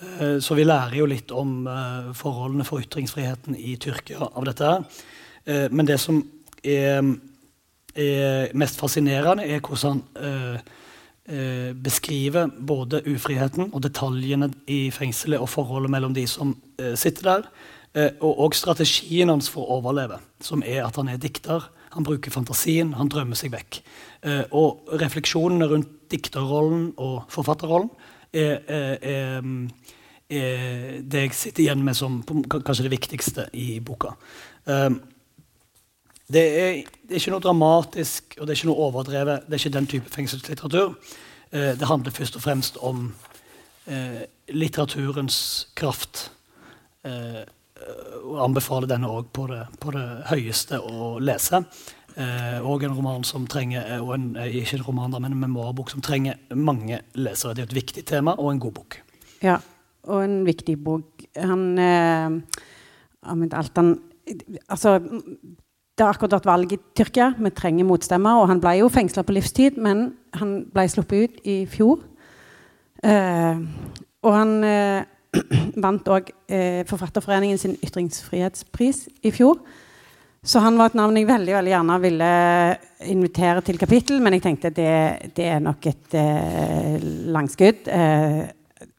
Eh, 0.00 0.38
så 0.40 0.54
vi 0.54 0.64
lærer 0.64 0.98
jo 0.98 1.08
litt 1.08 1.32
om 1.32 1.66
eh, 1.70 2.08
forholdene 2.16 2.66
for 2.68 2.84
ytringsfriheten 2.84 3.56
i 3.56 3.76
Tyrkia 3.80 4.28
av 4.28 4.44
dette. 4.48 4.72
Eh, 5.48 5.66
men 5.72 5.88
det 5.88 5.96
som 6.02 6.20
er, 6.62 7.00
er 7.96 8.52
mest 8.56 8.80
fascinerende, 8.80 9.46
er 9.46 9.62
hvordan 9.64 10.02
han 10.16 10.66
beskriver 11.82 12.46
både 12.46 13.00
ufriheten 13.10 13.72
og 13.72 13.80
detaljene 13.82 14.46
i 14.70 14.92
fengselet 14.94 15.42
og 15.42 15.48
forholdet 15.50 15.90
mellom 15.90 16.12
de 16.14 16.22
som 16.30 16.52
sitter 16.94 17.26
der. 17.26 17.48
Og 18.22 18.54
strategien 18.54 19.32
hans 19.32 19.48
for 19.50 19.66
å 19.66 19.80
overleve, 19.80 20.20
som 20.38 20.62
er 20.62 20.84
at 20.84 21.00
han 21.00 21.10
er 21.10 21.18
dikter. 21.18 21.66
Han 21.96 22.04
bruker 22.06 22.34
fantasien, 22.34 22.94
han 22.98 23.08
drømmer 23.08 23.38
seg 23.38 23.54
vekk. 23.54 23.80
og 24.52 24.90
refleksjonene 25.00 25.68
rundt 25.70 25.92
dikterrollen 26.12 26.90
og 27.00 27.24
forfatterrollen 27.32 27.90
er, 28.36 28.60
er, 28.68 29.42
er, 30.28 31.00
det 31.00 31.22
jeg 31.22 31.34
sitter 31.38 31.64
igjen 31.64 31.84
med 31.86 31.96
som 31.96 32.20
kanskje 32.50 32.86
det 32.86 32.94
viktigste 32.96 33.46
i 33.56 33.78
boka. 33.80 34.12
Um, 34.66 35.00
det, 36.26 36.42
er, 36.42 36.72
det, 37.06 37.14
er, 37.14 37.20
ikke 37.20 37.34
noe 37.36 37.44
dramatisk 37.44 38.36
og 38.38 38.46
det 38.46 38.54
er 38.54 38.58
ikke 38.58 38.70
noe 38.72 38.88
overdrevet. 38.88 39.46
Det 39.46 39.54
er 39.54 39.62
ikke 39.62 39.78
den 39.78 39.90
type 39.90 40.12
fengselslitteratur. 40.14 40.96
Eh, 41.54 41.74
det 41.78 41.86
handler 41.86 42.14
først 42.14 42.36
og 42.36 42.42
fremst 42.42 42.80
om 42.82 43.12
eh, 43.86 44.24
litteraturens 44.50 45.68
kraft. 45.78 46.32
Uh, 47.06 47.46
og 48.26 48.40
anbefaler 48.46 48.90
denne 48.90 49.10
òg 49.10 49.30
på, 49.34 49.46
på, 49.80 49.94
det 49.94 50.06
høyeste 50.30 50.80
å 50.80 51.16
lese. 51.22 51.62
Eh, 52.16 52.58
og 52.64 52.84
en 52.86 52.94
roman 52.96 53.24
som 53.28 53.44
trenger 53.50 53.84
eh, 53.84 54.00
og 54.00 54.14
en, 54.14 54.28
eh, 54.40 54.54
ikke 54.62 54.78
en 54.78 54.86
roman 54.86 55.16
men 55.18 55.34
en 55.34 55.42
memoarbok 55.42 55.92
som 55.92 56.04
trenger 56.04 56.38
mange 56.56 57.02
lesere. 57.14 57.54
Det 57.54 57.66
er 57.66 57.70
et 57.70 57.80
viktig 57.82 58.06
tema 58.08 58.36
og 58.40 58.54
en 58.54 58.62
god 58.62 58.76
bok. 58.78 58.96
Ja, 59.44 59.58
og 60.08 60.22
en 60.24 60.38
viktig 60.46 60.78
bok. 60.82 61.26
Han 61.36 61.74
eh, 61.78 62.40
Ahmed 63.26 63.54
Altan 63.54 63.98
Altså, 64.66 64.96
det 64.98 66.02
har 66.02 66.16
akkurat 66.16 66.32
vært 66.34 66.48
valg 66.48 66.72
i 66.74 66.78
Tyrkia. 66.98 67.28
Vi 67.38 67.50
trenger 67.54 67.86
motstemmer. 67.86 68.40
Og 68.40 68.48
han 68.50 68.58
ble 68.58 68.72
jo 68.80 68.88
fengsla 68.90 69.22
på 69.22 69.36
livstid, 69.36 69.76
men 69.78 70.08
han 70.34 70.64
ble 70.74 70.82
sluppet 70.90 71.36
ut 71.36 71.46
i 71.46 71.60
fjor. 71.70 72.00
Eh, 73.06 73.60
og 74.26 74.34
han 74.34 74.56
eh, 74.66 75.06
vant 75.84 76.12
òg 76.12 76.30
eh, 76.48 76.84
Forfatterforeningen 76.88 77.60
sin 77.60 77.76
ytringsfrihetspris 77.84 79.06
i 79.26 79.32
fjor. 79.34 79.60
Så 80.46 80.60
han 80.62 80.76
var 80.78 80.92
et 80.92 80.98
navn 80.98 81.16
jeg 81.18 81.26
veldig 81.26 81.56
veldig 81.56 81.72
gjerne 81.72 81.96
ville 82.04 82.30
invitere 83.10 83.64
til 83.66 83.80
kapittel, 83.80 84.20
men 84.22 84.36
jeg 84.36 84.44
tenkte 84.44 84.70
det, 84.70 85.32
det 85.34 85.48
er 85.56 85.64
nok 85.64 85.88
et 85.90 86.14
eh, 86.14 87.02
langskudd 87.34 87.90
eh, 87.90 88.44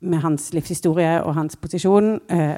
med 0.04 0.24
hans 0.26 0.50
livshistorie 0.56 1.22
og 1.24 1.38
hans 1.38 1.56
posisjon. 1.60 2.18
Eh, 2.28 2.58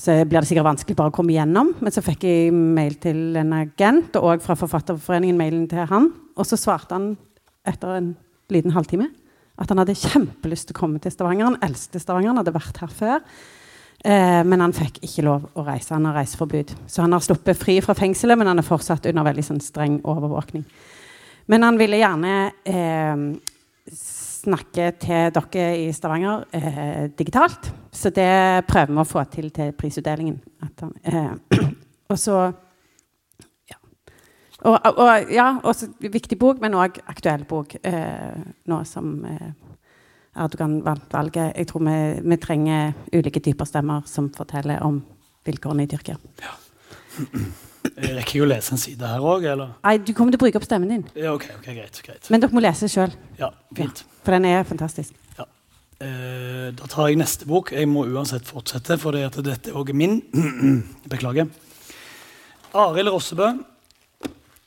så 0.00 0.16
blir 0.24 0.40
det 0.40 0.48
sikkert 0.48 0.70
vanskelig 0.72 0.96
bare 0.98 1.12
å 1.12 1.14
komme 1.14 1.34
igjennom. 1.34 1.74
Men 1.78 1.94
så 1.94 2.02
fikk 2.02 2.26
jeg 2.26 2.54
mail 2.56 2.96
til 3.02 3.38
en 3.38 3.54
agent, 3.60 4.16
og 4.18 4.34
også 4.34 4.46
fra 4.48 4.58
Forfatterforeningen 4.64 5.38
mailen 5.38 5.66
til 5.70 5.86
han. 5.90 6.10
Og 6.34 6.48
så 6.48 6.58
svarte 6.58 6.96
han 6.96 7.12
etter 7.68 7.94
en 7.94 8.12
liten 8.50 8.74
halvtime 8.74 9.10
at 9.60 9.70
han 9.70 9.80
hadde 9.82 9.98
kjempelyst 9.98 10.70
til 10.70 10.76
å 10.76 10.80
komme 10.80 11.00
til 11.02 11.12
Stavanger. 11.12 11.50
Han 11.50 11.58
elsket 11.64 12.02
Stavanger, 12.02 12.32
han 12.32 12.40
hadde 12.40 12.54
vært 12.56 12.80
her 12.80 12.94
før. 12.94 13.24
Eh, 14.00 14.40
men 14.48 14.64
han 14.64 14.72
fikk 14.72 15.02
ikke 15.04 15.26
lov 15.26 15.50
å 15.52 15.64
reise. 15.66 15.92
Han 15.92 16.08
har 16.08 16.16
reiseforbud. 16.22 16.72
Så 16.88 17.04
han 17.04 17.12
har 17.12 17.24
sluppet 17.24 17.58
fri 17.60 17.76
fra 17.84 17.96
fengselet, 17.98 18.40
men 18.40 18.48
han 18.48 18.62
er 18.62 18.66
fortsatt 18.66 19.10
under 19.10 19.28
veldig 19.28 19.44
sånn, 19.44 19.60
streng 19.64 20.00
overvåkning. 20.08 20.64
Men 21.52 21.66
han 21.66 21.80
ville 21.80 22.00
gjerne 22.00 22.34
eh, 22.64 23.26
snakke 24.40 24.92
til 25.02 25.34
dere 25.36 25.68
i 25.82 25.90
Stavanger 25.92 26.46
eh, 26.56 27.04
digitalt. 27.18 27.68
Så 27.92 28.12
det 28.14 28.64
prøver 28.70 28.94
vi 28.94 29.02
å 29.02 29.08
få 29.08 29.26
til 29.28 29.50
til 29.52 29.74
prisutdelingen. 29.76 30.40
Han, 30.64 30.96
eh, 31.04 31.62
og 32.12 32.18
så. 32.18 32.40
Og, 34.60 34.76
og, 34.76 35.30
ja, 35.32 35.54
også 35.64 35.88
viktig 36.00 36.36
bok, 36.38 36.60
men 36.60 36.76
òg 36.76 37.00
aktuell 37.08 37.46
bok 37.48 37.78
eh, 37.80 38.40
nå 38.68 38.80
som 38.88 39.14
eh, 39.24 39.52
Erdogan 40.40 40.80
vant 40.84 41.08
valget. 41.12 41.54
Jeg 41.56 41.70
tror 41.70 41.84
vi, 41.86 41.96
vi, 42.22 42.38
trenger 42.40 42.92
ulike 43.16 43.40
typer 43.42 43.68
stemmer 43.68 44.04
som 44.06 44.28
forteller 44.34 44.82
om 44.86 45.00
vilkårene 45.48 45.86
i 45.86 45.90
Tyrkia. 45.90 46.20
Ja. 46.44 46.54
Jeg 47.80 48.12
rekker 48.18 48.36
jo 48.36 48.44
å 48.44 48.50
lese 48.50 48.74
en 48.74 48.80
side 48.80 49.08
her 49.08 49.24
òg, 49.24 49.44
eller? 49.48 49.72
Nei, 49.86 49.94
du 50.04 50.12
kommer 50.16 50.34
til 50.34 50.40
å 50.40 50.42
bruke 50.42 50.60
opp 50.60 50.66
stemmen 50.66 50.90
din. 50.92 51.04
Ja, 51.16 51.32
ok, 51.32 51.46
ok, 51.56 51.70
greit, 51.72 52.00
greit. 52.04 52.28
Men 52.32 52.42
dere 52.42 52.52
må 52.52 52.60
lese 52.60 52.88
sjøl. 52.92 53.12
Ja, 53.38 53.48
fint. 53.76 54.02
Ja, 54.04 54.18
for 54.20 54.36
den 54.36 54.46
er 54.50 54.66
fantastisk. 54.68 55.16
Ja. 55.38 55.46
Eh, 56.04 56.66
da 56.76 56.90
tar 56.92 57.08
jeg 57.08 57.16
neste 57.20 57.48
bok. 57.48 57.72
Jeg 57.72 57.88
må 57.88 58.04
uansett 58.04 58.44
fortsette, 58.48 58.98
for 59.00 59.16
dette 59.16 59.72
òg 59.72 59.94
er 59.94 59.96
min. 59.96 60.20
Beklager. 61.12 61.48
Arild 62.76 63.10
Rossebø, 63.16 63.48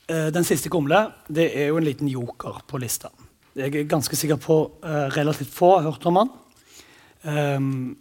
'Den 0.09 0.43
siste 0.43 0.69
kumle', 0.69 1.13
det 1.29 1.45
er 1.55 1.67
jo 1.67 1.77
en 1.77 1.85
liten 1.87 2.07
joker 2.07 2.63
på 2.67 2.77
lista. 2.77 3.07
Jeg 3.55 3.75
er 3.75 3.87
ganske 3.87 4.15
sikker 4.15 4.35
på 4.35 4.71
uh, 4.83 5.07
relativt 5.15 5.53
få 5.53 5.77
har 5.77 5.91
hørt 5.91 6.05
om 6.05 6.15
han. 6.19 6.29
Um, 7.23 7.97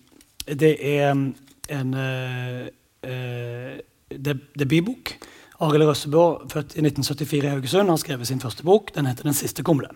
det 0.46 0.72
er 0.80 1.12
en 1.12 1.94
uh, 1.94 2.66
uh, 3.06 3.78
debutbok. 4.58 5.14
Arild 5.62 5.86
Røssebø, 5.86 6.48
født 6.50 6.74
i 6.74 6.82
1974 6.82 7.44
i 7.44 7.52
Haugesund, 7.52 7.90
har 7.90 8.00
skrevet 8.02 8.26
sin 8.26 8.40
første 8.40 8.64
bok. 8.66 8.94
Den 8.94 9.06
heter 9.06 9.22
'Den 9.22 9.34
siste 9.34 9.62
kumle'. 9.62 9.94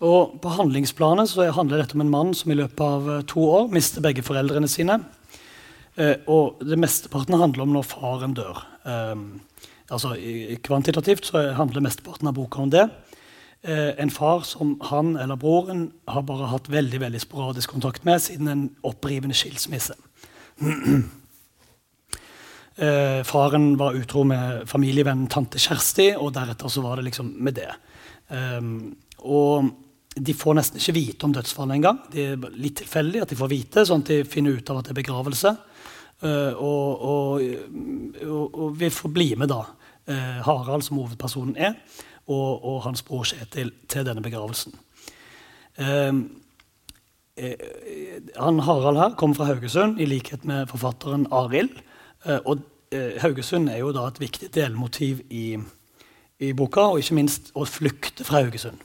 Og 0.00 0.40
På 0.42 0.48
handlingsplanet 0.48 1.30
så 1.30 1.50
handler 1.54 1.78
dette 1.82 1.94
om 1.94 2.00
en 2.00 2.10
mann 2.10 2.34
som 2.34 2.50
i 2.50 2.58
løpet 2.58 2.80
av 2.80 3.10
eh, 3.10 3.22
to 3.30 3.40
år 3.40 3.68
mister 3.72 4.02
begge 4.04 4.24
foreldrene 4.26 4.68
sine. 4.68 4.98
Uh, 5.94 6.16
og 6.26 6.58
det 6.66 6.74
Mesteparten 6.74 7.38
handler 7.38 7.62
om 7.62 7.72
når 7.76 7.84
faren 7.86 8.32
dør. 8.34 8.64
Eh, 8.82 9.14
altså 9.92 10.14
Kvantitativt 10.64 11.28
så 11.28 11.42
handler 11.58 11.84
mesteparten 11.84 12.30
av 12.30 12.36
boka 12.36 12.62
om 12.62 12.70
det. 12.72 12.86
Eh, 13.64 13.92
en 14.00 14.10
far 14.10 14.42
som 14.44 14.74
han 14.90 15.16
eller 15.16 15.36
broren 15.40 15.86
har 16.08 16.24
bare 16.28 16.50
hatt 16.52 16.68
veldig 16.68 17.00
veldig 17.00 17.20
sporadisk 17.22 17.72
kontakt 17.72 18.04
med 18.04 18.20
siden 18.20 18.48
en 18.48 18.64
opprivende 18.84 19.36
skilsmisse. 19.36 19.96
Eh, 22.74 23.20
faren 23.22 23.76
var 23.78 23.94
utro 23.94 24.24
med 24.26 24.64
familievennen 24.66 25.28
tante 25.30 25.60
Kjersti, 25.62 26.08
og 26.18 26.32
deretter 26.34 26.66
så 26.66 26.82
var 26.82 26.98
det 26.98 27.04
liksom 27.06 27.28
med 27.38 27.54
det. 27.54 27.68
Eh, 28.34 28.66
og 29.30 29.68
de 30.14 30.34
får 30.34 30.56
nesten 30.58 30.80
ikke 30.80 30.96
vite 30.96 31.28
om 31.28 31.36
dødsfallet 31.36 31.76
engang. 31.78 32.00
Det 32.10 32.24
er 32.32 32.58
litt 32.58 32.80
tilfeldig 32.82 33.22
at 33.22 33.30
de 33.30 33.38
får 33.38 33.52
vite, 33.52 33.84
sånn 33.86 34.02
at 34.02 34.10
de 34.10 34.18
finner 34.26 34.58
ut 34.58 34.72
av 34.74 34.80
at 34.80 34.88
det 34.88 34.94
er 34.94 34.98
begravelse. 35.04 35.54
Uh, 36.22 36.54
og, 36.56 37.02
og, 37.02 37.42
og, 38.22 38.54
og, 38.54 38.80
vi 38.80 38.88
får 38.90 39.10
bli 39.12 39.34
med 39.36 39.50
da 39.50 39.64
uh, 39.64 40.38
Harald, 40.46 40.86
som 40.86 41.00
hovedpersonen 41.02 41.56
er, 41.56 41.74
og, 42.26 42.82
hans 42.86 43.02
bror 43.04 43.26
Kjetil 43.28 43.72
til 43.90 44.06
denne 44.06 44.22
begravelsen. 44.24 44.72
Um, 45.76 46.22
han 48.36 48.60
Harald 48.60 48.96
her 48.96 49.14
kommer 49.18 49.36
fra 49.36 49.44
Haugesund, 49.44 50.00
i 50.00 50.06
likhet 50.06 50.44
med 50.44 50.66
forfatteren 50.70 51.26
Arild. 51.32 51.82
Eh, 52.24 52.38
og 52.44 52.58
eh, 52.92 53.20
Haugesund 53.20 53.68
er 53.68 53.80
jo 53.82 53.92
da 53.92 54.06
et 54.08 54.20
viktig 54.20 54.54
delmotiv 54.54 55.20
i, 55.30 55.58
i 56.38 56.52
boka, 56.52 56.92
og 56.92 57.02
ikke 57.02 57.18
minst 57.18 57.50
å 57.54 57.66
flykte 57.66 58.26
fra 58.26 58.44
Haugesund. 58.44 58.78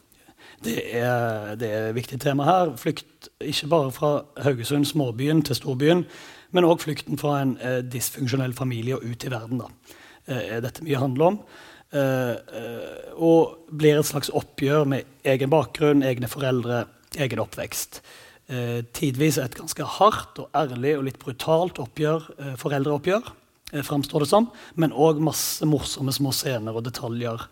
Det 0.65 0.81
er, 0.97 1.55
det 1.55 1.69
er, 1.69 1.85
et 1.89 1.95
viktig 1.95 2.19
tema 2.19 2.47
her. 2.47 2.73
Flykt 2.77 3.29
ikke 3.39 3.69
bare 3.71 3.93
fra 3.95 4.11
Haugesund, 4.43 4.89
småbyen, 4.89 5.45
til 5.45 5.55
storbyen, 5.55 6.03
men 6.51 6.67
òg 6.67 6.83
flukten 6.83 7.19
fra 7.21 7.39
en 7.43 7.57
eh, 7.57 7.81
dysfunksjonell 7.85 8.55
familie 8.57 8.97
og 8.97 9.05
ut 9.05 9.25
i 9.25 9.33
verden. 9.33 9.63
da. 9.63 9.97
Eh, 10.27 10.55
dette 10.63 10.85
mye 10.85 11.01
handler 11.01 11.33
om. 11.33 11.41
Eh, 11.89 12.33
eh, 12.61 13.11
og 13.17 13.69
blir 13.71 13.99
et 13.99 14.09
slags 14.09 14.29
oppgjør 14.29 14.87
med 14.89 15.05
egen 15.25 15.49
bakgrunn, 15.49 16.05
egne 16.05 16.29
foreldre, 16.31 16.85
egen 17.17 17.41
oppvekst 17.41 18.01
eh, 18.49 18.81
tidvis 18.95 19.39
et 19.41 19.57
ganske 19.57 19.85
hardt 19.97 20.41
og 20.41 20.57
ærlig 20.57 20.95
og 20.97 21.05
litt 21.07 21.19
brutalt 21.21 21.79
oppgjør, 21.81 22.29
eh, 22.39 22.55
foreldreoppgjør, 22.59 23.31
eh, 23.73 23.81
framstår 23.81 24.25
det 24.25 24.29
som. 24.29 24.49
Men 24.75 24.91
òg 24.91 25.19
masse 25.19 25.65
morsomme 25.65 26.11
små 26.11 26.33
scener 26.33 26.75
og 26.75 26.83
detaljer. 26.83 27.47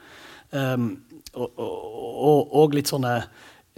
Um, 0.49 1.03
og, 1.33 1.51
og, 1.59 2.53
og, 2.55 2.73
litt 2.73 2.87
sånne 2.87 3.27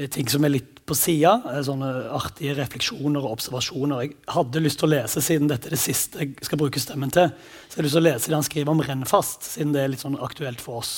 ting 0.08 0.30
som 0.32 0.46
er 0.48 0.54
litt 0.54 0.80
på 0.88 0.96
sida. 0.98 1.36
Eh, 1.52 1.62
sånne 1.66 1.92
artige 2.16 2.56
refleksjoner 2.58 3.24
og 3.24 3.38
observasjoner. 3.38 4.06
Jeg 4.06 4.16
hadde 4.32 4.64
lyst 4.64 4.82
til 4.82 4.90
å 4.90 4.94
lese, 4.96 5.24
siden 5.24 5.52
dette 5.52 5.70
er 5.70 5.76
det 5.76 5.82
siste 5.82 6.24
jeg 6.24 6.36
skal 6.48 6.62
bruke 6.62 6.82
stemmen 6.82 7.12
til, 7.14 7.32
så 7.68 7.76
jeg 7.76 7.82
har 7.82 7.88
lyst 7.88 7.98
til 7.98 8.04
å 8.04 8.08
lese 8.08 8.32
det 8.32 8.38
han 8.38 8.48
skriver 8.48 8.74
om 8.74 8.84
Rennfast, 8.86 9.48
siden 9.54 9.76
det 9.76 9.84
er 9.84 9.94
litt 9.94 10.06
sånn 10.06 10.20
aktuelt 10.24 10.64
for 10.64 10.82
oss. 10.84 10.94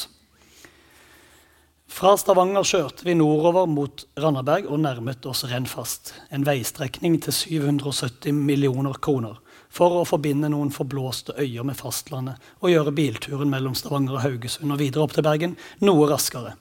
Fra 1.92 2.14
Stavanger 2.16 2.64
kjørte 2.64 3.04
vi 3.04 3.18
nordover 3.20 3.66
mot 3.68 4.06
Randaberg 4.16 4.70
og 4.72 4.80
nærmet 4.80 5.26
oss 5.28 5.44
Rennfast. 5.52 6.14
En 6.32 6.46
veistrekning 6.48 7.18
til 7.20 7.36
770 7.36 8.32
millioner 8.32 8.96
kroner 9.04 9.42
for 9.72 10.00
å 10.00 10.08
forbinde 10.08 10.48
noen 10.52 10.72
forblåste 10.72 11.36
øyer 11.40 11.68
med 11.68 11.80
fastlandet 11.80 12.40
og 12.62 12.72
gjøre 12.72 12.96
bilturen 12.96 13.52
mellom 13.52 13.76
Stavanger 13.76 14.20
og 14.20 14.24
Haugesund 14.24 14.72
og 14.72 14.80
videre 14.80 15.04
opp 15.04 15.18
til 15.18 15.28
Bergen 15.28 15.58
noe 15.84 16.08
raskere. 16.08 16.56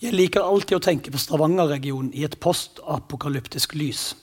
Jeg 0.00 0.14
liker 0.16 0.40
alltid 0.40 0.78
å 0.78 0.80
tenke 0.80 1.10
på 1.12 1.18
Stavanger-regionen 1.20 2.14
i 2.16 2.22
et 2.24 2.38
postapokalyptisk 2.40 3.74
lys. 3.76 4.16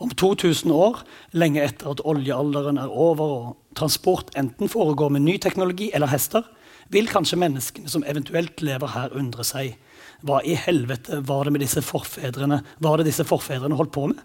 Om 0.00 0.08
2000 0.16 0.72
år, 0.72 1.04
lenge 1.36 1.60
etter 1.60 1.84
at 1.90 2.00
oljealderen 2.08 2.80
er 2.80 2.88
over 2.88 3.34
og 3.34 3.50
transport 3.76 4.32
enten 4.40 4.72
foregår 4.72 5.12
med 5.12 5.26
ny 5.26 5.34
teknologi 5.36 5.92
eller 5.92 6.08
hester, 6.08 6.48
vil 6.88 7.12
kanskje 7.12 7.44
menneskene 7.44 7.92
som 7.92 8.08
eventuelt 8.08 8.56
lever 8.64 8.88
her, 8.94 9.12
undre 9.20 9.44
seg. 9.44 9.76
Hva 10.24 10.40
i 10.48 10.56
helvete 10.56 11.20
var 11.28 11.44
det 11.44 11.52
med 11.58 11.64
disse 11.66 11.84
forfedrene 11.84 12.64
var 12.80 12.96
det 12.96 13.04
disse 13.10 13.28
forfedrene 13.28 13.76
holdt 13.76 13.92
på 13.92 14.08
med? 14.14 14.24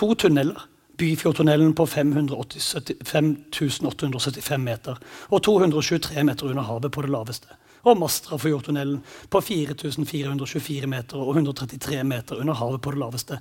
To 0.00 0.16
tunneler. 0.16 0.56
Byfjordtunnelen 0.98 1.78
på 1.78 1.86
5875 1.86 4.64
meter 4.64 4.96
og 5.28 5.42
223 5.46 6.24
meter 6.26 6.48
under 6.48 6.64
havet 6.66 6.90
på 6.90 7.02
det 7.04 7.12
laveste. 7.12 7.46
Og 7.86 7.98
Mastrafjordtunnelen 8.00 9.02
på 9.30 9.42
4424 9.44 10.90
meter 10.90 11.22
og 11.22 11.36
133 11.36 12.02
meter 12.04 12.42
under 12.42 12.58
havet 12.58 12.82
på 12.82 12.94
det 12.94 13.02
laveste. 13.02 13.38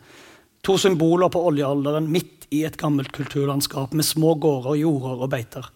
To 0.66 0.78
symboler 0.82 1.32
på 1.34 1.42
oljealderen 1.50 2.10
midt 2.12 2.48
i 2.54 2.64
et 2.68 2.78
gammelt 2.80 3.12
kulturlandskap 3.16 3.94
med 3.94 4.06
små 4.06 4.36
gårder, 4.42 4.80
jorder 4.82 5.22
og 5.26 5.30
beiter. 5.32 5.70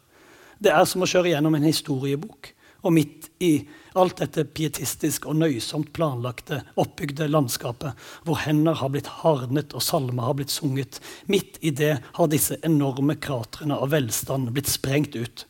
Det 0.62 0.72
er 0.74 0.86
som 0.86 1.04
å 1.04 1.10
kjøre 1.10 1.34
gjennom 1.34 1.56
en 1.58 1.70
historiebok. 1.70 2.54
Og 2.82 2.94
midt 2.96 3.28
i 3.46 3.52
alt 4.00 4.18
dette 4.24 4.42
pietistisk 4.58 5.28
og 5.30 5.38
nøysomt 5.38 5.92
planlagte, 5.94 6.64
oppbygde 6.82 7.28
landskapet, 7.30 7.98
hvor 8.26 8.40
hender 8.42 8.80
har 8.80 8.90
blitt 8.90 9.10
hardnet 9.22 9.76
og 9.78 9.86
salmer 9.86 10.26
har 10.26 10.38
blitt 10.40 10.54
sunget, 10.54 10.98
midt 11.30 11.60
i 11.62 11.70
det 11.78 11.94
har 12.18 12.32
disse 12.32 12.58
enorme 12.66 13.20
kratrene 13.22 13.78
av 13.78 13.94
velstand 13.94 14.50
blitt 14.56 14.72
sprengt 14.72 15.14
ut. 15.14 15.46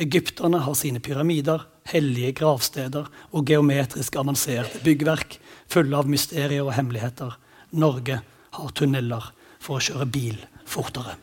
Egypterne 0.00 0.60
har 0.66 0.76
sine 0.76 1.00
pyramider, 1.00 1.64
hellige 1.88 2.32
gravsteder 2.40 3.08
og 3.32 3.46
geometrisk 3.46 4.16
avanserte 4.20 4.82
byggverk 4.84 5.38
fulle 5.70 5.96
av 5.96 6.10
mysterier 6.10 6.64
og 6.64 6.74
hemmeligheter. 6.76 7.36
Norge 7.72 8.20
har 8.56 8.72
tunneler 8.74 9.30
for 9.60 9.78
å 9.78 9.84
kjøre 9.84 10.08
bil 10.10 10.40
fortere. 10.68 11.16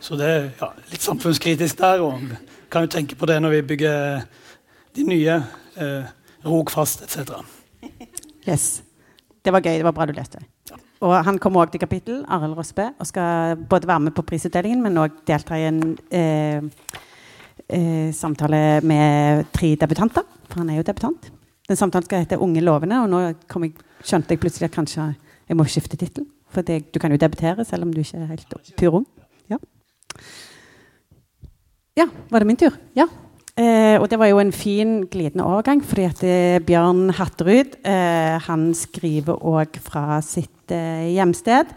Så 0.00 0.18
det 0.18 0.26
er 0.30 0.44
ja, 0.60 0.70
litt 0.92 1.02
samfunnskritisk 1.02 1.80
der. 1.80 2.04
og 2.04 2.20
kan 2.70 2.86
jo 2.86 2.92
tenke 2.92 3.16
på 3.16 3.26
det 3.26 3.38
når 3.42 3.56
vi 3.56 3.62
bygger 3.74 4.26
de 4.96 5.06
nye. 5.06 5.40
Eh, 5.76 6.12
Rogfast 6.46 7.02
etc. 7.02 7.40
Yes. 8.46 8.82
Det 9.42 9.52
var 9.52 9.64
gøy. 9.64 9.78
Det 9.78 9.86
var 9.86 9.94
bra 9.96 10.06
du 10.06 10.12
leste. 10.14 10.42
Ja. 10.70 10.78
Og 11.06 11.14
han 11.26 11.38
kommer 11.42 11.64
òg 11.64 11.72
til 11.72 11.82
kapittel, 11.82 12.22
Arild 12.32 12.56
Rospe, 12.58 12.88
og 12.98 13.08
skal 13.08 13.56
både 13.70 13.88
være 13.88 14.06
med 14.06 14.14
på 14.16 14.24
prisutdelingen, 14.26 14.82
men 14.84 15.00
òg 15.02 15.18
delta 15.28 15.58
i 15.58 15.66
en 15.68 15.80
eh, 16.10 16.62
eh, 17.68 18.12
samtale 18.14 18.80
med 18.82 19.46
tre 19.52 19.74
debutanter. 19.80 20.24
For 20.46 20.62
han 20.62 20.70
er 20.70 20.80
jo 20.80 20.86
debutant. 20.86 21.30
Den 21.66 21.76
samtalen 21.76 22.04
skal 22.06 22.22
hete 22.22 22.38
'Unge 22.38 22.62
lovende', 22.62 23.02
og 23.02 23.10
nå 23.10 23.20
jeg, 23.20 23.72
skjønte 24.04 24.30
jeg 24.30 24.40
plutselig 24.40 24.70
at 24.70 24.76
kanskje 24.76 25.14
jeg 25.48 25.56
må 25.56 25.64
skifte 25.64 25.96
tittel. 25.96 26.26
For 26.50 26.62
det, 26.62 26.94
du 26.94 26.98
kan 26.98 27.10
jo 27.10 27.18
debutere 27.18 27.64
selv 27.64 27.82
om 27.82 27.92
du 27.92 28.00
ikke 28.00 28.18
er 28.22 28.26
helt 28.26 28.54
pur 28.78 29.00
ung. 29.00 29.06
Ja. 29.50 29.58
Ja, 31.96 32.06
var 32.30 32.38
det 32.38 32.46
min 32.46 32.56
tur? 32.56 32.74
Ja. 32.94 33.06
Eh, 33.56 33.96
og 33.96 34.10
det 34.12 34.18
var 34.20 34.28
jo 34.28 34.38
en 34.38 34.52
fin 34.52 35.06
glidende 35.08 35.44
overgang, 35.44 35.80
fordi 35.84 36.04
at 36.04 36.22
eh, 36.28 36.58
Bjørn 36.60 37.10
Hatterud 37.16 37.78
eh, 37.88 38.36
han 38.44 38.74
skriver 38.76 39.38
òg 39.40 39.78
fra 39.80 40.20
sitt 40.20 40.74
eh, 40.76 41.08
hjemsted. 41.16 41.72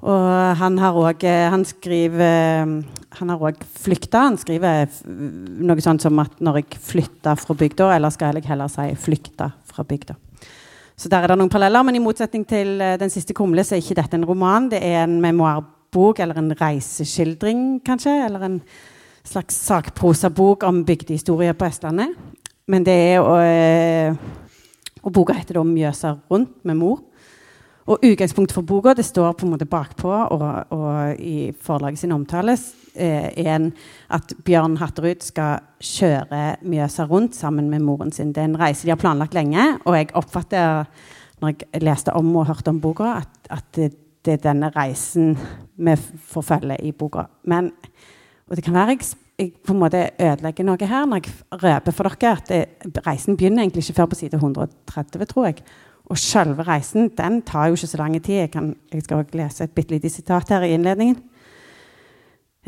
Og 0.00 0.56
han 0.56 0.78
har 0.78 0.94
òg 0.94 1.24
Han 1.26 1.64
skriver 1.66 2.84
Han 3.18 3.32
har 3.32 3.42
òg 3.48 3.58
flykta. 3.82 4.24
Han 4.28 4.38
skriver 4.38 4.86
noe 5.06 5.82
sånt 5.82 6.02
som 6.02 6.18
at 6.18 6.40
'når 6.40 6.54
jeg 6.56 6.80
flytta 6.80 7.34
fra 7.36 7.54
bygda', 7.54 7.96
eller 7.96 8.10
skal 8.10 8.34
jeg 8.34 8.44
heller 8.44 8.68
si 8.68 8.94
'flykta 8.94 9.52
fra 9.64 9.84
bygda'. 9.84 10.16
Så 10.96 11.08
der 11.08 11.22
er 11.22 11.26
det 11.28 11.38
noen 11.38 11.50
paralleller, 11.50 11.82
men 11.82 11.94
i 11.94 11.98
motsetning 11.98 12.46
til 12.46 12.78
den 12.78 13.10
siste 13.10 13.34
kumle, 13.34 13.62
så 13.64 13.74
er 13.74 13.82
ikke 13.82 14.02
dette 14.02 14.14
en 14.14 14.24
roman. 14.24 14.68
Det 14.68 14.82
er 14.82 15.04
en 15.04 15.20
memoarbok, 15.20 16.18
eller 16.18 16.38
en 16.38 16.52
reiseskildring, 16.52 17.80
kanskje. 17.84 18.24
Eller 18.24 18.40
en 18.42 18.62
slags 19.24 19.54
sakprosabok 19.54 20.62
om 20.62 20.84
bygdehistorie 20.84 21.54
på 21.54 21.64
Østlandet. 21.64 22.16
Men 22.66 22.84
det 22.84 22.94
er 22.94 23.20
og, 23.20 24.18
og 25.02 25.12
boka 25.12 25.32
heter 25.32 25.54
da 25.54 25.62
'Mjøsa 25.62 26.16
rundt 26.30 26.64
med 26.64 26.76
mor'. 26.76 27.02
Og 27.88 28.02
utgangspunktet 28.04 28.52
for 28.52 28.62
boka 28.62 28.92
det 28.94 29.04
står 29.04 29.32
på 29.32 29.46
en 29.46 29.54
måte 29.54 29.64
bakpå, 29.64 30.10
og, 30.12 30.64
og 30.70 31.20
i 31.20 31.52
forlaget 31.60 31.98
sin 31.98 32.12
omtale 32.12 32.52
eh, 32.52 32.58
er 32.58 32.77
en 32.96 33.72
at 34.14 34.32
Bjørn 34.44 34.76
Hatterud 34.80 35.22
skal 35.24 35.62
kjøre 35.82 36.56
Mjøsa 36.62 37.06
rundt 37.10 37.36
sammen 37.36 37.70
med 37.70 37.84
moren 37.84 38.12
sin. 38.12 38.32
Det 38.32 38.42
er 38.42 38.50
en 38.50 38.60
reise 38.60 38.86
de 38.86 38.92
har 38.94 39.00
planlagt 39.00 39.36
lenge, 39.36 39.78
og 39.84 39.96
jeg 39.96 40.12
oppfatter 40.18 40.88
når 41.40 41.54
jeg 41.54 41.82
leste 41.84 42.14
om 42.18 42.30
og 42.36 42.48
hørte 42.48 42.72
om 42.72 42.80
boka, 42.82 43.18
at, 43.20 43.50
at 43.50 43.64
det, 43.76 43.92
det, 44.24 44.38
er 44.38 44.44
denne 44.50 44.72
reisen 44.74 45.36
vi 45.78 45.94
forfølger 46.32 46.80
i 46.82 46.92
boka. 46.92 47.28
Men 47.44 47.70
og 48.48 48.56
det 48.56 48.64
kan 48.64 48.74
være 48.74 48.94
jeg, 48.96 49.10
jeg 49.38 49.52
på 49.66 49.74
en 49.74 49.82
måte 49.82 50.06
ødelegger 50.16 50.64
noe 50.64 50.88
her 50.88 51.04
når 51.06 51.20
jeg 51.20 51.62
røper 51.62 51.94
for 51.94 52.08
dere 52.08 52.32
at 52.38 52.48
det, 52.48 53.02
reisen 53.06 53.36
begynner 53.36 53.62
egentlig 53.62 53.84
ikke 53.84 54.00
før 54.00 54.10
på 54.12 54.18
side 54.18 54.40
130, 54.40 55.26
tror 55.28 55.50
jeg. 55.50 55.62
Og 56.08 56.18
selve 56.18 56.64
reisen 56.64 57.10
den 57.18 57.42
tar 57.44 57.68
jo 57.68 57.76
ikke 57.76 57.90
så 57.90 58.00
lang 58.00 58.16
tid. 58.16 58.34
Jeg, 58.34 58.50
kan, 58.50 58.70
jeg 58.92 59.04
skal 59.04 59.20
også 59.20 59.36
lese 59.36 59.64
et 59.64 59.74
bitte 59.76 59.92
lite 59.92 60.08
sitat 60.08 60.48
her 60.48 60.64
i 60.64 60.72
innledningen. 60.72 61.20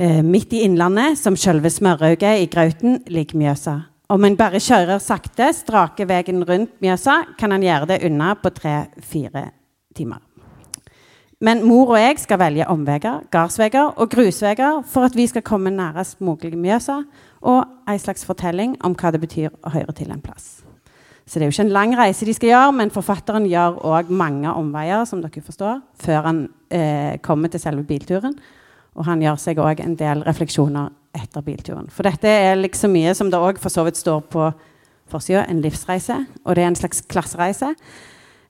Eh, 0.01 0.23
midt 0.23 0.53
i 0.53 0.63
Innlandet, 0.65 1.19
som 1.21 1.35
selve 1.37 1.69
smørauget 1.69 2.41
i 2.41 2.47
grauten, 2.49 3.03
ligger 3.13 3.37
Mjøsa. 3.37 3.75
Om 4.09 4.25
en 4.25 4.37
bare 4.39 4.57
kjører 4.57 4.97
sakte, 4.97 5.51
strake 5.53 6.07
veien 6.09 6.41
rundt 6.49 6.71
Mjøsa, 6.81 7.19
kan 7.37 7.53
en 7.53 7.61
gjøre 7.61 7.91
det 7.91 7.99
unna 8.09 8.31
på 8.41 8.49
tre-fire 8.57 9.43
timer. 9.93 10.23
Men 11.45 11.61
mor 11.69 11.93
og 11.93 12.01
jeg 12.01 12.17
skal 12.23 12.41
velge 12.41 12.69
omveier, 12.73 13.27
gardsveier 13.29 13.91
og 14.01 14.09
grusveier 14.15 14.79
for 14.89 15.05
at 15.05 15.19
vi 15.19 15.27
skal 15.29 15.45
komme 15.45 15.69
nærest 15.69 16.23
mulig 16.25 16.57
Mjøsa, 16.57 17.03
og 17.43 17.67
en 17.85 18.01
slags 18.01 18.25
fortelling 18.25 18.79
om 18.81 18.95
hva 18.97 19.11
det 19.13 19.21
betyr 19.21 19.51
å 19.53 19.75
høre 19.75 19.93
til 19.99 20.15
en 20.15 20.23
plass. 20.25 20.63
Så 21.27 21.37
det 21.37 21.45
er 21.45 21.51
jo 21.51 21.59
ikke 21.59 21.67
en 21.69 21.77
lang 21.77 21.93
reise 21.99 22.25
de 22.25 22.33
skal 22.39 22.55
gjøre, 22.55 22.73
men 22.73 22.95
forfatteren 22.95 23.51
gjør 23.53 23.77
òg 23.85 24.09
mange 24.09 24.49
omveier, 24.49 25.05
som 25.05 25.21
dere 25.21 25.45
forstår, 25.45 25.85
før 26.01 26.25
han 26.31 26.41
eh, 26.73 27.21
kommer 27.21 27.53
til 27.53 27.61
selve 27.61 27.85
bilturen. 27.85 28.39
Og 28.99 29.07
han 29.07 29.23
gjør 29.23 29.39
seg 29.39 29.61
òg 29.63 29.83
en 29.85 29.95
del 29.99 30.25
refleksjoner 30.27 30.91
etter 31.17 31.45
bilturen. 31.47 31.89
For 31.91 32.07
dette 32.07 32.29
er 32.29 32.59
liksom 32.59 32.93
mye 32.95 33.15
som 33.19 33.31
det 33.31 33.39
òg 33.39 33.61
for 33.63 33.73
så 33.73 33.85
vidt 33.87 33.99
står 33.99 34.25
på 34.31 34.51
forsida, 35.11 35.45
en 35.47 35.63
livsreise. 35.63 36.17
Og 36.45 36.57
det 36.57 36.65
er 36.65 36.71
en 36.71 36.79
slags 36.79 37.03
klassereise. 37.11 37.73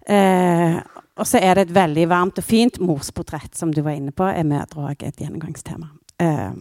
Eh, 0.08 0.76
og 1.20 1.28
så 1.28 1.40
er 1.40 1.56
det 1.56 1.68
et 1.68 1.76
veldig 1.76 2.08
varmt 2.10 2.40
og 2.40 2.44
fint 2.46 2.80
morsportrett, 2.80 3.52
som 3.56 3.72
du 3.72 3.82
var 3.84 3.96
inne 3.96 4.12
på. 4.16 4.26
Er 4.28 4.48
mødre 4.48 4.90
òg 4.90 5.06
et 5.06 5.20
gjennomgangstema. 5.20 5.90
Eh, 6.20 6.52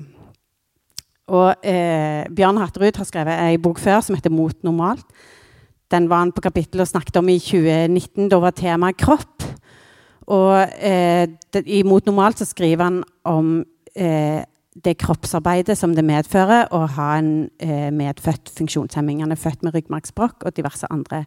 og 1.29 1.67
eh, 1.67 2.25
Bjørn 2.33 2.59
Hatterud 2.59 2.97
har 2.97 3.07
skrevet 3.07 3.43
ei 3.45 3.59
bok 3.61 3.79
før 3.79 4.01
som 4.01 4.15
heter 4.17 4.33
'Mot 4.33 4.63
normalt'. 4.63 5.05
Den 5.91 6.09
var 6.09 6.21
han 6.21 6.31
på 6.31 6.41
kapittelet 6.41 6.85
og 6.85 6.87
snakket 6.87 7.17
om 7.17 7.29
i 7.29 7.39
2019. 7.39 8.29
Da 8.29 8.37
var 8.39 8.51
temaet 8.51 8.97
kropp. 8.97 9.43
Og 10.29 10.53
eh, 10.77 11.25
det, 11.53 11.65
imot 11.65 12.05
normalt' 12.05 12.43
så 12.43 12.45
skriver 12.45 12.83
han 12.83 13.03
om 13.25 13.59
eh, 13.95 14.45
det 14.83 14.97
kroppsarbeidet 15.01 15.77
som 15.77 15.95
det 15.95 16.05
medfører 16.05 16.69
å 16.75 16.83
ha 16.95 17.07
en 17.17 17.49
eh, 17.59 17.89
medfødt 17.91 18.51
funksjonshemming. 18.57 19.23
Han 19.23 19.33
er 19.33 19.41
født 19.41 19.63
med 19.65 19.73
ryggmargsbrokk 19.75 20.45
og 20.45 20.55
diverse 20.55 20.87
andre 20.93 21.23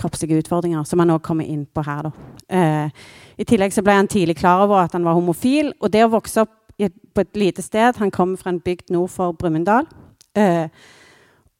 kroppslige 0.00 0.40
utfordringer, 0.40 0.84
som 0.84 1.02
han 1.02 1.12
òg 1.14 1.22
kommer 1.26 1.44
inn 1.44 1.66
på 1.66 1.84
her. 1.86 2.10
Eh, 2.48 2.88
I 3.36 3.44
tillegg 3.44 3.74
så 3.76 3.84
ble 3.84 3.98
han 3.98 4.08
tidlig 4.10 4.38
klar 4.40 4.64
over 4.64 4.82
at 4.82 4.96
han 4.96 5.04
var 5.04 5.18
homofil. 5.18 5.74
Og 5.80 5.92
det 5.92 6.06
å 6.06 6.12
vokse 6.12 6.46
opp 6.46 6.54
på 6.76 7.22
et 7.22 7.36
lite 7.36 7.62
sted 7.64 7.96
Han 7.96 8.10
kommer 8.10 8.36
fra 8.36 8.50
en 8.52 8.60
bygd 8.60 8.90
nord 8.92 9.08
for 9.10 9.32
Brumunddal. 9.32 9.86
Eh, 10.36 10.68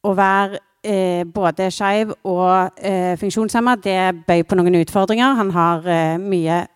å 0.05 0.12
være 0.14 0.59
eh, 0.84 1.24
både 1.24 1.70
skeiv 1.72 2.12
og 2.24 2.76
eh, 2.76 3.16
funksjonshemma, 3.20 3.76
det 3.80 4.26
bøy 4.26 4.42
på 4.44 4.59
noen 4.59 4.80
utfordringer. 4.82 5.38
Han 5.38 5.53
har 5.57 5.88
eh, 5.88 6.18
mye 6.20 6.66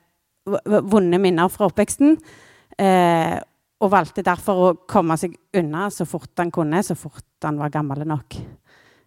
vonde 0.46 1.20
minner 1.20 1.50
fra 1.52 1.68
oppveksten. 1.70 2.16
Eh, 2.78 3.36
og 3.80 3.92
valgte 3.94 4.24
derfor 4.24 4.60
å 4.60 4.72
komme 4.88 5.16
seg 5.16 5.36
unna 5.56 5.88
så 5.92 6.04
fort 6.08 6.36
han 6.40 6.52
kunne, 6.52 6.82
så 6.84 6.96
fort 6.98 7.24
han 7.46 7.60
var 7.60 7.72
gammel 7.72 8.04
nok. 8.08 8.36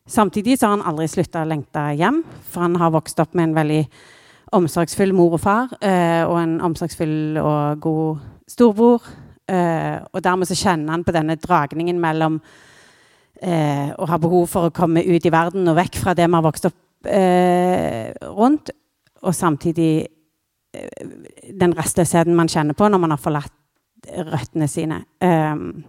Samtidig 0.09 0.57
så 0.57 0.67
har 0.67 0.77
han 0.77 0.87
aldri 0.89 1.07
slutta 1.07 1.43
å 1.43 1.47
lengte 1.47 1.85
hjem, 1.95 2.23
for 2.49 2.65
han 2.65 2.79
har 2.81 2.91
vokst 2.91 3.21
opp 3.23 3.37
med 3.37 3.51
en 3.51 3.57
veldig 3.59 3.83
omsorgsfull 4.53 5.13
mor 5.15 5.37
og 5.37 5.43
far, 5.43 5.75
eh, 5.81 6.23
og 6.25 6.37
en 6.41 6.57
omsorgsfull 6.65 7.37
og 7.41 7.79
god 7.81 8.25
storbror. 8.49 9.05
Eh, 9.47 9.97
og 10.11 10.23
dermed 10.23 10.49
så 10.49 10.57
kjenner 10.57 10.95
han 10.95 11.05
på 11.05 11.13
denne 11.15 11.37
dragningen 11.39 11.99
mellom 12.01 12.39
eh, 13.41 13.91
å 13.91 14.07
ha 14.09 14.19
behov 14.21 14.47
for 14.51 14.67
å 14.67 14.75
komme 14.75 15.03
ut 15.03 15.25
i 15.25 15.33
verden 15.33 15.67
og 15.67 15.77
vekk 15.77 15.99
fra 15.99 16.15
det 16.17 16.27
vi 16.29 16.37
har 16.37 16.45
vokst 16.45 16.67
opp 16.69 17.09
eh, 17.09 18.11
rundt, 18.31 18.71
og 19.23 19.35
samtidig 19.35 20.07
den 21.59 21.75
restløsheten 21.77 22.35
man 22.35 22.49
kjenner 22.49 22.77
på 22.77 22.87
når 22.89 23.01
man 23.01 23.13
har 23.13 23.21
forlatt 23.21 23.53
røttene 24.11 24.67
sine. 24.67 25.03
Um, 25.21 25.83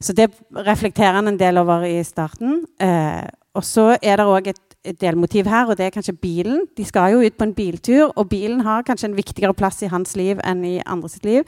så 0.00 0.12
det 0.12 0.30
reflekterer 0.50 1.18
han 1.20 1.28
en 1.28 1.38
del 1.40 1.58
over 1.58 1.86
i 1.88 2.02
starten. 2.04 2.64
Uh, 2.82 3.26
og 3.56 3.64
så 3.64 3.86
er 4.02 4.20
det 4.20 4.26
òg 4.28 4.50
et, 4.52 4.62
et, 4.84 4.98
delmotiv 5.00 5.48
her, 5.48 5.66
og 5.66 5.78
det 5.78 5.86
er 5.86 5.94
kanskje 5.94 6.16
bilen. 6.20 6.66
De 6.76 6.84
skal 6.84 7.14
jo 7.14 7.22
ut 7.24 7.38
på 7.38 7.46
en 7.46 7.54
biltur, 7.54 8.12
og 8.16 8.28
bilen 8.28 8.60
har 8.60 8.84
kanskje 8.86 9.10
en 9.10 9.16
viktigere 9.16 9.54
plass 9.54 9.82
i 9.82 9.92
hans 9.92 10.16
liv 10.16 10.40
enn 10.44 10.64
i 10.64 10.80
andre 10.84 11.08
sitt 11.08 11.24
liv. 11.24 11.46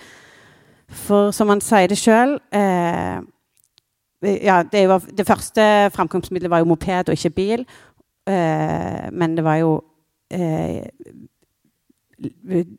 For 0.89 1.35
som 1.37 1.51
han 1.53 1.61
sier 1.61 1.91
det 1.91 1.99
sjøl 2.01 2.39
uh, 2.39 3.19
ja, 4.25 4.63
det, 4.67 4.81
det, 5.15 5.27
første 5.29 5.63
framkomstmiddelet 5.95 6.51
var 6.51 6.63
jo 6.63 6.71
moped 6.73 7.13
og 7.13 7.19
ikke 7.19 7.37
bil. 7.37 7.67
Uh, 8.29 9.05
men 9.13 9.37
det 9.37 9.45
var 9.45 9.61
jo 9.61 9.75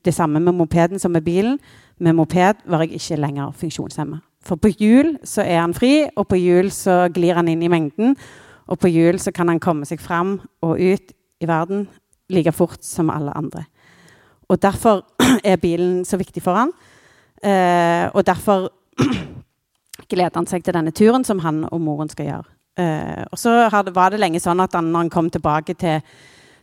det 0.06 0.14
samme 0.14 0.40
med 0.40 0.54
mopeden 0.54 1.00
som 1.00 1.12
med 1.12 1.24
bilen. 1.24 1.60
Med 2.00 2.16
moped 2.16 2.66
var 2.66 2.84
jeg 2.84 3.00
ikke 3.00 3.20
lenger 3.20 3.52
funksjonshemma. 3.52 4.20
For 4.44 4.56
på 4.56 4.72
hjul 4.80 5.18
så 5.28 5.44
er 5.44 5.62
han 5.62 5.74
fri, 5.76 6.08
og 6.16 6.28
på 6.28 6.40
hjul 6.40 6.72
så 6.72 7.08
glir 7.14 7.36
han 7.36 7.48
inn 7.52 7.64
i 7.64 7.72
mengden. 7.72 8.16
Og 8.70 8.80
på 8.80 8.92
hjul 8.92 9.20
så 9.20 9.34
kan 9.36 9.50
han 9.52 9.60
komme 9.60 9.88
seg 9.88 10.02
fram 10.02 10.38
og 10.64 10.80
ut 10.80 11.14
i 11.40 11.48
verden 11.48 11.88
like 12.30 12.52
fort 12.52 12.84
som 12.86 13.10
alle 13.10 13.34
andre. 13.38 13.66
Og 14.50 14.62
derfor 14.62 15.04
er 15.44 15.62
bilen 15.62 16.06
så 16.06 16.18
viktig 16.18 16.44
for 16.44 16.58
han. 16.58 16.74
Eh, 17.44 18.10
og 18.14 18.26
derfor 18.26 18.70
gleder 20.12 20.36
han 20.36 20.48
seg 20.50 20.64
til 20.64 20.76
denne 20.76 20.94
turen 20.96 21.26
som 21.26 21.40
han 21.44 21.66
og 21.70 21.82
moren 21.82 22.10
skal 22.10 22.30
gjøre. 22.30 22.50
Eh, 22.80 23.24
og 23.32 23.40
så 23.40 23.56
var 23.94 24.12
det 24.12 24.22
lenge 24.22 24.42
sånn 24.42 24.62
at 24.64 24.76
han, 24.78 24.92
når 24.92 25.06
han 25.06 25.14
kom 25.14 25.30
tilbake 25.34 25.76
til 25.80 26.02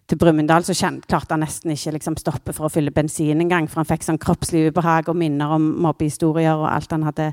til 0.07 0.19
Brumunddal, 0.19 0.65
så 0.65 0.75
klarte 1.09 1.35
han 1.35 1.43
nesten 1.43 1.73
ikke 1.75 1.97
liksom, 1.97 2.17
stoppe 2.21 2.55
for 2.55 2.69
å 2.69 2.73
fylle 2.73 2.95
bensin 2.95 3.43
engang. 3.43 3.67
For 3.71 3.83
han 3.83 3.89
fikk 3.89 4.07
sånn 4.07 4.21
kroppslig 4.23 4.69
ubehag 4.71 5.11
og 5.11 5.19
minner 5.19 5.57
om 5.57 5.67
mobbehistorier 5.83 6.55
og 6.55 6.69
alt 6.71 6.95
han 6.95 7.07
hadde 7.09 7.33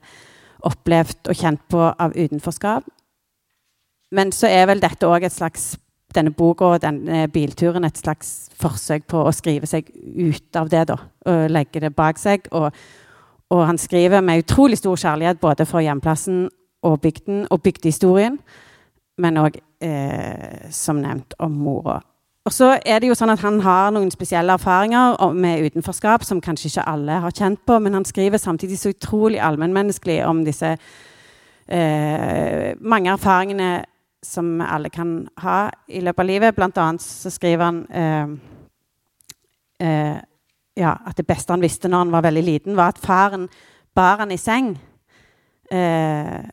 opplevd 0.66 1.30
og 1.30 1.38
kjent 1.38 1.64
på 1.70 1.86
av 1.92 2.16
utenforskap. 2.16 2.88
Men 4.14 4.32
så 4.34 4.50
er 4.50 4.68
vel 4.70 4.82
dette 4.82 5.10
òg 5.10 5.26
et 5.28 5.34
slags 5.36 5.74
denne 6.14 6.34
boka 6.38 6.76
og 6.76 6.82
denne 6.84 7.24
bilturen 7.34 7.88
et 7.88 7.98
slags 7.98 8.52
forsøk 8.62 9.08
på 9.10 9.24
å 9.26 9.34
skrive 9.34 9.66
seg 9.70 9.90
ut 9.94 10.60
av 10.60 10.70
det. 10.70 10.86
da, 10.92 10.98
og 11.26 11.50
Legge 11.50 11.82
det 11.82 11.94
bak 11.96 12.22
seg. 12.22 12.48
Og, 12.54 12.70
og 13.54 13.66
han 13.66 13.82
skriver 13.82 14.22
med 14.22 14.46
utrolig 14.46 14.78
stor 14.82 14.98
kjærlighet 14.98 15.42
både 15.42 15.66
for 15.70 15.82
hjemplassen 15.82 16.48
og 16.84 17.02
bygden 17.02 17.48
og 17.50 17.62
bygdehistorien, 17.64 18.38
men 19.18 19.38
òg, 19.40 19.60
eh, 19.82 20.70
som 20.74 21.00
nevnt, 21.02 21.34
om 21.40 21.54
mora 21.64 22.02
og 22.46 22.52
så 22.52 22.74
er 22.86 23.00
det 23.00 23.08
jo 23.08 23.16
sånn 23.16 23.32
at 23.32 23.40
Han 23.40 23.62
har 23.64 23.92
noen 23.96 24.12
spesielle 24.12 24.54
erfaringer 24.58 25.16
med 25.32 25.64
utenforskap 25.70 26.26
som 26.28 26.42
kanskje 26.44 26.68
ikke 26.68 26.88
alle 26.92 27.22
har 27.24 27.32
kjent 27.32 27.62
på, 27.66 27.80
men 27.80 27.94
han 27.96 28.06
skriver 28.06 28.38
samtidig 28.38 28.80
så 28.80 28.92
utrolig 28.92 29.40
allmennmenneskelig 29.40 30.26
om 30.28 30.44
disse 30.44 30.74
eh, 31.68 32.74
mange 32.82 33.14
erfaringene 33.14 33.86
som 34.24 34.62
alle 34.62 34.90
kan 34.90 35.30
ha 35.44 35.70
i 35.88 36.00
løpet 36.04 36.20
av 36.20 36.28
livet. 36.28 36.56
Blant 36.56 36.78
annet 36.78 37.04
så 37.04 37.32
skriver 37.32 37.64
han 37.64 37.80
eh, 37.92 38.28
eh, 39.88 40.18
ja, 40.80 40.98
at 41.06 41.18
det 41.18 41.28
beste 41.28 41.54
han 41.54 41.64
visste 41.64 41.88
når 41.92 42.06
han 42.06 42.12
var 42.12 42.28
veldig 42.28 42.44
liten, 42.44 42.76
var 42.76 42.92
at 42.92 43.00
faren 43.04 43.48
bar 43.96 44.24
han 44.24 44.32
i 44.32 44.40
seng. 44.42 44.76
Eh, 45.72 46.44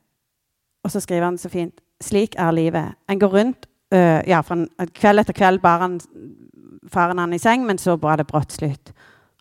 Og 0.84 0.90
så 0.90 1.00
skriver 1.00 1.24
han 1.24 1.38
så 1.38 1.50
fint 1.52 1.80
Slik 2.00 2.34
er 2.38 2.52
livet. 2.56 2.94
En 3.08 3.18
går 3.20 3.28
rundt 3.28 3.66
øh, 3.94 4.20
ja, 4.28 4.40
fra 4.46 4.58
Kveld 4.94 5.22
etter 5.22 5.36
kveld 5.36 5.62
bar 5.62 5.84
han 5.84 6.00
faren 6.90 7.18
han 7.18 7.32
i 7.32 7.38
seng, 7.38 7.66
men 7.66 7.78
så 7.78 7.96
var 8.00 8.20
det 8.20 8.28
brått 8.30 8.56
slutt. 8.56 8.92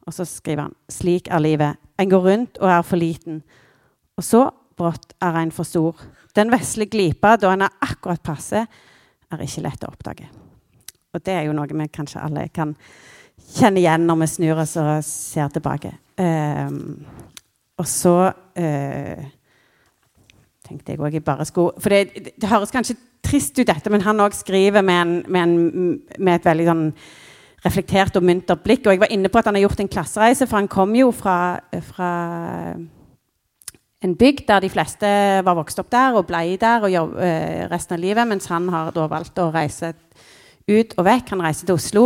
Og 0.07 0.13
så 0.13 0.25
skriver 0.25 0.67
han 0.67 0.75
Slik 0.91 1.29
er 1.31 1.43
livet. 1.43 1.79
En 1.99 2.09
går 2.09 2.25
rundt 2.25 2.59
og 2.61 2.71
er 2.71 2.81
for 2.85 3.01
liten. 3.01 3.41
Og 4.17 4.25
så 4.25 4.47
brått 4.79 5.13
er 5.21 5.39
en 5.41 5.53
for 5.53 5.67
stor. 5.67 5.99
Den 6.35 6.51
vesle 6.53 6.87
glipa 6.89 7.35
da 7.37 7.53
en 7.53 7.65
er 7.67 7.79
akkurat 7.83 8.23
passe, 8.23 8.65
er 9.29 9.45
ikke 9.45 9.65
lett 9.65 9.85
å 9.85 9.91
oppdage. 9.91 10.29
Og 11.13 11.23
det 11.25 11.35
er 11.35 11.47
jo 11.47 11.55
noe 11.57 11.69
vi 11.69 11.89
kanskje 11.93 12.21
alle 12.21 12.47
kan 12.53 12.75
kjenne 13.55 13.81
igjen 13.81 14.05
når 14.07 14.21
vi 14.21 14.29
snur 14.29 14.61
oss 14.63 14.75
og 14.79 14.91
ser 15.05 15.49
tilbake. 15.53 15.93
Um, 16.19 17.05
og 17.79 17.87
så 17.87 18.15
uh, 18.29 19.27
tenkte 20.69 20.93
jeg 20.93 21.01
òg 21.01 21.17
jeg 21.17 21.25
bare 21.25 21.47
skulle 21.47 21.81
For 21.81 21.93
det, 21.93 22.35
det, 22.37 22.49
høres 22.49 22.73
kanskje 22.73 22.97
trist 23.25 23.57
ut, 23.57 23.67
dette, 23.67 23.91
men 23.91 24.05
han 24.05 24.21
òg 24.23 24.35
skriver 24.37 24.85
med, 24.85 25.01
en, 25.01 25.17
med, 25.27 25.41
en, 25.41 25.97
med, 26.17 26.37
et 26.37 26.47
veldig 26.47 26.69
sånn 26.69 26.85
reflektert 27.65 28.15
og 28.15 28.23
muntert 28.23 28.63
blikk. 28.63 28.85
Og 28.85 28.95
jeg 28.95 29.01
var 29.01 29.11
inne 29.11 29.31
på 29.31 29.41
at 29.41 29.49
han 29.49 29.57
har 29.57 29.65
gjort 29.65 29.81
en 29.83 29.91
klassereise, 29.91 30.47
for 30.47 30.61
han 30.61 30.69
kom 30.71 30.93
jo 30.95 31.09
fra, 31.11 31.59
fra 31.89 32.11
en 33.99 34.15
bygd 34.15 34.45
der 34.47 34.63
de 34.63 34.69
fleste 34.71 35.09
var 35.43 35.57
vokst 35.57 35.81
opp 35.81 35.89
der 35.91 36.15
og 36.15 36.29
ble 36.29 36.55
der 36.61 36.85
og 36.87 36.93
jobb, 36.93 37.17
uh, 37.19 37.65
resten 37.71 37.97
av 37.97 38.03
livet, 38.05 38.29
mens 38.29 38.47
han 38.51 38.69
har 38.71 38.93
da 38.95 39.09
valgt 39.11 39.41
å 39.43 39.49
reise 39.51 39.91
ut 40.69 40.95
og 40.95 41.07
vekk. 41.09 41.33
Han 41.35 41.43
reiser 41.43 41.67
til 41.67 41.79
Oslo. 41.79 42.05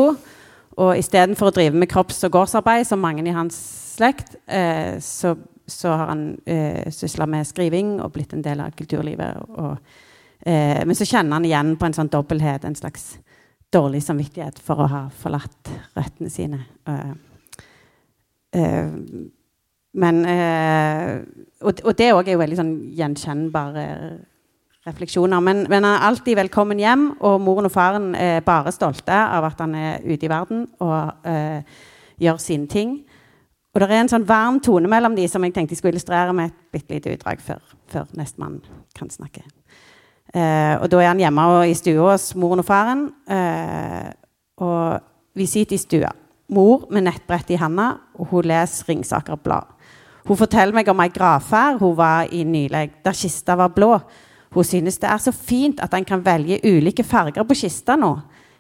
Og 0.74 0.98
istedenfor 0.98 1.52
å 1.52 1.54
drive 1.54 1.78
med 1.78 1.92
kropps- 1.92 2.24
og 2.26 2.34
gårdsarbeid, 2.34 2.88
som 2.90 3.02
mange 3.04 3.22
i 3.22 3.36
hans 3.36 3.60
slekt, 3.94 4.40
uh, 4.50 4.98
så, 4.98 5.36
så, 5.66 5.90
har 5.90 6.08
han 6.08 6.38
eh, 6.46 6.92
sysla 6.92 7.28
med 7.30 7.48
skriving 7.48 7.96
og 8.04 8.12
blitt 8.16 8.34
en 8.36 8.44
del 8.44 8.62
av 8.64 8.74
kulturlivet. 8.78 9.44
Og, 9.58 9.78
eh, 10.46 10.82
men 10.86 10.96
så 10.98 11.08
kjenner 11.08 11.38
han 11.38 11.48
igjen 11.48 11.76
på 11.80 11.88
en 11.88 11.96
sånn 11.96 12.12
dobbelthet, 12.12 12.66
en 12.68 12.76
slags 12.78 13.14
dårlig 13.74 14.04
samvittighet 14.06 14.60
for 14.62 14.84
å 14.84 14.90
ha 14.92 15.04
forlatt 15.18 15.72
røttene 15.98 16.30
sine. 16.30 16.60
Uh, 16.86 17.16
men 19.98 20.20
eh, 20.30 21.16
og, 21.66 21.80
og, 21.82 21.96
det 21.98 22.12
òg 22.14 22.28
er 22.28 22.36
jo 22.36 22.42
veldig 22.44 22.58
sånn 22.60 22.76
gjenkjennbare 22.94 23.86
refleksjoner. 24.86 25.42
Men, 25.42 25.64
men, 25.72 25.88
han 25.88 25.96
er 25.96 26.06
alltid 26.06 26.38
velkommen 26.38 26.82
hjem, 26.82 27.08
og 27.26 27.40
moren 27.42 27.66
og 27.66 27.74
faren 27.74 28.12
er 28.14 28.46
bare 28.46 28.74
stolte 28.76 29.16
av 29.16 29.48
at 29.50 29.64
han 29.64 29.74
er 29.80 30.06
ute 30.06 30.28
i 30.28 30.30
verden 30.30 30.68
og 30.86 31.26
gjør 32.22 32.42
sine 32.42 32.70
ting. 32.70 33.00
Og 33.74 33.82
det 33.82 33.90
er 33.90 34.04
en 34.04 34.12
sånn 34.12 34.28
varm 34.30 34.60
tone 34.62 34.90
mellom 34.90 35.16
de 35.18 35.26
som 35.30 35.42
jeg 35.42 35.54
tenkte 35.56 35.74
jeg 35.74 35.82
skulle 35.82 35.96
illustrere 35.96 36.34
med 36.38 36.52
et 36.52 36.58
bitte 36.76 36.94
lite 36.94 37.16
utdrag 37.16 37.42
før, 37.42 37.62
før 37.90 38.10
nestemann 38.20 38.60
kan 38.94 39.10
snakke. 39.10 39.42
Eh, 40.34 40.76
og 40.78 40.86
da 40.94 41.00
er 41.02 41.10
han 41.10 41.22
hjemme 41.22 41.46
og 41.50 41.64
i 41.70 41.74
stua 41.78 42.12
hos 42.12 42.32
moren 42.38 42.62
og 42.62 42.68
faren. 42.68 43.08
Eh, 43.26 44.12
og 44.62 45.02
vi 45.34 45.48
sitter 45.50 45.78
i 45.78 45.82
stua. 45.82 46.12
Mor 46.54 46.86
med 46.94 47.08
nettbrett 47.08 47.50
i 47.54 47.58
handa, 47.58 47.96
og 48.20 48.30
hun 48.30 48.46
leser 48.46 48.92
Ringsaker 48.92 49.42
Blad. 49.42 49.72
Hun 50.28 50.40
forteller 50.40 50.76
meg 50.76 50.88
om 50.88 51.02
ei 51.04 51.10
gravferd 51.12 51.82
hun 51.82 51.98
var 51.98 52.30
i 52.32 52.44
nylig, 52.48 52.92
der 53.04 53.18
kista 53.18 53.58
var 53.60 53.74
blå. 53.76 53.98
Hun 54.54 54.64
synes 54.64 55.02
det 55.02 55.10
er 55.10 55.20
så 55.20 55.34
fint 55.34 55.82
at 55.84 55.94
en 55.98 56.06
kan 56.06 56.22
velge 56.24 56.62
ulike 56.64 57.04
farger 57.04 57.44
på 57.44 57.58
kista 57.58 57.98
nå. 58.00 58.14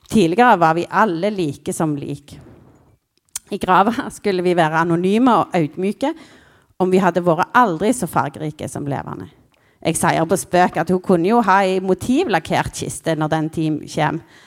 Tidligere 0.09 0.57
var 0.59 0.73
vi 0.75 0.89
alle 0.89 1.29
like 1.31 1.73
som 1.73 1.95
lik. 1.95 2.35
I 3.51 3.59
grava 3.59 4.07
skulle 4.13 4.43
vi 4.45 4.55
være 4.55 4.85
anonyme 4.85 5.33
og 5.41 5.55
audmyke 5.55 6.13
om 6.79 6.91
vi 6.91 7.01
hadde 7.03 7.23
vært 7.25 7.51
aldri 7.57 7.91
så 7.95 8.07
fargerike 8.09 8.67
som 8.71 8.87
levende. 8.89 9.29
Jeg 9.83 9.99
sier 9.99 10.25
på 10.27 10.39
spøk 10.39 10.79
at 10.79 10.91
hun 10.93 11.01
kunne 11.03 11.27
jo 11.27 11.41
ha 11.43 11.59
ei 11.67 11.81
motivlakkert 11.83 12.71
kiste 12.77 13.17
når 13.19 13.31
den 13.33 13.49
tid 13.51 13.81
kommer. 13.91 14.41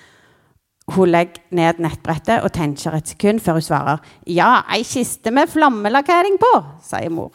Hun 0.95 1.11
legger 1.11 1.43
ned 1.51 1.81
nettbrettet 1.83 2.45
og 2.47 2.53
tenker 2.55 2.95
et 2.95 3.11
sekund 3.11 3.43
før 3.43 3.59
hun 3.59 3.65
svarer. 3.67 3.99
'Ja, 4.27 4.63
ei 4.71 4.85
kiste 4.87 5.33
med 5.35 5.51
flammelakkering 5.51 6.39
på', 6.39 6.63
sier 6.83 7.11
mor. 7.11 7.33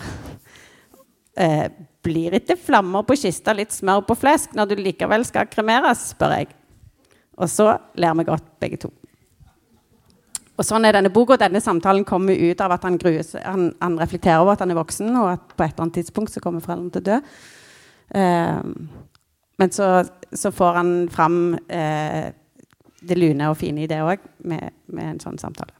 Eh, 1.38 1.68
'Blir 2.03 2.34
ikke 2.34 2.57
flammer 2.57 3.03
på 3.03 3.16
kista 3.16 3.53
litt 3.53 3.72
smør 3.72 4.07
på 4.07 4.16
flesk 4.16 4.55
når 4.55 4.66
du 4.70 4.76
likevel 4.76 5.26
skal 5.26 5.45
kremeres?' 5.45 6.16
spør 6.16 6.38
jeg. 6.38 6.47
Og 7.38 7.49
så 7.49 7.78
ler 7.95 8.14
vi 8.14 8.24
godt, 8.24 8.59
begge 8.59 8.78
to. 8.78 8.89
Og 10.62 10.66
sånn 10.68 10.86
er 10.86 10.93
denne 10.93 11.09
boka. 11.09 11.39
Denne 11.41 11.62
samtalen 11.64 12.05
kommer 12.05 12.38
ut 12.38 12.59
av 12.62 12.76
at 12.76 12.84
han, 12.86 12.99
grues, 13.01 13.34
han, 13.41 13.72
han, 13.82 13.97
reflekterer 13.97 14.43
over 14.43 14.53
at 14.53 14.62
han 14.62 14.74
er 14.74 14.78
voksen, 14.78 15.09
og 15.18 15.32
at 15.32 15.55
på 15.55 15.66
et 15.66 15.72
eller 15.72 15.88
annet 15.88 15.97
tidspunkt 15.97 16.34
så 16.34 16.43
kommer 16.43 16.62
foreldrene 16.62 16.93
til 16.93 17.01
å 17.01 17.07
dø. 17.07 17.18
Eh, 18.22 18.59
men 19.62 19.74
så, 19.74 19.88
så, 20.30 20.51
får 20.53 20.78
han 20.78 20.91
fram 21.14 21.39
eh, 21.66 22.30
det 23.01 23.18
lune 23.18 23.49
og 23.49 23.57
fine 23.57 23.88
i 23.88 23.89
det 23.89 24.03
òg, 24.05 24.22
med, 24.45 24.78
med, 24.93 25.16
en 25.16 25.24
sånn 25.24 25.41
samtale. 25.41 25.74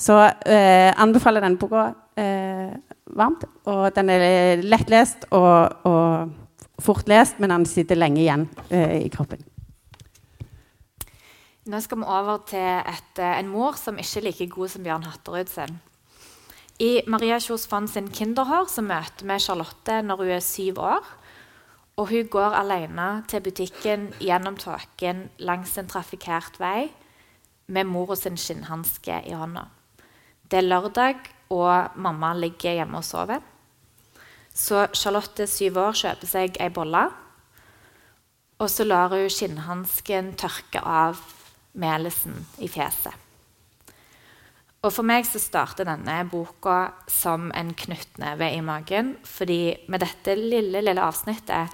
Så 0.00 0.18
eh, 0.18 0.90
anbefaler 0.98 1.44
denne 1.44 1.60
boka 1.60 1.92
eh, 2.18 2.74
varmt. 3.14 3.46
Og 3.70 3.86
den 3.94 4.10
er 4.16 4.64
lettlest 4.66 5.28
og, 5.30 5.86
og 5.86 6.82
fort 6.82 7.06
lest, 7.10 7.38
men 7.38 7.54
den 7.54 7.70
sitter 7.70 8.02
lenge 8.02 8.24
igjen 8.24 8.48
eh, 8.66 9.04
i 9.04 9.10
kroppen. 9.14 9.46
Nå 11.70 11.78
skal 11.78 12.00
vi 12.00 12.06
over 12.10 12.40
til 12.50 12.58
et, 12.58 13.18
eh, 13.18 13.38
en 13.38 13.48
mor 13.48 13.76
som 13.78 13.98
ikke 13.98 14.18
er 14.18 14.24
like 14.24 14.46
god 14.50 14.68
som 14.68 14.82
Bjørn 14.82 15.04
Hatterud 15.06 15.48
sin. 15.48 15.80
I 16.80 17.02
Maria 17.06 17.38
Kjos 17.38 17.68
Fond 17.68 17.88
sin 17.88 18.08
Kinderhår 18.08 18.66
så 18.66 18.82
møter 18.82 19.26
vi 19.28 19.38
Charlotte 19.38 20.02
når 20.02 20.16
hun 20.16 20.30
er 20.34 20.40
syv 20.40 20.78
år. 20.78 21.04
Og 21.96 22.08
hun 22.08 22.26
går 22.26 22.56
alene 22.58 23.24
til 23.28 23.40
butikken 23.40 24.12
gjennom 24.18 24.56
tåken 24.56 25.28
langs 25.38 25.78
en 25.78 25.86
trafikkert 25.86 26.58
vei 26.58 26.90
med 27.68 27.84
mora 27.84 28.16
sin 28.16 28.36
skinnhanske 28.36 29.22
i 29.28 29.32
hånda. 29.32 29.68
Det 30.50 30.58
er 30.58 30.66
lørdag, 30.66 31.16
og 31.50 31.90
mamma 31.94 32.32
ligger 32.32 32.72
hjemme 32.72 32.96
og 32.96 33.04
sover. 33.04 33.40
Så 34.54 34.88
Charlotte, 34.94 35.46
syv 35.46 35.76
år, 35.76 35.92
kjøper 35.92 36.26
seg 36.26 36.56
ei 36.58 36.68
bolle. 36.68 37.10
Og 38.58 38.70
så 38.70 38.84
lar 38.84 39.08
hun 39.08 39.30
skinnhansken 39.30 40.34
tørke 40.34 40.80
av 40.80 41.20
melesen 41.72 42.46
i 42.58 42.68
fjeset. 42.70 43.14
Og 44.80 44.94
For 44.96 45.04
meg 45.04 45.26
så 45.28 45.36
starter 45.42 45.84
denne 45.84 46.22
boka 46.30 46.94
som 47.10 47.50
en 47.52 47.74
knyttneve 47.76 48.48
i 48.56 48.62
magen. 48.64 49.16
fordi 49.24 49.76
med 49.88 50.00
dette 50.00 50.34
lille, 50.34 50.80
lille 50.80 51.02
avsnittet 51.02 51.68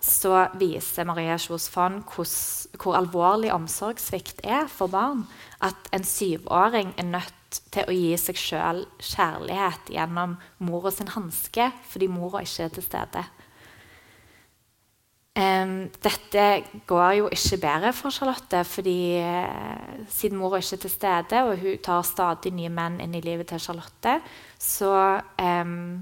så 0.00 0.48
viser 0.58 1.06
Maria 1.06 1.36
Kjos 1.38 1.68
Fond 1.70 2.02
hvor 2.08 2.96
alvorlig 2.96 3.52
omsorgssvikt 3.52 4.40
er 4.44 4.66
for 4.66 4.90
barn. 4.90 5.26
At 5.62 5.88
en 5.92 6.04
syvåring 6.04 6.94
er 6.98 7.04
nødt 7.04 7.60
til 7.70 7.86
å 7.88 7.94
gi 7.94 8.16
seg 8.20 8.36
sjøl 8.36 8.84
kjærlighet 8.98 9.90
gjennom 9.94 10.36
mora 10.58 10.90
sin 10.90 11.08
hanske 11.14 11.70
fordi 11.88 12.10
mora 12.10 12.42
ikke 12.42 12.64
er 12.64 12.74
til 12.74 12.86
stede. 12.86 13.24
Um, 15.38 15.86
dette 16.02 16.44
går 16.90 17.12
jo 17.20 17.28
ikke 17.30 17.60
bedre 17.62 17.92
for 17.94 18.10
Charlotte, 18.10 18.64
fordi 18.66 19.20
uh, 19.22 20.00
siden 20.10 20.40
mora 20.40 20.58
ikke 20.58 20.74
er 20.74 20.82
til 20.82 20.90
stede, 20.90 21.42
og 21.46 21.60
hun 21.62 21.76
tar 21.84 22.02
stadig 22.02 22.50
nye 22.56 22.72
menn 22.74 22.96
inn 23.04 23.14
i 23.14 23.22
livet 23.22 23.46
til 23.52 23.62
Charlotte, 23.62 24.16
så 24.58 25.20
um, 25.38 26.00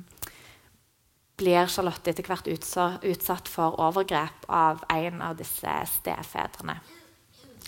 blir 1.36 1.68
Charlotte 1.68 2.14
etter 2.14 2.24
hvert 2.24 2.48
utsatt 2.48 3.50
for 3.52 3.76
overgrep 3.84 4.46
av 4.48 4.80
en 4.94 5.20
av 5.20 5.36
disse 5.36 5.74
stefedrene. 5.98 6.78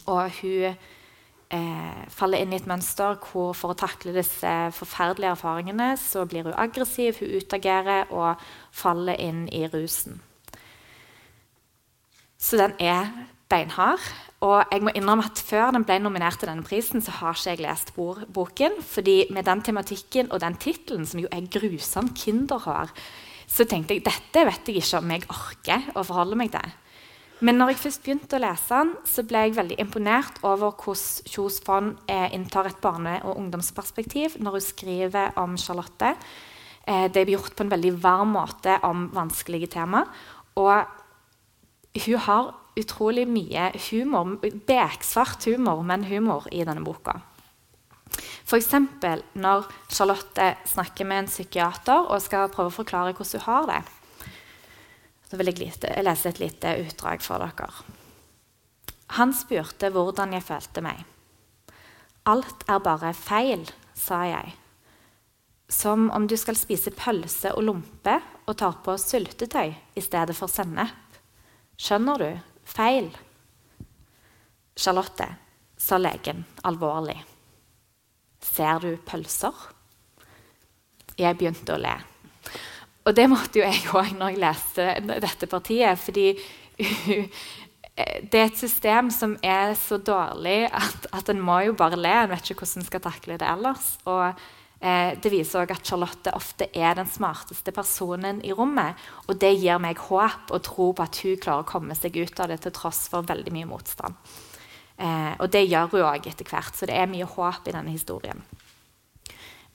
Og 0.09 0.39
hun 0.41 0.71
eh, 1.53 2.07
faller 2.09 2.41
inn 2.41 2.55
i 2.55 2.59
et 2.63 2.71
mønster 2.71 3.19
hvor 3.29 3.53
for 3.53 3.75
å 3.75 3.79
takle 3.79 4.15
disse 4.17 4.55
forferdelige 4.73 5.35
erfaringene 5.37 5.91
så 6.01 6.25
blir 6.25 6.49
hun 6.49 6.57
aggressiv, 6.57 7.21
hun 7.21 7.37
utagerer 7.43 8.09
og 8.09 8.41
faller 8.73 9.21
inn 9.21 9.45
i 9.53 9.67
rusen. 9.69 10.23
Så 12.39 12.57
den 12.61 12.75
er 12.79 13.11
beinhard. 13.51 14.03
Og 14.41 14.63
jeg 14.71 14.85
må 14.87 14.93
innrømme 14.95 15.27
at 15.27 15.41
Før 15.43 15.73
den 15.75 15.85
ble 15.85 15.99
nominert 15.99 16.39
til 16.39 16.51
denne 16.51 16.67
prisen, 16.67 17.03
så 17.03 17.11
har 17.19 17.35
ikke 17.35 17.51
jeg 17.51 17.65
lest 17.65 17.95
boken. 18.33 18.83
fordi 18.83 19.27
med 19.31 19.45
den 19.45 19.63
tematikken 19.63 20.33
og 20.33 20.41
den 20.41 20.55
tittelen, 20.55 21.07
som 21.07 21.21
jo 21.21 21.29
er 21.33 21.49
grusom 21.51 22.15
kinderhår, 22.15 22.91
så 23.49 23.65
tenkte 23.65 23.95
jeg 23.95 24.05
dette 24.05 24.45
vet 24.47 24.69
jeg 24.69 24.77
ikke 24.77 24.99
om 24.99 25.11
jeg 25.11 25.27
orker 25.29 25.83
å 25.97 26.05
forholde 26.05 26.37
meg 26.37 26.53
til. 26.53 26.71
Men 27.41 27.55
når 27.59 27.69
jeg 27.69 27.79
først 27.79 28.03
begynte 28.03 28.37
å 28.37 28.43
lese 28.43 28.75
den, 28.75 28.95
så 29.07 29.23
ble 29.23 29.39
jeg 29.47 29.57
veldig 29.57 29.79
imponert 29.79 30.41
over 30.43 30.75
hvordan 30.75 31.31
Kjos 31.31 31.61
Fond 31.63 31.97
eh, 32.11 32.35
inntar 32.35 32.67
et 32.67 32.81
barne- 32.83 33.23
og 33.25 33.39
ungdomsperspektiv 33.39 34.41
når 34.43 34.59
hun 34.59 34.61
skriver 34.61 35.39
om 35.39 35.57
Charlotte. 35.57 36.17
Eh, 36.87 37.07
det 37.07 37.25
blir 37.25 37.37
gjort 37.39 37.55
på 37.55 37.63
en 37.63 37.71
veldig 37.71 37.95
varm 38.03 38.35
måte 38.35 38.81
om 38.83 39.07
vanskelige 39.15 39.71
tema. 39.71 40.03
Og 40.59 40.98
hun 42.05 42.23
har 42.27 42.55
utrolig 42.79 43.27
mye 43.29 43.71
humor, 43.89 44.37
beksvart 44.69 45.49
humor, 45.49 45.83
men 45.83 46.07
humor 46.09 46.47
i 46.53 46.65
denne 46.67 46.85
boka. 46.85 47.19
F.eks. 48.49 48.73
når 49.37 49.69
Charlotte 49.93 50.55
snakker 50.67 51.05
med 51.09 51.25
en 51.25 51.31
psykiater 51.31 52.09
og 52.09 52.23
skal 52.25 52.51
prøve 52.53 52.73
å 52.73 52.79
forklare 52.79 53.15
hvordan 53.17 53.43
hun 53.45 53.49
har 53.49 53.69
det. 53.73 53.83
Så 55.29 55.37
vil 55.37 55.53
jeg 55.53 56.05
lese 56.07 56.31
et 56.31 56.41
lite 56.41 56.73
utdrag 56.87 57.21
for 57.25 57.43
dere. 57.45 57.69
Han 59.19 59.35
spurte 59.37 59.91
hvordan 59.93 60.33
jeg 60.37 60.47
følte 60.47 60.85
meg. 60.85 61.05
Alt 62.29 62.65
er 62.69 62.81
bare 62.85 63.13
feil, 63.17 63.69
sa 63.97 64.23
jeg. 64.29 64.55
Som 65.69 66.09
om 66.17 66.27
du 66.29 66.37
skal 66.41 66.57
spise 66.57 66.93
pølse 66.97 67.53
og 67.57 67.65
lompe 67.69 68.17
og 68.49 68.57
tar 68.57 68.81
på 68.85 68.97
syltetøy 69.01 69.75
i 69.97 70.05
stedet 70.05 70.37
for 70.37 70.49
sennep. 70.49 71.08
Skjønner 71.79 72.19
du? 72.19 72.29
Feil. 72.69 73.09
Charlotte, 74.79 75.29
sa 75.79 75.99
legen 75.99 76.45
alvorlig. 76.67 77.17
Ser 78.43 78.83
du 78.83 78.91
pølser? 79.07 79.55
Jeg 81.19 81.39
begynte 81.39 81.75
å 81.75 81.81
le. 81.83 81.95
Og 83.07 83.15
det 83.17 83.25
måtte 83.31 83.61
jo 83.61 83.65
jeg 83.65 83.87
òg 83.97 84.13
når 84.19 84.35
jeg 84.35 84.43
leste 84.43 84.89
dette 85.09 85.49
partiet. 85.51 85.99
Fordi 86.03 86.29
det 86.79 88.39
er 88.39 88.45
et 88.45 88.61
system 88.61 89.09
som 89.15 89.35
er 89.43 89.75
så 89.79 89.99
dårlig 89.99 90.69
at, 90.69 91.09
at 91.15 91.31
en 91.33 91.43
må 91.43 91.61
jo 91.67 91.79
bare 91.79 91.99
le. 91.99 92.15
En 92.25 92.31
vet 92.35 92.51
ikke 92.51 92.63
hvordan 92.63 92.83
en 92.83 92.91
skal 92.91 93.05
takle 93.07 93.39
det 93.41 93.49
ellers. 93.49 93.95
Og 94.07 94.35
det 94.79 95.33
viser 95.33 95.65
òg 95.65 95.73
at 95.75 95.89
Charlotte 95.89 96.31
ofte 96.39 96.69
er 96.71 96.93
den 96.95 97.09
smarteste 97.11 97.73
personen 97.75 98.39
i 98.47 98.53
rommet. 98.55 98.95
Og 99.27 99.35
det 99.43 99.51
gir 99.59 99.81
meg 99.83 99.99
håp 100.07 100.53
og 100.55 100.63
tro 100.63 100.93
på 100.95 101.03
at 101.03 101.19
hun 101.25 101.41
klarer 101.43 101.65
å 101.65 101.67
komme 101.67 101.97
seg 101.99 102.15
ut 102.15 102.39
av 102.39 102.53
det 102.53 102.61
til 102.63 102.77
tross 102.77 103.09
for 103.11 103.27
veldig 103.27 103.55
mye 103.57 103.67
motstand. 103.67 104.15
Eh, 104.99 105.35
og 105.39 105.51
det 105.55 105.67
gjør 105.69 105.93
hun 105.93 106.07
òg 106.09 106.27
etter 106.27 106.47
hvert, 106.47 106.75
så 106.75 106.87
det 106.89 106.97
er 106.99 107.11
mye 107.11 107.27
håp 107.27 107.69
i 107.71 107.75
denne 107.75 107.95
historien. 107.95 108.41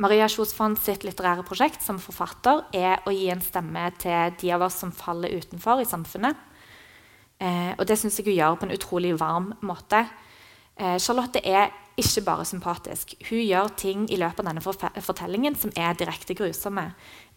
Maria 0.03 0.25
Kjos 0.27 0.51
Fond 0.57 0.79
sitt 0.81 1.05
litterære 1.05 1.45
prosjekt 1.47 1.83
som 1.85 1.99
forfatter 2.01 2.63
er 2.75 3.03
å 3.05 3.13
gi 3.13 3.29
en 3.31 3.43
stemme 3.43 3.85
til 4.01 4.33
de 4.41 4.49
av 4.55 4.65
oss 4.65 4.79
som 4.81 4.91
faller 4.91 5.35
utenfor 5.37 5.83
i 5.83 5.87
samfunnet. 5.87 6.35
Eh, 7.39 7.71
og 7.77 7.85
det 7.87 7.99
syns 7.99 8.19
jeg 8.19 8.27
hun 8.27 8.39
gjør 8.39 8.59
på 8.59 8.67
en 8.67 8.75
utrolig 8.75 9.13
varm 9.19 9.53
måte. 9.63 10.03
Eh, 10.75 10.97
Charlotte 10.97 11.39
er 11.45 11.71
ikke 11.97 12.23
bare 12.25 12.45
sympatisk. 12.45 13.13
Hun 13.29 13.43
gjør 13.45 13.73
ting 13.77 14.05
i 14.11 14.17
løpet 14.17 14.41
av 14.41 14.49
denne 14.49 14.63
fortellingen 15.05 15.55
som 15.59 15.73
er 15.77 15.93
direkte 15.97 16.33
grusomme. 16.37 16.87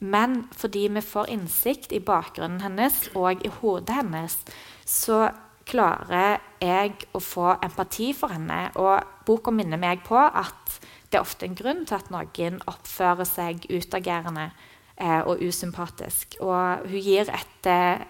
Men 0.00 0.46
fordi 0.57 0.86
vi 0.92 1.02
får 1.04 1.32
innsikt 1.34 1.92
i 1.92 2.00
bakgrunnen 2.00 2.62
hennes 2.64 3.02
og 3.14 3.44
i 3.44 3.52
hodet 3.61 3.98
hennes, 3.98 4.38
så 4.86 5.26
klarer 5.66 6.38
jeg 6.62 6.94
å 7.12 7.20
få 7.20 7.57
empati 7.64 8.12
for 8.16 8.32
henne. 8.32 8.70
Og 8.80 9.26
boka 9.26 9.52
minner 9.52 9.80
meg 9.80 10.04
på 10.07 10.16
at 10.16 10.78
det 11.11 11.18
er 11.18 11.26
ofte 11.26 11.46
en 11.46 11.59
grunn 11.59 11.84
til 11.86 11.98
at 11.98 12.09
noen 12.14 12.61
oppfører 12.70 13.28
seg 13.28 13.66
utagerende 13.68 14.50
eh, 14.96 15.20
og 15.20 15.42
usympatisk. 15.42 16.38
Og 16.40 16.86
hun 16.88 17.02
gir 17.02 17.28
et, 17.28 17.68
eh, 17.70 18.00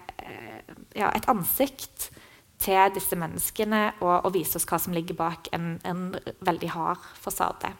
ja, 0.95 1.11
et 1.11 1.27
ansikt 1.29 2.11
til 2.61 2.93
disse 2.95 3.15
menneskene 3.19 3.83
og, 3.99 4.25
og, 4.25 4.31
vise 4.33 4.57
oss 4.57 4.65
hva 4.67 4.79
som 4.81 4.95
ligger 4.95 5.17
bak 5.17 5.51
en, 5.53 5.77
en 5.85 6.15
veldig 6.45 6.71
hard 6.73 7.03
fasade. 7.21 7.73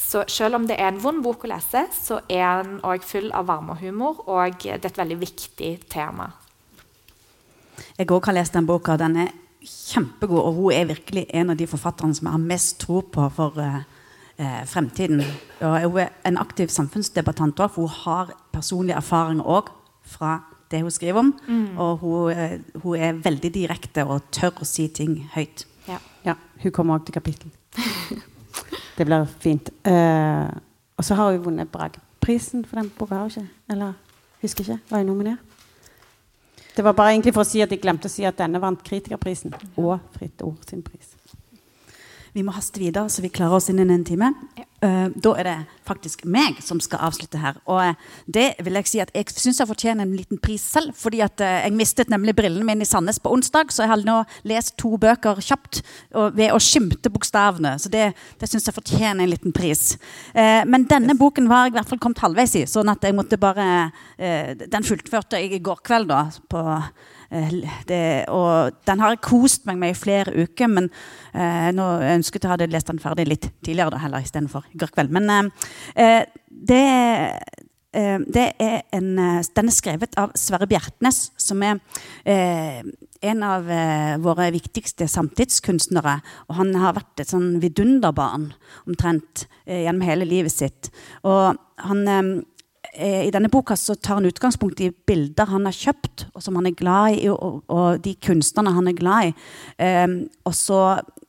Så 0.00 0.24
selv 0.32 0.56
om 0.56 0.66
det 0.66 0.80
er 0.80 0.90
en 0.90 1.02
vond 1.02 1.20
bok 1.22 1.44
å 1.44 1.50
lese, 1.52 1.84
så 1.92 2.22
er 2.28 2.62
den 2.64 2.78
òg 2.88 3.04
full 3.04 3.28
av 3.36 3.50
varme 3.50 3.76
og 3.76 3.82
humor, 3.84 4.22
og 4.26 4.62
det 4.62 4.78
er 4.80 4.90
et 4.90 5.02
veldig 5.02 5.18
viktig 5.20 5.74
tema 5.92 6.30
jeg 7.98 8.10
òg 8.12 8.28
har 8.30 8.36
lest 8.36 8.56
den 8.56 8.68
boka. 8.68 8.96
Den 8.96 9.16
er 9.24 9.32
kjempegod, 9.60 10.40
og 10.40 10.54
hun 10.58 10.72
er 10.72 10.88
virkelig 10.88 11.26
en 11.36 11.52
av 11.52 11.58
de 11.60 11.68
forfatterne 11.68 12.16
som 12.16 12.28
jeg 12.28 12.36
har 12.36 12.46
mest 12.52 12.78
tro 12.80 13.02
på 13.04 13.26
for 13.36 13.58
uh, 13.60 13.82
uh, 14.40 14.62
fremtiden. 14.66 15.22
Og 15.60 15.76
hun 15.84 16.00
er 16.06 16.14
en 16.26 16.40
aktiv 16.40 16.72
samfunnsdebattant 16.72 17.60
òg, 17.60 17.74
for 17.74 17.88
hun 17.88 17.98
har 18.04 18.34
personlige 18.54 18.96
erfaringer 19.00 19.44
òg 19.44 19.72
fra 20.02 20.38
det 20.70 20.82
hun 20.82 20.94
skriver 20.94 21.20
om. 21.20 21.32
Mm. 21.46 21.78
Og 21.78 21.98
hun, 22.02 22.32
uh, 22.32 22.82
hun, 22.82 22.96
er 22.96 23.20
veldig 23.24 23.52
direkte 23.54 24.04
og 24.06 24.30
tør 24.34 24.62
å 24.62 24.68
si 24.68 24.88
ting 24.94 25.18
høyt. 25.34 25.66
Ja, 25.88 25.98
ja 26.26 26.36
hun 26.62 26.74
kommer 26.76 26.98
òg 26.98 27.08
til 27.08 27.16
kapittel. 27.16 27.52
det 28.98 29.06
blir 29.06 29.26
fint. 29.40 29.70
og 29.86 31.04
så 31.06 31.16
har 31.16 31.32
hun 31.32 31.44
vunnet 31.44 31.70
Brageprisen 31.72 32.64
for 32.64 32.80
den 32.80 32.90
boka, 32.98 33.14
har 33.14 33.28
hun 33.28 33.30
ikke? 33.30 33.62
Eller 33.72 33.94
husker 34.42 34.66
ikke? 34.66 34.80
Var 34.90 35.04
hun 35.04 35.12
nominert? 35.14 35.46
Det 36.76 36.84
var 36.84 36.92
bare 36.92 37.12
egentlig 37.14 37.34
for 37.34 37.42
å 37.42 37.48
si 37.48 37.60
at 37.60 37.72
jeg 37.72 37.82
glemte 37.82 38.08
å 38.08 38.12
si 38.12 38.24
at 38.24 38.38
denne 38.38 38.60
vant 38.62 38.82
Kritikerprisen 38.86 39.52
og 39.80 39.98
Fritt 40.14 40.42
Ord 40.46 40.62
sin 40.70 40.84
pris. 40.86 41.16
Vi 42.34 42.44
må 42.46 42.54
haste 42.54 42.80
videre, 42.82 43.08
så 43.10 43.22
vi 43.24 43.32
klarer 43.32 43.58
oss 43.58 43.70
innen 43.72 43.90
en 43.90 44.04
time. 44.06 44.34
Ja. 44.58 44.66
Uh, 44.80 45.10
da 45.12 45.34
er 45.36 45.44
det 45.44 45.54
faktisk 45.84 46.22
meg 46.24 46.56
som 46.64 46.78
skal 46.80 47.02
avslutte 47.04 47.36
her. 47.36 47.58
Og 47.68 47.82
uh, 47.84 48.14
det 48.24 48.54
vil 48.64 48.78
jeg 48.78 48.88
si 48.88 49.02
at 49.02 49.10
jeg 49.12 49.28
syns 49.34 49.58
jeg 49.60 49.68
fortjener 49.68 50.06
en 50.06 50.14
liten 50.16 50.40
pris 50.40 50.62
selv. 50.64 50.94
Fordi 50.96 51.20
at 51.20 51.42
uh, 51.44 51.58
jeg 51.66 51.74
mistet 51.76 52.12
nemlig 52.12 52.32
brillene 52.38 52.64
mine 52.64 52.86
i 52.86 52.88
Sandnes 52.88 53.20
på 53.20 53.32
onsdag, 53.34 53.74
så 53.74 53.84
jeg 53.84 53.92
har 53.92 54.06
nå 54.06 54.16
lest 54.48 54.78
to 54.80 54.94
bøker 55.00 55.42
kjapt 55.44 55.82
ved 56.32 56.54
å 56.54 56.62
skimte 56.62 57.12
bokstavene. 57.12 57.74
Så 57.82 57.92
det, 57.92 58.06
det 58.40 58.48
syns 58.48 58.70
jeg 58.70 58.78
fortjener 58.78 59.26
en 59.26 59.32
liten 59.34 59.52
pris. 59.52 59.98
men 60.34 60.86
denne 60.88 61.14
boken 61.18 61.48
var 61.50 61.66
jeg 61.66 61.74
i 61.74 61.76
hvert 61.78 61.90
fall 61.90 62.00
kommet 62.02 62.22
halvveis 62.24 62.56
i, 62.56 62.64
sånn 62.68 62.88
at 62.92 63.04
jeg 63.04 63.16
måtte 63.16 63.38
bare 63.40 63.90
Den 64.70 64.86
fullførte 64.86 65.40
jeg 65.40 65.54
i 65.56 65.62
går 65.64 65.80
kveld, 65.86 66.08
da. 66.10 66.22
på 66.50 66.62
Eh, 66.62 67.19
det, 67.30 68.26
og 68.28 68.74
den 68.86 69.00
har 69.02 69.14
jeg 69.14 69.22
kost 69.22 69.66
meg 69.68 69.78
med 69.78 69.94
i 69.94 69.98
flere 69.98 70.34
uker, 70.34 70.70
men 70.70 70.88
eh, 71.30 71.70
nå 71.76 71.86
ønsket 72.16 72.44
jeg 72.44 72.54
hadde 72.56 72.70
lest 72.72 72.90
den 72.90 73.02
ferdig 73.02 73.28
litt 73.28 73.50
tidligere 73.62 73.94
da, 73.94 74.00
heller 74.02 74.24
istedenfor 74.24 74.66
i 74.72 74.80
går 74.80 74.94
kveld. 74.96 75.14
Men 75.14 75.30
eh, 75.30 75.68
eh 75.94 76.22
det, 76.50 76.80
eh, 77.96 78.18
det, 78.26 78.46
er 78.58 78.82
en, 78.92 79.12
eh, 79.18 79.44
den 79.56 79.70
er 79.70 79.76
skrevet 79.76 80.18
av 80.18 80.34
Sverre 80.38 80.66
Bjertnæs, 80.70 81.30
som 81.38 81.62
er 81.62 81.78
en 83.20 83.42
av 83.44 83.66
våre 84.24 84.46
viktigste 84.52 85.06
samtidskunstnere. 85.08 86.18
Og 86.48 86.56
han 86.56 86.74
har 86.80 86.96
vært 86.96 87.20
et 87.20 87.30
sånn 87.30 87.58
vidunderbarn 87.60 88.50
omtrent 88.88 89.44
gjennom 89.66 90.06
hele 90.08 90.28
livet 90.28 90.54
sitt. 90.54 90.88
Og 91.28 91.58
han 91.84 92.42
Eh, 92.94 93.26
I 93.28 93.30
denne 93.30 93.50
boka 93.52 93.76
så 93.78 93.94
tar 93.94 94.18
han 94.18 94.26
utgangspunkt 94.26 94.80
i 94.82 94.90
bilder 95.06 95.50
han 95.52 95.68
har 95.68 95.76
kjøpt, 95.76 96.26
og 96.34 96.42
som 96.42 96.58
han 96.58 96.66
er 96.66 96.76
glad 96.78 97.20
i, 97.20 97.28
og, 97.30 97.62
og 97.70 98.02
de 98.04 98.16
kunstnerne 98.18 98.74
han 98.74 98.90
er 98.90 98.98
glad 98.98 99.30
i. 99.30 99.34
Eh, 99.78 100.06
og 100.48 100.56
så 100.58 100.80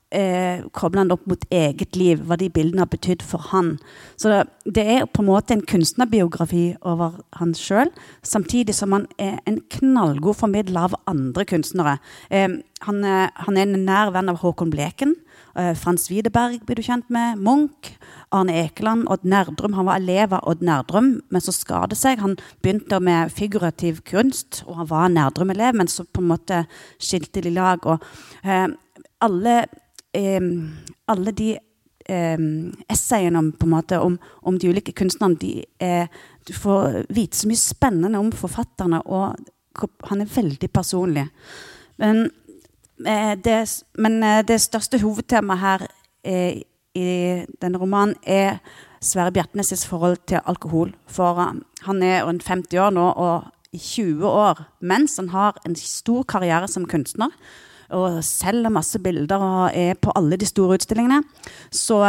eh, 0.09 0.63
kobler 0.73 1.03
han 1.03 1.11
det 1.11 1.17
opp 1.19 1.27
mot 1.29 1.45
eget 1.53 1.99
liv, 1.99 2.23
hva 2.25 2.37
de 2.39 2.49
bildene 2.53 2.85
har 2.85 2.91
betydd 2.91 3.21
for 3.25 3.51
han. 3.51 3.75
Så 4.17 4.31
det, 4.33 4.41
det 4.79 4.87
er 4.95 5.05
på 5.05 5.21
en 5.21 5.29
måte 5.29 5.55
en 5.55 5.65
kunstnerbiografi 5.69 6.71
over 6.81 7.21
han 7.37 7.53
sjøl, 7.57 7.93
samtidig 8.25 8.75
som 8.77 8.97
han 8.97 9.05
er 9.21 9.37
en 9.45 9.61
knallgod 9.77 10.39
formidler 10.41 10.89
av 10.89 10.97
andre 11.11 11.45
kunstnere. 11.49 11.99
Eh, 12.33 12.49
han, 12.87 13.03
han, 13.05 13.57
er 13.57 13.67
en 13.67 13.83
nær 13.85 14.15
venn 14.15 14.33
av 14.33 14.41
Håkon 14.41 14.73
Bleken. 14.73 15.13
Eh, 15.55 15.73
Frans 15.75 16.09
Widerberg 16.11 16.61
blir 16.65 16.79
du 16.79 16.83
kjent 16.85 17.09
med. 17.09 17.39
Munch. 17.41 17.91
Arne 18.31 18.55
Ekeland. 18.63 19.07
Odd 19.11 19.25
Nerdrum. 19.27 19.73
Han 19.73 19.85
var 19.85 19.99
elev 19.99 20.33
av 20.33 20.47
Odd 20.47 20.61
Nerdrum, 20.61 21.11
men 21.29 21.43
så 21.43 21.53
skadet 21.55 21.99
seg. 21.99 22.21
Han 22.23 22.37
begynte 22.63 23.01
med 23.03 23.33
figurativ 23.35 24.01
kunst, 24.07 24.63
og 24.67 24.79
han 24.81 24.91
var 24.91 25.11
Nerdrum-elev, 25.11 25.75
men 25.75 25.91
så 25.91 26.05
på 26.05 26.23
en 26.23 26.31
måte 26.31 26.63
skilte 27.01 27.43
de 27.43 27.51
lag. 27.55 27.83
Og 27.85 27.99
eh, 28.43 28.67
alle, 29.21 29.57
eh, 30.15 30.47
alle 31.11 31.35
de 31.35 31.49
eh, 31.55 32.47
essayene 32.89 33.43
om, 33.43 33.51
måte, 33.71 33.99
om, 33.99 34.19
om, 34.41 34.59
de 34.59 34.71
ulike 34.71 34.95
kunstnerne 34.95 35.39
de 35.41 35.57
er, 35.79 36.07
Du 36.47 36.53
får 36.57 37.03
vite 37.13 37.37
så 37.37 37.47
mye 37.47 37.59
spennende 37.59 38.17
om 38.17 38.31
forfatterne, 38.33 39.03
og 39.05 39.35
han 40.09 40.21
er 40.21 40.31
veldig 40.35 40.69
personlig. 40.73 41.27
Men 42.01 42.31
det, 43.05 43.83
men 43.97 44.23
eh, 44.23 44.41
det 44.47 44.61
største 44.61 44.99
hovedtemaet 45.01 45.59
her 45.61 45.87
eh, 46.23 46.61
i 46.95 47.07
denne 47.61 47.79
romanen 47.79 48.15
er 48.23 48.59
Sverre 49.01 49.31
Bjertnæs' 49.33 49.87
forhold 49.87 50.17
til 50.27 50.43
alkohol. 50.45 50.93
For 51.07 51.39
han 51.87 52.03
er 52.03 52.23
rundt 52.23 52.47
50 52.47 52.79
år 52.79 52.89
nå, 52.89 53.07
og 53.09 53.43
i 53.71 53.77
20 53.77 54.27
år 54.27 54.65
mens 54.81 55.15
han 55.17 55.29
har 55.29 55.57
en 55.65 55.75
stor 55.75 56.23
karriere 56.23 56.67
som 56.67 56.85
kunstner 56.85 57.31
og 57.91 58.23
selger 58.23 58.71
masse 58.71 58.99
bilder 58.99 59.43
og 59.43 59.71
er 59.73 59.95
på 59.99 60.11
alle 60.15 60.37
de 60.39 60.45
store 60.45 60.77
utstillingene, 60.79 61.23
så, 61.71 61.99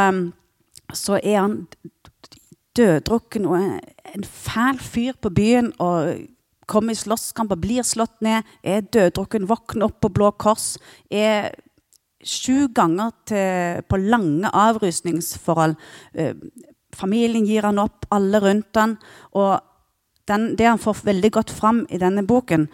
så 0.94 1.18
er 1.22 1.40
han 1.40 1.56
døddrukken 2.76 3.46
og 3.46 3.80
en 4.14 4.24
fæl 4.24 4.78
fyr 4.80 5.18
på 5.20 5.30
byen 5.30 5.72
og 5.78 6.14
kommer 6.66 6.94
i 6.94 6.98
slåsskamper, 6.98 7.58
blir 7.60 7.86
slått 7.86 8.20
ned, 8.24 8.46
er 8.62 8.86
døddrukken, 8.94 9.48
våkner 9.50 9.88
opp 9.88 10.00
på 10.02 10.12
Blå 10.14 10.30
Kors. 10.40 10.76
Er 11.10 11.52
sju 12.22 12.68
ganger 12.74 13.10
til, 13.26 13.82
på 13.88 13.98
lange 13.98 14.50
avrusningsforhold. 14.54 15.74
Eh, 16.14 16.34
familien 16.96 17.46
gir 17.48 17.66
han 17.66 17.82
opp, 17.82 18.06
alle 18.14 18.40
rundt 18.42 18.78
han. 18.78 18.96
Og 19.38 19.58
den, 20.30 20.52
det 20.56 20.68
han 20.70 20.80
får 20.80 21.04
veldig 21.06 21.30
godt 21.34 21.52
fram 21.54 21.84
i 21.90 21.98
denne 22.00 22.24
boken, 22.26 22.68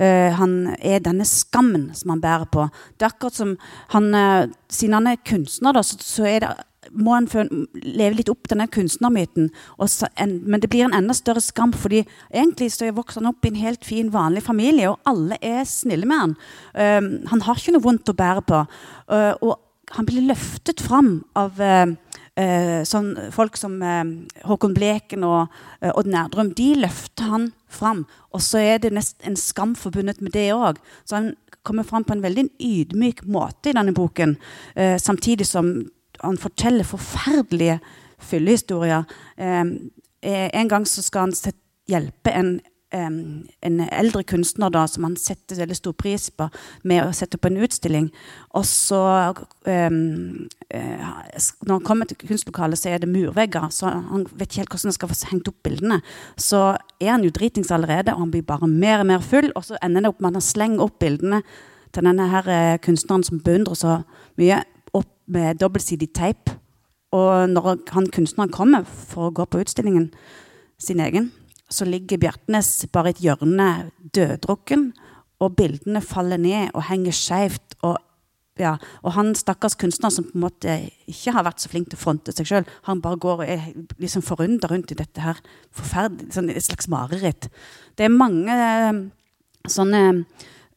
uh, 0.00 0.30
han 0.36 0.74
er 0.76 1.00
denne 1.04 1.24
skammen 1.28 1.90
som 1.96 2.12
han 2.14 2.20
bærer 2.20 2.50
på. 2.52 2.66
Det 2.96 3.06
er 3.06 3.14
akkurat 3.14 3.38
som 3.38 3.54
han, 3.94 4.10
uh, 4.14 4.50
Siden 4.70 4.98
han 4.98 5.08
er 5.08 5.22
kunstner, 5.26 5.74
da, 5.76 5.82
så, 5.82 5.96
så, 6.04 6.26
er 6.28 6.44
det 6.44 6.50
må 6.90 7.14
en 7.16 7.28
leve 7.74 8.18
litt 8.18 8.30
opp 8.32 8.48
denne 8.50 8.66
kunstnermyten. 8.70 9.50
Men 9.78 10.62
det 10.62 10.70
blir 10.70 10.86
en 10.86 10.96
enda 10.96 11.14
større 11.16 11.42
skam, 11.44 11.72
fordi 11.76 12.02
egentlig 12.32 12.70
så 12.74 12.90
vokser 12.94 13.22
han 13.22 13.30
opp 13.32 13.46
i 13.46 13.52
en 13.52 13.62
helt 13.62 13.86
fin, 13.86 14.10
vanlig 14.12 14.44
familie, 14.46 14.90
og 14.90 15.00
alle 15.08 15.38
er 15.42 15.64
snille 15.68 16.08
med 16.08 16.22
han. 16.24 16.36
Um, 16.74 17.10
han 17.30 17.44
har 17.46 17.58
ikke 17.58 17.74
noe 17.76 17.86
vondt 17.86 18.10
å 18.10 18.16
bære 18.16 18.46
på. 18.48 18.62
Uh, 19.10 19.34
og 19.40 19.58
han 19.96 20.06
blir 20.06 20.28
løftet 20.28 20.82
fram 20.82 21.12
av 21.38 21.58
uh, 21.58 21.90
uh, 21.90 22.80
sånn 22.86 23.12
folk 23.34 23.58
som 23.58 23.78
Håkon 24.46 24.74
Bleken 24.76 25.26
og 25.26 25.60
Odd 25.92 26.10
Nærdrum. 26.10 26.54
De 26.58 26.72
løfter 26.82 27.30
han 27.30 27.50
fram, 27.70 28.04
og 28.34 28.42
så 28.44 28.62
er 28.62 28.82
det 28.82 28.94
nest 28.94 29.18
en 29.26 29.38
skam 29.38 29.76
forbundet 29.78 30.22
med 30.24 30.34
det 30.34 30.50
òg. 30.56 30.82
Så 31.04 31.18
han 31.18 31.32
kommer 31.66 31.84
fram 31.84 32.06
på 32.08 32.16
en 32.16 32.24
veldig 32.24 32.48
ydmyk 32.64 33.26
måte 33.28 33.68
i 33.68 33.74
denne 33.76 33.92
boken, 33.92 34.30
samtidig 34.96 35.44
som 35.44 35.74
han 36.22 36.38
forteller 36.40 36.84
forferdelige 36.84 37.80
fyllehistorier. 38.20 39.04
Eh, 39.38 40.50
en 40.60 40.68
gang 40.68 40.86
så 40.86 41.02
skal 41.02 41.28
han 41.28 41.36
sette, 41.36 41.58
hjelpe 41.90 42.30
en, 42.30 42.60
eh, 42.92 43.06
en 43.66 43.80
eldre 43.80 44.22
kunstner 44.22 44.70
da, 44.70 44.86
som 44.86 45.04
han 45.04 45.16
setter 45.16 45.56
veldig 45.56 45.76
stor 45.76 45.92
pris 45.92 46.28
på, 46.30 46.48
med 46.84 47.02
å 47.04 47.14
sette 47.16 47.38
opp 47.38 47.48
en 47.48 47.56
utstilling. 47.56 48.10
Og 48.54 48.64
så 48.68 49.00
eh, 49.66 49.90
Når 49.90 51.72
han 51.72 51.84
kommer 51.84 52.06
til 52.06 52.16
kunstlokalet, 52.28 52.78
så 52.78 52.90
er 52.90 52.98
det 52.98 53.08
murvegger. 53.08 53.70
Så 53.70 53.88
han 53.90 54.26
vet 54.30 54.50
ikke 54.50 54.60
helt 54.60 54.70
hvordan 54.70 54.92
han 54.92 54.98
skal 54.98 55.08
få 55.08 55.30
hengt 55.32 55.48
opp 55.48 55.62
bildene. 55.64 56.00
Så 56.36 56.76
er 57.00 57.10
han 57.10 57.24
jo 57.24 57.30
dritings 57.34 57.72
allerede, 57.74 58.14
og 58.14 58.20
han 58.20 58.30
blir 58.30 58.46
bare 58.46 58.68
mer 58.68 59.00
og 59.00 59.06
mer 59.06 59.24
full. 59.24 59.50
Og 59.56 59.64
så 59.64 59.80
ender 59.82 60.04
det 60.04 60.12
opp 60.12 60.20
med 60.20 60.30
at 60.30 60.42
han 60.42 60.50
slenger 60.52 60.84
opp 60.84 61.00
bildene 61.00 61.42
til 61.90 62.06
denne 62.06 62.28
her 62.30 62.48
eh, 62.48 62.78
kunstneren 62.78 63.24
som 63.26 63.40
beundrer 63.42 63.74
så 63.74 63.96
mye, 64.38 64.60
opp 64.96 65.12
med 65.30 65.60
dobbeltsidig 65.60 66.10
teip. 66.16 66.50
Og 67.14 67.50
når 67.50 67.72
han 67.90 68.10
kunstneren 68.14 68.52
kommer 68.54 68.86
for 68.86 69.28
å 69.28 69.34
gå 69.34 69.46
på 69.50 69.62
utstillingen 69.64 70.10
sin 70.80 71.02
egen, 71.02 71.30
så 71.70 71.86
ligger 71.86 72.20
Bjartnes 72.22 72.86
bare 72.92 73.10
i 73.10 73.14
et 73.14 73.24
hjørne 73.24 73.70
døddrukken, 74.14 74.90
og 75.40 75.56
bildene 75.56 76.02
faller 76.04 76.40
ned 76.40 76.74
og 76.74 76.84
henger 76.90 77.14
skeivt. 77.16 77.76
Og, 77.86 77.96
ja, 78.60 78.74
og 79.02 79.14
han 79.16 79.32
stakkars 79.38 79.78
kunstner 79.80 80.12
som 80.12 80.26
på 80.28 80.36
en 80.36 80.44
måte 80.44 80.76
ikke 81.10 81.34
har 81.36 81.46
vært 81.46 81.62
så 81.62 81.70
flink 81.72 81.90
til 81.90 81.98
å 81.98 82.02
fronte 82.02 82.34
seg 82.34 82.50
sjøl, 82.50 82.66
han 82.88 83.02
bare 83.02 83.20
går 83.22 83.44
og 83.44 83.52
er 83.54 83.70
liksom 84.02 84.26
forundra 84.26 84.72
rundt 84.72 84.92
i 84.92 84.98
dette 84.98 85.24
her 85.24 85.40
forferdelig, 85.76 86.34
sånn 86.36 86.50
et 86.52 86.66
slags 86.66 86.90
mareritt. 86.92 87.48
Det 87.96 88.06
er 88.06 88.14
mange 88.14 88.58
eh, 88.58 89.00
sånne 89.70 90.02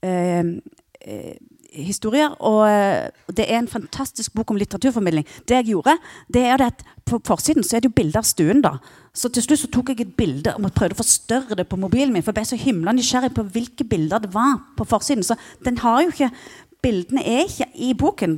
eh, 0.05 0.53
eh, 1.01 1.35
historier. 1.73 2.33
Og 2.41 2.63
eh, 2.69 3.09
det 3.35 3.47
er 3.47 3.59
en 3.59 3.69
fantastisk 3.71 4.33
bok 4.33 4.51
om 4.51 4.59
litteraturformidling. 4.61 5.25
Det 5.47 5.57
jeg 5.59 5.71
gjorde, 5.73 5.97
det 6.33 6.45
er 6.49 6.65
at 6.65 6.83
på 7.05 7.19
forsiden 7.25 7.63
så 7.63 7.77
er 7.77 7.83
det 7.83 7.91
jo 7.91 7.97
bilde 7.97 8.19
av 8.19 8.27
stuen. 8.27 8.61
da. 8.63 8.77
Så 9.13 9.29
til 9.29 9.45
slutt 9.45 9.63
så 9.63 9.71
tok 9.73 9.91
jeg 9.93 10.01
et 10.01 10.15
bilde 10.17 10.55
og 10.57 10.71
prøvde 10.73 10.97
å 10.97 11.01
forstørre 11.01 11.57
det 11.59 11.67
på 11.69 11.79
mobilen 11.79 12.13
min. 12.13 12.23
For 12.23 12.33
jeg 12.33 12.41
ble 12.41 12.45
så 12.51 12.61
himla 12.61 12.93
nysgjerrig 12.95 13.33
på 13.35 13.45
hvilke 13.55 13.87
bilder 13.87 14.23
det 14.23 14.33
var 14.33 14.59
på 14.77 14.87
forsiden. 14.89 15.25
Så 15.25 15.37
den 15.65 15.81
har 15.83 16.03
jo 16.03 16.13
ikke 16.13 16.31
Bildene 16.83 17.21
er 17.23 17.45
ikke 17.45 17.69
i 17.79 17.93
boken. 17.95 18.33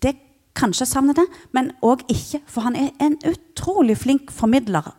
Det 0.00 0.14
kanskje 0.56 0.86
savner 0.88 1.12
det, 1.12 1.26
men 1.52 1.74
òg 1.84 2.06
ikke. 2.08 2.38
For 2.48 2.64
han 2.64 2.76
er 2.76 2.88
en 3.04 3.18
utrolig 3.28 3.98
flink 4.00 4.32
formidler. 4.32 4.94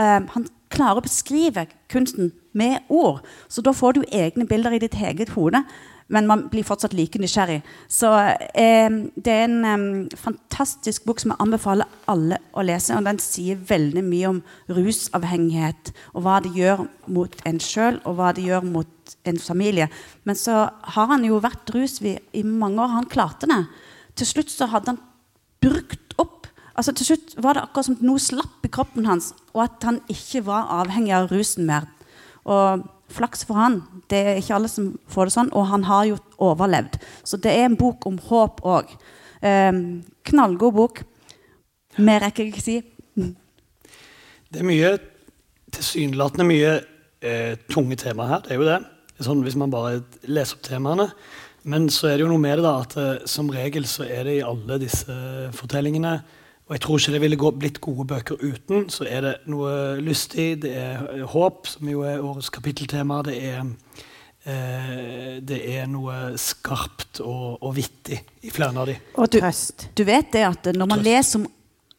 Eh, 0.00 0.22
han 0.32 0.46
klarer 0.72 1.02
å 1.02 1.04
beskrive 1.04 1.66
kunsten 1.92 2.32
med 2.56 2.88
ord. 2.88 3.20
Så 3.52 3.60
da 3.64 3.74
får 3.76 3.98
du 3.98 4.02
egne 4.08 4.46
bilder 4.48 4.76
i 4.76 4.80
ditt 4.80 4.96
eget 4.96 5.34
hode 5.36 5.60
men 6.08 6.28
man 6.28 6.46
blir 6.48 6.64
fortsatt 6.64 6.94
like 6.96 7.20
nysgjerrig. 7.20 7.60
Så 7.88 8.10
eh, 8.56 8.88
det 9.16 9.32
er 9.32 9.44
en 9.46 9.64
eh, 9.68 10.16
fantastisk 10.16 11.04
bok 11.08 11.20
som 11.20 11.34
jeg 11.34 11.42
anbefaler 11.44 11.88
alle 12.08 12.40
å 12.56 12.64
lese. 12.64 12.96
Og 12.96 13.04
den 13.04 13.20
sier 13.22 13.60
veldig 13.68 14.04
mye 14.06 14.30
om 14.32 14.40
rusavhengighet, 14.72 15.92
og 16.14 16.24
hva 16.24 16.38
det 16.44 16.54
gjør 16.56 16.86
mot 17.12 17.36
en 17.48 17.60
sjøl, 17.62 18.00
og 18.08 18.18
hva 18.18 18.32
det 18.36 18.46
gjør 18.48 18.66
mot 18.68 19.16
en 19.28 19.40
familie. 19.40 19.88
Men 20.28 20.38
så 20.38 20.64
har 20.96 21.12
han 21.12 21.24
jo 21.28 21.42
vært 21.44 21.72
rusfri 21.76 22.16
i 22.32 22.44
mange 22.44 22.80
år. 22.84 22.96
Han 22.96 23.12
klarte 23.12 23.50
det. 23.50 23.62
Til 24.18 24.32
slutt 24.32 24.52
så 24.52 24.68
hadde 24.72 24.94
han 24.94 25.02
brukt 25.62 26.14
opp 26.18 26.46
altså 26.78 26.92
Til 26.94 27.08
slutt 27.08 27.32
var 27.42 27.56
det 27.56 27.64
akkurat 27.64 27.88
som 27.88 27.96
noe 28.06 28.22
slapp 28.22 28.62
i 28.62 28.70
kroppen 28.70 29.08
hans, 29.08 29.32
og 29.50 29.64
at 29.64 29.82
han 29.82 29.96
ikke 30.06 30.44
var 30.46 30.68
avhengig 30.76 31.10
av 31.16 31.26
rusen 31.32 31.66
mer. 31.66 31.88
Og 32.46 32.84
flaks 33.12 33.44
for 33.48 33.58
han. 33.58 33.80
Det 34.10 34.20
er 34.20 34.40
ikke 34.40 34.56
alle 34.58 34.70
som 34.72 34.90
får 35.10 35.28
det 35.28 35.34
sånn, 35.36 35.52
og 35.56 35.68
han 35.70 35.86
har 35.88 36.08
jo 36.10 36.18
overlevd. 36.50 36.98
Så 37.26 37.40
det 37.42 37.54
er 37.54 37.68
en 37.68 37.78
bok 37.80 38.06
om 38.08 38.18
håp 38.28 38.62
òg. 38.66 38.92
Eh, 39.40 39.72
knallgod 40.30 40.76
bok. 40.76 41.02
Mer 41.98 42.22
rekker 42.26 42.44
jeg 42.44 42.54
ikke 42.54 42.64
si. 42.64 42.78
Det 44.48 44.62
er 44.62 44.68
mye 44.68 44.94
tilsynelatende 45.74 46.46
mye 46.48 46.70
eh, 47.20 47.58
tunge 47.70 47.98
temaer 48.00 48.36
her. 48.36 48.46
Det 48.46 48.54
er 48.54 48.62
jo 48.62 48.68
det. 48.68 48.78
Sånn 49.24 49.42
hvis 49.44 49.58
man 49.58 49.72
bare 49.72 50.00
leser 50.30 50.56
opp 50.56 50.64
temaene. 50.66 51.08
Men 51.68 51.88
så 51.92 52.08
er 52.08 52.16
det 52.16 52.24
jo 52.24 52.30
noe 52.30 52.40
med 52.40 52.60
det 52.60 52.64
da, 52.64 52.76
at 52.84 52.94
eh, 53.00 53.26
som 53.28 53.50
regel 53.52 53.86
så 53.90 54.06
er 54.06 54.28
det 54.28 54.38
i 54.38 54.44
alle 54.46 54.78
disse 54.80 55.14
fortellingene 55.58 56.20
Og 56.68 56.76
jeg 56.76 56.84
tror 56.84 57.00
ikke 57.00 57.12
det 57.14 57.20
ville 57.22 57.40
gå, 57.40 57.50
blitt 57.56 57.80
gode 57.80 58.04
bøker 58.10 58.42
uten. 58.44 58.88
Så 58.92 59.06
er 59.08 59.24
det 59.24 59.34
noe 59.48 59.72
lystig, 60.04 60.50
det 60.66 60.74
er 60.76 61.06
eh, 61.14 61.24
håp, 61.32 61.68
som 61.70 61.88
jo 61.88 62.04
er 62.04 62.20
årets 62.20 62.50
kapitteltema. 62.52 63.22
Det 63.24 63.36
er, 63.48 63.62
eh, 64.44 65.38
det 65.48 65.62
er 65.78 65.88
noe 65.88 66.34
skarpt 66.36 67.22
og, 67.24 67.62
og 67.64 67.72
vittig 67.78 68.20
i 68.44 68.52
flere 68.52 68.84
av 68.84 68.90
de. 68.90 68.98
Og 69.16 69.32
du, 69.32 69.40
du 69.40 70.04
vet 70.04 70.28
det 70.36 70.44
at 70.44 70.68
når 70.76 70.92
man 70.92 71.00
Trøst. 71.00 71.08
leser 71.08 71.40
om 71.40 71.48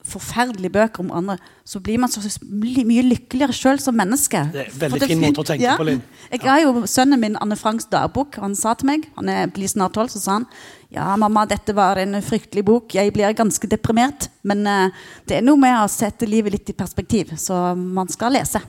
forferdelige 0.05 0.71
bøker 0.71 1.03
om 1.03 1.11
andre, 1.11 1.35
så 1.67 1.79
blir 1.83 1.99
man 1.99 2.09
så 2.09 2.21
my- 2.41 2.85
mye 2.87 3.03
lykkeligere 3.03 3.53
sjøl 3.53 3.79
som 3.79 3.95
menneske. 3.95 4.41
Det 4.53 4.67
er 4.67 4.89
veldig 4.89 5.07
fin 5.07 5.21
måte 5.21 5.43
å 5.43 5.45
tenke 5.45 5.75
på, 5.77 5.85
Linn. 5.85 6.01
Jeg 6.31 6.39
ga 6.39 6.55
jo 6.63 6.85
sønnen 6.87 7.19
min 7.19 7.35
Anne 7.41 7.55
Franks 7.55 7.85
dagbok. 7.85 8.35
Han 8.39 8.55
sa 8.55 8.73
til 8.73 8.87
meg 8.87 9.07
Han 9.15 9.29
er, 9.29 9.47
blir 9.47 9.67
snart 9.67 9.93
tolv, 9.93 10.09
så 10.09 10.19
sa 10.19 10.31
han 10.39 10.47
Ja, 10.91 11.15
mamma, 11.15 11.45
dette 11.45 11.75
var 11.75 11.97
en 11.97 12.15
fryktelig 12.21 12.65
bok. 12.65 12.95
Jeg 12.95 13.13
blir 13.13 13.33
ganske 13.33 13.67
deprimert. 13.67 14.29
Men 14.43 14.65
uh, 14.65 14.89
det 15.27 15.37
er 15.37 15.41
noe 15.41 15.57
med 15.57 15.75
å 15.77 15.87
sette 15.87 16.25
livet 16.25 16.51
litt 16.51 16.69
i 16.69 16.73
perspektiv. 16.73 17.35
Så 17.37 17.75
man 17.77 18.07
skal 18.07 18.33
lese. 18.33 18.59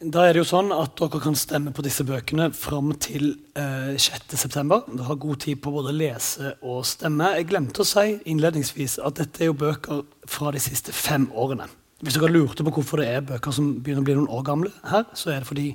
Da 0.00 0.22
er 0.24 0.32
det 0.32 0.40
jo 0.40 0.48
sånn 0.48 0.70
at 0.72 0.94
Dere 0.96 1.18
kan 1.20 1.34
stemme 1.36 1.74
på 1.76 1.82
disse 1.84 2.06
bøkene 2.08 2.46
fram 2.56 2.94
til 3.04 3.34
eh, 3.52 3.98
6.9. 4.00 4.62
Dere 4.64 5.08
har 5.10 5.18
god 5.20 5.42
tid 5.44 5.58
på 5.60 5.72
både 5.74 5.92
å 5.92 5.96
lese 5.98 6.54
og 6.64 6.86
stemme. 6.88 7.34
Jeg 7.36 7.50
glemte 7.50 7.84
å 7.84 7.84
si 7.84 8.14
innledningsvis 8.32 8.96
at 9.04 9.20
dette 9.20 9.44
er 9.44 9.50
jo 9.50 9.58
bøker 9.60 10.00
fra 10.24 10.54
de 10.56 10.62
siste 10.64 10.96
fem 10.96 11.26
årene. 11.36 11.68
Hvis 12.00 12.16
dere 12.16 12.32
lurte 12.32 12.64
på 12.64 12.72
hvorfor 12.78 13.04
det 13.04 13.10
er 13.12 13.28
bøker 13.28 13.52
som 13.52 13.74
begynner 13.76 14.00
å 14.00 14.08
bli 14.08 14.16
noen 14.16 14.32
år 14.38 14.48
gamle 14.48 14.72
her, 14.88 15.04
så 15.12 15.34
er 15.34 15.42
det 15.42 15.50
fordi 15.50 15.68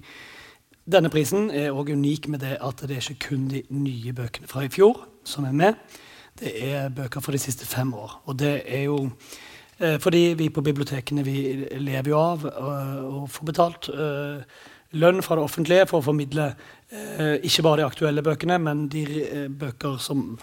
denne 0.89 1.13
prisen 1.13 1.51
er 1.53 1.69
også 1.69 1.93
unik 1.93 2.25
med 2.33 2.41
det 2.47 2.57
at 2.65 2.81
det 2.81 2.97
er 2.97 3.05
ikke 3.13 3.27
kun 3.29 3.45
de 3.53 3.61
nye 3.77 4.17
bøkene 4.17 4.49
fra 4.49 4.65
i 4.65 4.73
fjor 4.73 5.05
som 5.21 5.45
er 5.45 5.53
med. 5.53 5.77
Det 6.41 6.57
er 6.65 6.89
bøker 6.89 7.21
fra 7.21 7.37
de 7.37 7.45
siste 7.45 7.69
fem 7.69 7.93
år. 7.93 8.23
Og 8.25 8.41
det 8.41 8.55
er 8.65 8.87
jo 8.87 9.03
fordi 9.99 10.23
vi 10.39 10.49
på 10.53 10.63
bibliotekene 10.63 11.23
vi 11.25 11.39
lever 11.81 12.11
jo 12.13 12.19
av 12.21 12.45
å 12.47 12.73
og 13.05 13.29
får 13.31 13.47
betalt 13.49 13.89
øh, 13.91 14.43
lønn 14.95 15.23
fra 15.25 15.35
det 15.35 15.43
offentlige 15.43 15.87
for 15.89 15.99
å 15.99 16.05
formidle 16.05 16.53
ikke 17.43 17.63
bare 17.65 17.81
de 17.81 17.87
aktuelle 17.89 18.21
bøkene, 18.23 18.55
men 18.61 18.85
de 18.87 19.01
bøker 19.59 19.97
som 19.99 20.37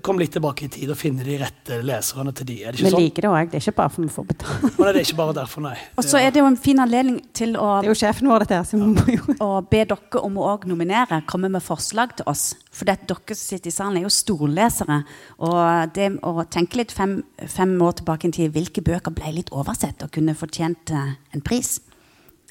kom 0.00 0.16
litt 0.16 0.32
tilbake 0.32 0.64
i 0.64 0.68
tid, 0.72 0.88
og 0.88 0.96
finne 0.96 1.24
de 1.26 1.34
rette 1.36 1.76
leserne 1.84 2.32
til 2.32 2.46
de. 2.48 2.54
Er 2.64 2.72
det 2.72 2.80
Vi 2.80 2.86
ikke 2.86 2.92
sånn? 2.94 3.02
liker 3.02 3.24
det 3.26 3.28
òg. 3.30 3.50
Det 3.52 3.58
er 3.58 3.64
ikke 3.66 3.74
bare 3.76 3.92
for 3.92 4.02
vi 4.06 4.12
får 4.14 4.26
betalt. 4.30 4.62
Men 4.78 4.86
det 4.88 5.00
er 5.02 5.04
ikke 5.04 5.18
bare 5.18 5.34
derfor, 5.36 5.64
nei. 5.66 5.74
Og 6.00 6.06
så 6.08 6.20
er 6.22 6.30
det 6.32 6.40
jo 6.40 6.46
en 6.48 6.56
fin 6.56 6.80
anledning 6.80 7.18
til 7.36 7.52
å 7.60 7.66
Det 7.84 7.90
er 7.90 7.92
jo 7.92 7.98
sjefen 8.00 8.30
vår, 8.32 8.44
dette 8.46 8.56
her. 8.56 8.64
Så 8.64 8.80
vi 8.80 8.88
må 8.88 9.04
jo 9.12 9.36
Å 9.44 9.50
be 9.68 9.82
dere 9.92 10.22
om 10.24 10.38
å 10.40 10.46
også 10.54 10.70
nominere, 10.72 11.18
komme 11.28 11.50
med 11.52 11.64
forslag 11.66 12.16
til 12.16 12.24
oss. 12.32 12.46
For 12.72 12.88
det 12.88 12.96
at 13.02 13.04
dere 13.12 13.36
som 13.36 13.42
sitter 13.52 13.68
i 13.68 13.74
salen, 13.76 13.98
er 14.00 14.06
jo 14.08 14.14
storlesere. 14.16 15.02
Og 15.44 15.92
det 15.98 16.08
å 16.24 16.32
tenke 16.48 16.80
litt 16.80 16.94
fem, 16.96 17.18
fem 17.44 17.76
år 17.84 17.98
tilbake 18.00 18.30
i 18.30 18.36
tid, 18.38 18.54
hvilke 18.56 18.80
bøker 18.86 19.12
ble 19.12 19.34
litt 19.42 19.52
oversett 19.52 20.06
og 20.08 20.12
kunne 20.16 20.32
fortjent 20.38 20.94
eh, 20.96 21.12
en 21.36 21.44
pris? 21.44 21.76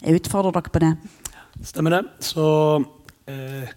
Jeg 0.04 0.22
utfordrer 0.22 0.54
dere 0.60 0.70
på 0.78 0.84
det. 0.86 0.94
Stemmer 1.66 1.98
det. 1.98 2.04
Så 2.22 2.46
eh, 3.32 3.74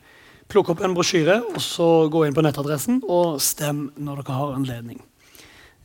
plukk 0.49 0.73
opp 0.73 0.83
en 0.85 0.97
brosjyre, 0.97 1.41
og 1.53 1.61
så 1.63 2.09
gå 2.13 2.25
inn 2.27 2.37
på 2.37 2.45
nettadressen 2.45 3.03
og 3.05 3.39
stem 3.45 3.89
når 4.01 4.23
dere 4.23 4.39
har 4.41 4.57
anledning. 4.57 5.03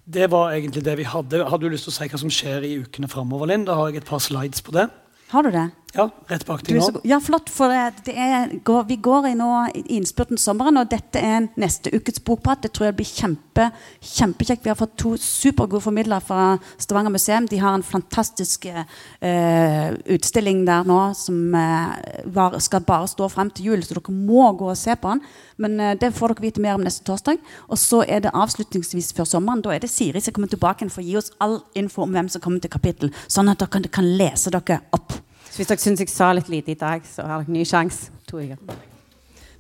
Det 0.04 0.28
var 0.32 0.52
egentlig 0.52 0.84
det 0.84 0.98
vi 1.00 1.08
hadde. 1.08 1.46
Hadde 1.48 1.64
du 1.64 1.72
lyst 1.72 1.88
til 1.88 1.94
å 1.94 1.96
si 1.96 2.10
hva 2.12 2.20
som 2.20 2.32
skjer 2.32 2.66
i 2.68 2.74
ukene 2.84 3.08
framover, 3.12 3.48
Linn? 3.52 3.64
Da 3.68 3.78
har 3.80 3.92
jeg 3.92 4.04
et 4.04 4.10
par 4.10 4.20
slides 4.24 4.64
på 4.64 4.76
det. 4.76 4.90
Har 5.32 5.48
du 5.48 5.52
det? 5.54 5.70
Ja, 5.94 6.08
rett 6.28 6.46
bak 6.46 6.64
så 6.66 6.74
nå. 6.74 7.02
Ja, 7.06 7.20
flott. 7.22 7.52
For 7.54 7.70
det, 8.06 8.16
er, 8.18 8.50
går, 8.66 8.86
vi 8.90 8.96
går 9.06 9.28
i 9.30 9.34
nå 9.38 9.50
i 9.78 9.84
innspurten 10.00 10.40
sommeren, 10.42 10.80
og 10.82 10.90
dette 10.90 11.22
er 11.22 11.46
neste 11.62 11.92
ukes 11.94 12.18
bokprat. 12.26 12.64
Det 12.64 12.72
tror 12.74 12.88
jeg 12.88 12.96
blir 12.98 13.10
kjempe, 13.10 13.68
kjempekjekt. 14.02 14.64
Vi 14.66 14.72
har 14.72 14.80
fått 14.80 14.96
to 14.98 15.12
supergode 15.22 15.84
formidlere 15.86 16.26
fra 16.26 16.56
Stavanger 16.82 17.14
museum. 17.14 17.46
De 17.50 17.60
har 17.62 17.78
en 17.78 17.86
fantastisk 17.86 18.66
uh, 18.74 19.92
utstilling 20.16 20.64
der 20.66 20.88
nå 20.90 20.98
som 21.20 21.54
uh, 21.54 21.94
var, 22.26 22.58
skal 22.66 22.82
bare 22.88 23.12
stå 23.12 23.28
frem 23.30 23.52
til 23.54 23.70
jul, 23.70 23.84
så 23.86 23.94
dere 23.94 24.16
må 24.18 24.48
gå 24.58 24.72
og 24.74 24.80
se 24.80 24.96
på 24.98 25.14
den. 25.14 25.22
Men 25.62 25.78
uh, 25.78 25.92
det 26.00 26.10
får 26.18 26.34
dere 26.34 26.48
vite 26.48 26.64
mer 26.64 26.80
om 26.80 26.88
neste 26.88 27.06
torsdag. 27.06 27.38
Og 27.70 27.78
så 27.78 28.02
er 28.08 28.26
det 28.26 28.34
avslutningsvis 28.34 29.12
før 29.14 29.30
sommeren. 29.30 29.62
Da 29.62 29.76
er 29.76 29.86
det 29.86 29.94
Siri 29.94 30.26
som 30.26 30.34
kommer 30.34 30.50
tilbake 30.50 30.90
for 30.90 31.06
å 31.06 31.06
gi 31.06 31.20
oss 31.22 31.30
all 31.38 31.60
info 31.78 32.08
om 32.08 32.18
hvem 32.18 32.34
som 32.34 32.42
kommer 32.42 32.66
til 32.66 32.74
kapittel, 32.74 33.14
sånn 33.30 33.54
at 33.54 33.62
dere 33.62 33.94
kan 33.94 34.10
lese 34.18 34.50
dere 34.58 34.82
opp. 34.98 35.20
Så 35.54 35.62
hvis 35.62 35.70
dere 35.70 35.84
syns 35.84 36.02
jeg 36.02 36.10
sa 36.10 36.32
litt 36.34 36.48
lite 36.50 36.74
i 36.74 36.80
dag, 36.80 37.04
så 37.06 37.28
har 37.30 37.44
dere 37.44 37.54
ny 37.54 37.62
sjanse. 37.62 38.10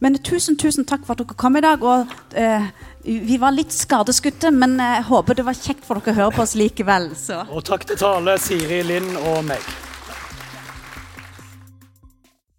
Men 0.01 0.17
tusen, 0.25 0.57
tusen 0.57 0.87
takk 0.89 1.05
for 1.05 1.13
at 1.13 1.21
dere 1.21 1.37
kom 1.37 1.59
i 1.59 1.61
dag. 1.61 1.85
Og 1.85 2.09
eh, 2.33 2.65
vi 3.05 3.37
var 3.37 3.53
litt 3.53 3.69
skadeskutte, 3.77 4.49
men 4.49 4.73
jeg 4.81 5.05
håper 5.11 5.37
det 5.37 5.45
var 5.45 5.59
kjekt 5.59 5.85
for 5.85 6.01
dere 6.01 6.15
å 6.15 6.19
høre 6.23 6.35
på 6.39 6.47
oss 6.47 6.57
likevel. 6.57 7.11
Så. 7.13 7.43
Og 7.53 7.61
takk 7.69 7.85
til 7.85 8.01
Tale, 8.01 8.39
Siri, 8.41 8.81
Linn 8.89 9.13
og 9.21 9.43
meg. 9.53 9.92